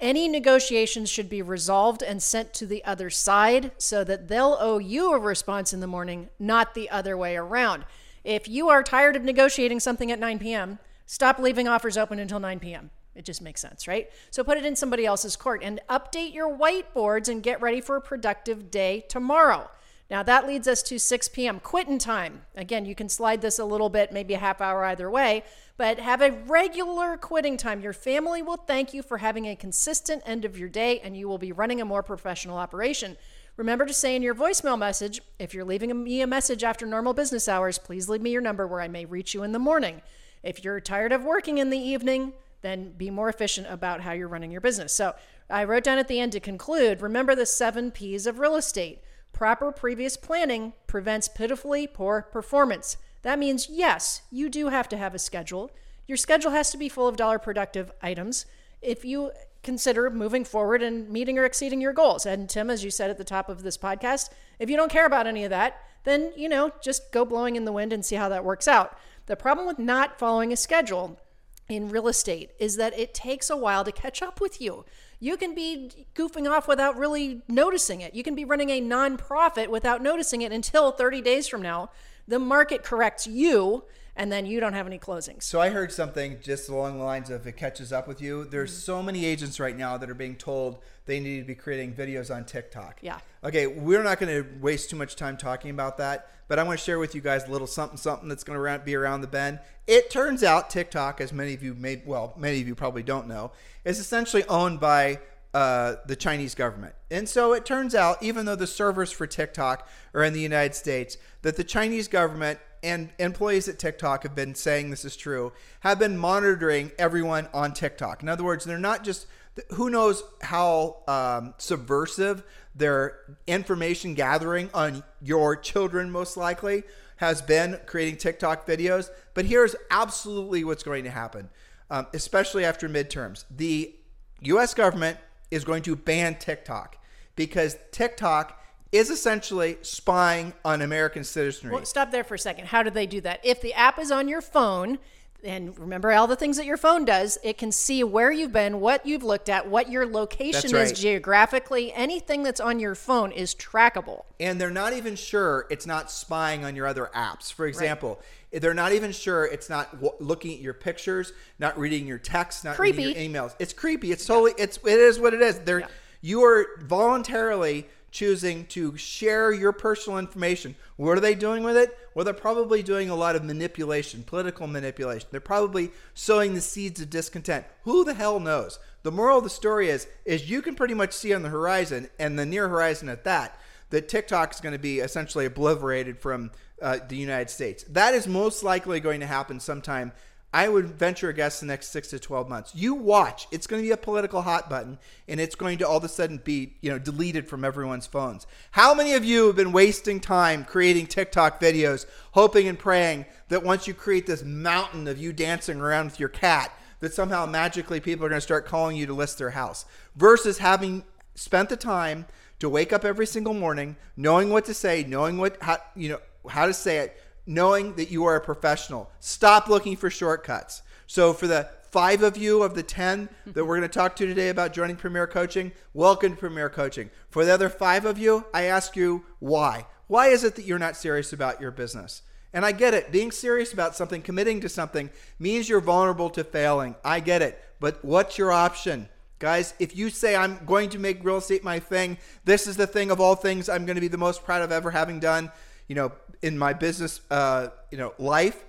Any 0.00 0.28
negotiations 0.28 1.10
should 1.10 1.28
be 1.28 1.42
resolved 1.42 2.02
and 2.02 2.22
sent 2.22 2.54
to 2.54 2.66
the 2.66 2.82
other 2.84 3.10
side 3.10 3.72
so 3.76 4.02
that 4.04 4.28
they'll 4.28 4.56
owe 4.58 4.78
you 4.78 5.12
a 5.12 5.18
response 5.18 5.74
in 5.74 5.80
the 5.80 5.86
morning, 5.86 6.30
not 6.38 6.74
the 6.74 6.88
other 6.88 7.18
way 7.18 7.36
around. 7.36 7.84
If 8.24 8.48
you 8.48 8.70
are 8.70 8.82
tired 8.82 9.14
of 9.14 9.24
negotiating 9.24 9.80
something 9.80 10.10
at 10.10 10.18
9 10.18 10.38
p.m., 10.38 10.78
stop 11.04 11.38
leaving 11.38 11.68
offers 11.68 11.98
open 11.98 12.18
until 12.18 12.40
9 12.40 12.60
p.m. 12.60 12.90
It 13.14 13.26
just 13.26 13.42
makes 13.42 13.60
sense, 13.60 13.86
right? 13.86 14.08
So 14.30 14.42
put 14.42 14.56
it 14.56 14.64
in 14.64 14.74
somebody 14.74 15.04
else's 15.04 15.36
court 15.36 15.60
and 15.62 15.80
update 15.90 16.32
your 16.32 16.56
whiteboards 16.56 17.28
and 17.28 17.42
get 17.42 17.60
ready 17.60 17.82
for 17.82 17.96
a 17.96 18.00
productive 18.00 18.70
day 18.70 19.04
tomorrow. 19.08 19.70
Now 20.10 20.22
that 20.22 20.46
leads 20.46 20.66
us 20.66 20.82
to 20.84 20.98
6 20.98 21.28
p.m. 21.28 21.60
quitting 21.60 21.98
time. 21.98 22.42
Again, 22.56 22.84
you 22.84 22.94
can 22.94 23.08
slide 23.08 23.42
this 23.42 23.58
a 23.58 23.64
little 23.64 23.88
bit, 23.88 24.12
maybe 24.12 24.34
a 24.34 24.38
half 24.38 24.60
hour 24.60 24.84
either 24.84 25.10
way, 25.10 25.44
but 25.80 25.98
have 25.98 26.20
a 26.20 26.32
regular 26.46 27.16
quitting 27.16 27.56
time. 27.56 27.80
Your 27.80 27.94
family 27.94 28.42
will 28.42 28.58
thank 28.58 28.92
you 28.92 29.02
for 29.02 29.16
having 29.16 29.46
a 29.46 29.56
consistent 29.56 30.22
end 30.26 30.44
of 30.44 30.58
your 30.58 30.68
day 30.68 31.00
and 31.00 31.16
you 31.16 31.26
will 31.26 31.38
be 31.38 31.52
running 31.52 31.80
a 31.80 31.86
more 31.86 32.02
professional 32.02 32.58
operation. 32.58 33.16
Remember 33.56 33.86
to 33.86 33.94
say 33.94 34.14
in 34.14 34.20
your 34.20 34.34
voicemail 34.34 34.78
message, 34.78 35.22
if 35.38 35.54
you're 35.54 35.64
leaving 35.64 36.04
me 36.04 36.20
a 36.20 36.26
message 36.26 36.62
after 36.64 36.84
normal 36.84 37.14
business 37.14 37.48
hours, 37.48 37.78
please 37.78 38.10
leave 38.10 38.20
me 38.20 38.28
your 38.28 38.42
number 38.42 38.66
where 38.66 38.82
I 38.82 38.88
may 38.88 39.06
reach 39.06 39.32
you 39.32 39.42
in 39.42 39.52
the 39.52 39.58
morning. 39.58 40.02
If 40.42 40.62
you're 40.62 40.80
tired 40.80 41.12
of 41.12 41.24
working 41.24 41.56
in 41.56 41.70
the 41.70 41.78
evening, 41.78 42.34
then 42.60 42.92
be 42.92 43.08
more 43.08 43.30
efficient 43.30 43.66
about 43.70 44.02
how 44.02 44.12
you're 44.12 44.28
running 44.28 44.50
your 44.50 44.60
business. 44.60 44.92
So 44.92 45.14
I 45.48 45.64
wrote 45.64 45.84
down 45.84 45.96
at 45.96 46.08
the 46.08 46.20
end 46.20 46.32
to 46.32 46.40
conclude 46.40 47.00
remember 47.00 47.34
the 47.34 47.46
seven 47.46 47.90
P's 47.90 48.26
of 48.26 48.38
real 48.38 48.56
estate. 48.56 49.00
Proper 49.32 49.72
previous 49.72 50.18
planning 50.18 50.74
prevents 50.86 51.26
pitifully 51.26 51.86
poor 51.86 52.28
performance. 52.30 52.98
That 53.22 53.38
means, 53.38 53.68
yes, 53.70 54.22
you 54.30 54.48
do 54.48 54.68
have 54.68 54.88
to 54.90 54.96
have 54.96 55.14
a 55.14 55.18
schedule. 55.18 55.70
Your 56.06 56.16
schedule 56.16 56.50
has 56.50 56.70
to 56.70 56.78
be 56.78 56.88
full 56.88 57.06
of 57.06 57.16
dollar 57.16 57.38
productive 57.38 57.92
items 58.02 58.46
if 58.82 59.04
you 59.04 59.32
consider 59.62 60.08
moving 60.10 60.44
forward 60.44 60.82
and 60.82 61.08
meeting 61.10 61.38
or 61.38 61.44
exceeding 61.44 61.80
your 61.80 61.92
goals. 61.92 62.24
And 62.24 62.48
Tim, 62.48 62.70
as 62.70 62.82
you 62.82 62.90
said 62.90 63.10
at 63.10 63.18
the 63.18 63.24
top 63.24 63.48
of 63.48 63.62
this 63.62 63.76
podcast, 63.76 64.30
if 64.58 64.70
you 64.70 64.76
don't 64.76 64.90
care 64.90 65.06
about 65.06 65.26
any 65.26 65.44
of 65.44 65.50
that, 65.50 65.76
then, 66.04 66.32
you 66.34 66.48
know, 66.48 66.72
just 66.82 67.12
go 67.12 67.24
blowing 67.24 67.56
in 67.56 67.64
the 67.66 67.72
wind 67.72 67.92
and 67.92 68.04
see 68.04 68.16
how 68.16 68.30
that 68.30 68.44
works 68.44 68.66
out. 68.66 68.96
The 69.26 69.36
problem 69.36 69.66
with 69.66 69.78
not 69.78 70.18
following 70.18 70.52
a 70.52 70.56
schedule 70.56 71.20
in 71.68 71.88
real 71.88 72.08
estate 72.08 72.50
is 72.58 72.76
that 72.76 72.98
it 72.98 73.14
takes 73.14 73.50
a 73.50 73.56
while 73.56 73.84
to 73.84 73.92
catch 73.92 74.22
up 74.22 74.40
with 74.40 74.60
you. 74.60 74.84
You 75.20 75.36
can 75.36 75.54
be 75.54 76.06
goofing 76.14 76.50
off 76.50 76.66
without 76.66 76.96
really 76.96 77.42
noticing 77.46 78.00
it. 78.00 78.14
You 78.14 78.22
can 78.22 78.34
be 78.34 78.44
running 78.46 78.70
a 78.70 78.80
nonprofit 78.80 79.68
without 79.68 80.02
noticing 80.02 80.42
it 80.42 80.52
until 80.52 80.90
30 80.90 81.20
days 81.20 81.46
from 81.46 81.60
now. 81.60 81.90
The 82.30 82.38
market 82.38 82.84
corrects 82.84 83.26
you 83.26 83.82
and 84.14 84.30
then 84.30 84.46
you 84.46 84.60
don't 84.60 84.72
have 84.72 84.86
any 84.86 85.00
closings. 85.00 85.42
So 85.42 85.60
I 85.60 85.70
heard 85.70 85.90
something 85.90 86.38
just 86.40 86.68
along 86.68 86.98
the 86.98 87.04
lines 87.04 87.28
of 87.28 87.44
it 87.44 87.56
catches 87.56 87.92
up 87.92 88.06
with 88.06 88.22
you. 88.22 88.44
There's 88.44 88.70
mm-hmm. 88.70 88.80
so 88.80 89.02
many 89.02 89.24
agents 89.24 89.58
right 89.58 89.76
now 89.76 89.96
that 89.96 90.08
are 90.08 90.14
being 90.14 90.36
told 90.36 90.78
they 91.06 91.18
need 91.18 91.40
to 91.40 91.46
be 91.46 91.56
creating 91.56 91.94
videos 91.94 92.32
on 92.32 92.44
TikTok. 92.44 93.00
Yeah. 93.02 93.18
Okay, 93.42 93.66
we're 93.66 94.04
not 94.04 94.20
going 94.20 94.44
to 94.44 94.48
waste 94.60 94.90
too 94.90 94.96
much 94.96 95.16
time 95.16 95.36
talking 95.36 95.70
about 95.70 95.98
that, 95.98 96.30
but 96.46 96.60
I 96.60 96.62
want 96.62 96.78
to 96.78 96.84
share 96.84 97.00
with 97.00 97.16
you 97.16 97.20
guys 97.20 97.48
a 97.48 97.50
little 97.50 97.66
something 97.66 97.96
something 97.96 98.28
that's 98.28 98.44
going 98.44 98.62
to 98.62 98.84
be 98.84 98.94
around 98.94 99.22
the 99.22 99.26
bend. 99.26 99.58
It 99.88 100.08
turns 100.08 100.44
out 100.44 100.70
TikTok, 100.70 101.20
as 101.20 101.32
many 101.32 101.52
of 101.52 101.64
you 101.64 101.74
may 101.74 102.00
well, 102.06 102.34
many 102.36 102.60
of 102.60 102.68
you 102.68 102.76
probably 102.76 103.02
don't 103.02 103.26
know, 103.26 103.50
is 103.84 103.98
essentially 103.98 104.44
owned 104.44 104.78
by 104.78 105.18
uh, 105.52 105.96
the 106.06 106.16
Chinese 106.16 106.54
government. 106.54 106.94
And 107.10 107.28
so 107.28 107.52
it 107.52 107.64
turns 107.64 107.94
out, 107.94 108.22
even 108.22 108.46
though 108.46 108.56
the 108.56 108.66
servers 108.66 109.10
for 109.10 109.26
TikTok 109.26 109.88
are 110.14 110.22
in 110.22 110.32
the 110.32 110.40
United 110.40 110.74
States, 110.74 111.16
that 111.42 111.56
the 111.56 111.64
Chinese 111.64 112.08
government 112.08 112.60
and 112.82 113.10
employees 113.18 113.68
at 113.68 113.78
TikTok 113.78 114.22
have 114.22 114.34
been 114.34 114.54
saying 114.54 114.90
this 114.90 115.04
is 115.04 115.16
true, 115.16 115.52
have 115.80 115.98
been 115.98 116.16
monitoring 116.16 116.92
everyone 116.98 117.48
on 117.52 117.72
TikTok. 117.72 118.22
In 118.22 118.28
other 118.28 118.44
words, 118.44 118.64
they're 118.64 118.78
not 118.78 119.04
just, 119.04 119.26
who 119.70 119.90
knows 119.90 120.22
how 120.40 120.98
um, 121.08 121.54
subversive 121.58 122.44
their 122.74 123.18
information 123.46 124.14
gathering 124.14 124.70
on 124.72 125.02
your 125.20 125.56
children, 125.56 126.10
most 126.10 126.36
likely, 126.36 126.84
has 127.16 127.42
been 127.42 127.78
creating 127.86 128.16
TikTok 128.16 128.66
videos. 128.66 129.10
But 129.34 129.44
here's 129.44 129.74
absolutely 129.90 130.64
what's 130.64 130.82
going 130.82 131.04
to 131.04 131.10
happen, 131.10 131.50
um, 131.90 132.06
especially 132.14 132.64
after 132.64 132.88
midterms. 132.88 133.44
The 133.50 133.94
US 134.42 134.72
government 134.72 135.18
is 135.50 135.64
going 135.64 135.82
to 135.84 135.96
ban 135.96 136.38
TikTok 136.38 136.96
because 137.36 137.76
TikTok 137.92 138.60
is 138.92 139.10
essentially 139.10 139.78
spying 139.82 140.52
on 140.64 140.82
American 140.82 141.24
citizenry. 141.24 141.74
Well, 141.74 141.84
stop 141.84 142.10
there 142.10 142.24
for 142.24 142.34
a 142.34 142.38
second. 142.38 142.66
How 142.66 142.82
do 142.82 142.90
they 142.90 143.06
do 143.06 143.20
that? 143.20 143.40
If 143.44 143.60
the 143.60 143.72
app 143.74 143.98
is 143.98 144.10
on 144.10 144.28
your 144.28 144.40
phone, 144.40 144.98
and 145.44 145.78
remember 145.78 146.12
all 146.12 146.26
the 146.26 146.36
things 146.36 146.56
that 146.56 146.66
your 146.66 146.76
phone 146.76 147.04
does, 147.04 147.38
it 147.42 147.56
can 147.56 147.72
see 147.72 148.04
where 148.04 148.30
you've 148.30 148.52
been, 148.52 148.80
what 148.80 149.06
you've 149.06 149.22
looked 149.22 149.48
at, 149.48 149.68
what 149.68 149.90
your 149.90 150.06
location 150.06 150.72
right. 150.72 150.82
is 150.82 150.92
geographically. 150.92 151.92
Anything 151.92 152.42
that's 152.42 152.60
on 152.60 152.78
your 152.78 152.94
phone 152.94 153.32
is 153.32 153.54
trackable. 153.54 154.24
And 154.38 154.60
they're 154.60 154.70
not 154.70 154.92
even 154.92 155.16
sure 155.16 155.66
it's 155.70 155.86
not 155.86 156.10
spying 156.10 156.64
on 156.64 156.76
your 156.76 156.86
other 156.86 157.10
apps. 157.14 157.52
For 157.52 157.66
example, 157.66 158.16
right. 158.16 158.26
They're 158.52 158.74
not 158.74 158.92
even 158.92 159.12
sure 159.12 159.44
it's 159.44 159.70
not 159.70 159.92
w- 159.92 160.12
looking 160.18 160.52
at 160.54 160.60
your 160.60 160.74
pictures, 160.74 161.32
not 161.58 161.78
reading 161.78 162.06
your 162.06 162.18
texts, 162.18 162.64
not 162.64 162.76
creepy. 162.76 163.06
reading 163.06 163.32
your 163.32 163.42
emails. 163.42 163.54
It's 163.58 163.72
creepy. 163.72 164.10
It's 164.12 164.26
totally 164.26 164.52
yeah. 164.58 164.64
it's 164.64 164.78
it 164.78 164.98
is 164.98 165.18
what 165.20 165.34
it 165.34 165.40
is. 165.40 165.60
They're 165.60 165.80
yeah. 165.80 165.86
you 166.20 166.44
are 166.44 166.66
voluntarily 166.80 167.86
choosing 168.10 168.66
to 168.66 168.96
share 168.96 169.52
your 169.52 169.72
personal 169.72 170.18
information. 170.18 170.74
What 170.96 171.16
are 171.16 171.20
they 171.20 171.36
doing 171.36 171.62
with 171.62 171.76
it? 171.76 171.96
Well, 172.14 172.24
they're 172.24 172.34
probably 172.34 172.82
doing 172.82 173.08
a 173.08 173.14
lot 173.14 173.36
of 173.36 173.44
manipulation, 173.44 174.24
political 174.24 174.66
manipulation. 174.66 175.28
They're 175.30 175.40
probably 175.40 175.92
sowing 176.14 176.54
the 176.54 176.60
seeds 176.60 177.00
of 177.00 177.08
discontent. 177.08 177.66
Who 177.84 178.04
the 178.04 178.14
hell 178.14 178.40
knows? 178.40 178.80
The 179.04 179.12
moral 179.12 179.38
of 179.38 179.44
the 179.44 179.50
story 179.50 179.90
is 179.90 180.08
is 180.24 180.50
you 180.50 180.60
can 180.60 180.74
pretty 180.74 180.94
much 180.94 181.12
see 181.12 181.32
on 181.32 181.42
the 181.42 181.48
horizon 181.48 182.08
and 182.18 182.38
the 182.38 182.46
near 182.46 182.68
horizon 182.68 183.08
at 183.08 183.24
that 183.24 183.58
that 183.90 184.08
TikTok 184.08 184.54
is 184.54 184.60
going 184.60 184.72
to 184.72 184.78
be 184.78 185.00
essentially 185.00 185.46
obliterated 185.46 186.18
from 186.18 186.50
uh, 186.80 186.98
the 187.08 187.16
United 187.16 187.50
States. 187.50 187.84
That 187.84 188.14
is 188.14 188.26
most 188.26 188.62
likely 188.62 189.00
going 189.00 189.20
to 189.20 189.26
happen 189.26 189.60
sometime 189.60 190.12
I 190.52 190.68
would 190.68 190.86
venture 190.86 191.28
a 191.28 191.34
guess 191.34 191.60
the 191.60 191.66
next 191.66 191.90
six 191.90 192.08
to 192.08 192.18
12 192.18 192.48
months. 192.48 192.74
You 192.74 192.94
watch. 192.94 193.46
It's 193.52 193.68
going 193.68 193.82
to 193.82 193.86
be 193.86 193.92
a 193.92 193.96
political 193.96 194.42
hot 194.42 194.68
button, 194.68 194.98
and 195.28 195.38
it's 195.38 195.54
going 195.54 195.78
to 195.78 195.86
all 195.86 195.98
of 195.98 196.04
a 196.04 196.08
sudden 196.08 196.38
be, 196.42 196.74
you 196.80 196.90
know, 196.90 196.98
deleted 196.98 197.46
from 197.46 197.64
everyone's 197.64 198.08
phones. 198.08 198.48
How 198.72 198.92
many 198.92 199.12
of 199.12 199.24
you 199.24 199.46
have 199.46 199.56
been 199.56 199.70
wasting 199.70 200.18
time 200.18 200.64
creating 200.64 201.06
TikTok 201.06 201.60
videos, 201.60 202.04
hoping 202.32 202.66
and 202.66 202.78
praying 202.78 203.26
that 203.48 203.62
once 203.62 203.86
you 203.86 203.94
create 203.94 204.26
this 204.26 204.42
mountain 204.42 205.06
of 205.06 205.18
you 205.18 205.32
dancing 205.32 205.80
around 205.80 206.06
with 206.06 206.20
your 206.20 206.28
cat, 206.28 206.72
that 206.98 207.14
somehow 207.14 207.46
magically 207.46 208.00
people 208.00 208.26
are 208.26 208.28
going 208.28 208.36
to 208.36 208.44
start 208.44 208.66
calling 208.66 208.96
you 208.96 209.06
to 209.06 209.14
list 209.14 209.38
their 209.38 209.50
house, 209.50 209.84
versus 210.16 210.58
having 210.58 211.04
spent 211.36 211.68
the 211.68 211.76
time 211.76 212.26
to 212.58 212.68
wake 212.68 212.92
up 212.92 213.04
every 213.04 213.26
single 213.26 213.54
morning, 213.54 213.96
knowing 214.16 214.50
what 214.50 214.64
to 214.64 214.74
say, 214.74 215.04
knowing 215.06 215.38
what 215.38 215.56
how 215.62 215.78
you 215.94 216.08
know 216.08 216.18
how 216.48 216.66
to 216.66 216.74
say 216.74 216.98
it 216.98 217.20
knowing 217.46 217.94
that 217.96 218.10
you 218.10 218.24
are 218.24 218.36
a 218.36 218.40
professional. 218.40 219.10
Stop 219.18 219.68
looking 219.68 219.96
for 219.96 220.08
shortcuts. 220.08 220.82
So, 221.06 221.32
for 221.32 221.48
the 221.48 221.68
five 221.90 222.22
of 222.22 222.36
you 222.36 222.62
of 222.62 222.74
the 222.74 222.82
10 222.82 223.28
that 223.46 223.64
we're 223.64 223.78
going 223.78 223.88
to 223.88 223.92
talk 223.92 224.14
to 224.16 224.26
today 224.26 224.48
about 224.48 224.72
joining 224.72 224.96
Premier 224.96 225.26
Coaching, 225.26 225.72
welcome 225.92 226.34
to 226.34 226.38
Premier 226.38 226.68
Coaching. 226.68 227.10
For 227.30 227.44
the 227.44 227.52
other 227.52 227.68
five 227.68 228.04
of 228.04 228.18
you, 228.18 228.44
I 228.54 228.62
ask 228.64 228.94
you 228.94 229.24
why. 229.40 229.86
Why 230.06 230.28
is 230.28 230.44
it 230.44 230.54
that 230.56 230.64
you're 230.64 230.78
not 230.78 230.96
serious 230.96 231.32
about 231.32 231.60
your 231.60 231.70
business? 231.70 232.22
And 232.52 232.64
I 232.64 232.72
get 232.72 232.94
it. 232.94 233.12
Being 233.12 233.30
serious 233.30 233.72
about 233.72 233.94
something, 233.94 234.22
committing 234.22 234.60
to 234.60 234.68
something, 234.68 235.10
means 235.38 235.68
you're 235.68 235.80
vulnerable 235.80 236.30
to 236.30 236.44
failing. 236.44 236.96
I 237.04 237.20
get 237.20 237.42
it. 237.42 237.62
But 237.78 238.04
what's 238.04 238.38
your 238.38 238.50
option? 238.50 239.08
Guys, 239.38 239.72
if 239.78 239.96
you 239.96 240.10
say 240.10 240.36
I'm 240.36 240.64
going 240.66 240.90
to 240.90 240.98
make 240.98 241.24
real 241.24 241.38
estate 241.38 241.64
my 241.64 241.78
thing, 241.78 242.18
this 242.44 242.66
is 242.66 242.76
the 242.76 242.86
thing 242.86 243.10
of 243.10 243.20
all 243.20 243.36
things 243.36 243.68
I'm 243.68 243.86
going 243.86 243.94
to 243.94 244.00
be 244.00 244.08
the 244.08 244.18
most 244.18 244.44
proud 244.44 244.62
of 244.62 244.72
ever 244.72 244.90
having 244.90 245.18
done, 245.18 245.50
you 245.88 245.94
know, 245.94 246.12
in 246.42 246.58
my 246.58 246.72
business, 246.72 247.20
uh, 247.30 247.68
you 247.90 247.98
know, 247.98 248.14
life, 248.18 248.64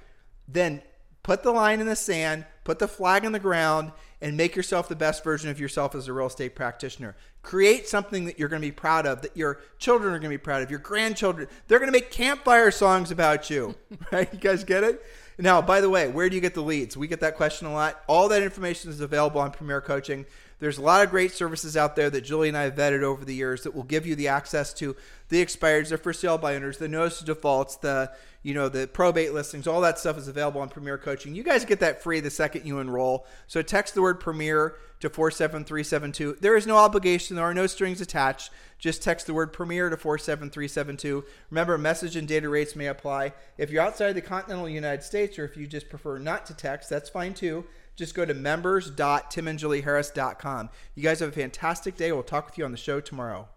then 0.47 0.81
put 1.23 1.43
the 1.43 1.51
line 1.51 1.79
in 1.79 1.87
the 1.87 1.95
sand, 1.95 2.45
put 2.63 2.79
the 2.79 2.87
flag 2.87 3.25
on 3.25 3.31
the 3.31 3.39
ground, 3.39 3.91
and 4.21 4.37
make 4.37 4.55
yourself 4.55 4.87
the 4.87 4.95
best 4.95 5.23
version 5.23 5.49
of 5.49 5.59
yourself 5.59 5.95
as 5.95 6.07
a 6.07 6.13
real 6.13 6.27
estate 6.27 6.55
practitioner. 6.55 7.15
Create 7.41 7.87
something 7.87 8.25
that 8.25 8.37
you're 8.37 8.49
going 8.49 8.61
to 8.61 8.67
be 8.67 8.71
proud 8.71 9.07
of, 9.07 9.21
that 9.23 9.35
your 9.35 9.59
children 9.79 10.13
are 10.13 10.19
going 10.19 10.29
to 10.29 10.37
be 10.37 10.37
proud 10.37 10.61
of, 10.61 10.69
your 10.69 10.79
grandchildren. 10.79 11.47
They're 11.67 11.79
going 11.79 11.91
to 11.91 11.97
make 11.97 12.11
campfire 12.11 12.69
songs 12.69 13.09
about 13.09 13.49
you. 13.49 13.75
right? 14.11 14.31
You 14.31 14.39
guys 14.39 14.63
get 14.63 14.83
it? 14.83 15.03
Now, 15.37 15.59
by 15.61 15.81
the 15.81 15.89
way, 15.89 16.07
where 16.07 16.29
do 16.29 16.35
you 16.35 16.41
get 16.41 16.53
the 16.53 16.61
leads? 16.61 16.95
We 16.95 17.07
get 17.07 17.21
that 17.21 17.35
question 17.35 17.65
a 17.65 17.73
lot. 17.73 18.03
All 18.07 18.29
that 18.29 18.43
information 18.43 18.91
is 18.91 19.01
available 19.01 19.41
on 19.41 19.51
Premier 19.51 19.81
Coaching. 19.81 20.25
There's 20.61 20.77
a 20.77 20.83
lot 20.83 21.03
of 21.03 21.09
great 21.09 21.31
services 21.31 21.75
out 21.75 21.95
there 21.95 22.11
that 22.11 22.21
Julie 22.21 22.47
and 22.47 22.55
I 22.55 22.63
have 22.65 22.75
vetted 22.75 23.01
over 23.01 23.25
the 23.25 23.33
years 23.33 23.63
that 23.63 23.73
will 23.73 23.81
give 23.81 24.05
you 24.05 24.15
the 24.15 24.27
access 24.27 24.71
to 24.73 24.95
the 25.29 25.43
expireds, 25.43 25.89
the 25.89 25.97
for 25.97 26.13
sale 26.13 26.37
by 26.37 26.55
owners, 26.55 26.77
the 26.77 26.87
notice 26.87 27.19
of 27.19 27.25
defaults, 27.25 27.77
the 27.77 28.11
you 28.43 28.53
know 28.53 28.69
the 28.69 28.87
probate 28.87 29.33
listings, 29.33 29.65
all 29.65 29.81
that 29.81 29.97
stuff 29.97 30.19
is 30.19 30.27
available 30.27 30.61
on 30.61 30.69
Premier 30.69 30.99
Coaching. 30.99 31.33
You 31.33 31.41
guys 31.41 31.65
get 31.65 31.79
that 31.79 32.03
free 32.03 32.19
the 32.19 32.29
second 32.29 32.67
you 32.67 32.77
enroll. 32.77 33.25
So 33.47 33.63
text 33.63 33.95
the 33.95 34.03
word 34.03 34.19
Premier 34.19 34.75
to 34.99 35.09
47372. 35.09 36.37
There 36.41 36.55
is 36.55 36.67
no 36.67 36.77
obligation, 36.77 37.35
there 37.35 37.45
are 37.45 37.55
no 37.55 37.65
strings 37.65 37.99
attached. 37.99 38.51
Just 38.77 39.01
text 39.01 39.25
the 39.25 39.33
word 39.33 39.53
Premier 39.53 39.89
to 39.89 39.97
47372. 39.97 41.25
Remember, 41.49 41.75
message 41.79 42.15
and 42.15 42.27
data 42.27 42.49
rates 42.49 42.75
may 42.75 42.85
apply. 42.85 43.33
If 43.57 43.71
you're 43.71 43.81
outside 43.81 44.13
the 44.13 44.21
continental 44.21 44.69
United 44.69 45.01
States 45.01 45.39
or 45.39 45.45
if 45.45 45.57
you 45.57 45.65
just 45.65 45.89
prefer 45.89 46.19
not 46.19 46.45
to 46.47 46.53
text, 46.53 46.87
that's 46.87 47.09
fine 47.09 47.33
too 47.33 47.65
just 48.01 48.15
go 48.15 48.25
to 48.25 48.33
members.timandjulieharris.com. 48.33 50.69
You 50.95 51.03
guys 51.03 51.19
have 51.19 51.29
a 51.29 51.33
fantastic 51.33 51.95
day. 51.95 52.11
We'll 52.11 52.23
talk 52.23 52.47
with 52.47 52.57
you 52.57 52.65
on 52.65 52.71
the 52.71 52.77
show 52.77 52.99
tomorrow. 52.99 53.47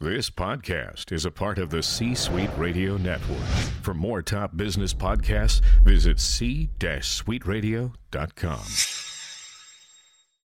This 0.00 0.30
podcast 0.30 1.12
is 1.12 1.24
a 1.24 1.30
part 1.30 1.58
of 1.58 1.70
the 1.70 1.80
C 1.82 2.16
Suite 2.16 2.50
Radio 2.56 2.96
Network. 2.96 3.46
For 3.82 3.94
more 3.94 4.22
top 4.22 4.56
business 4.56 4.92
podcasts, 4.92 5.60
visit 5.84 6.18
c-suiteradio.com. 6.18 9.11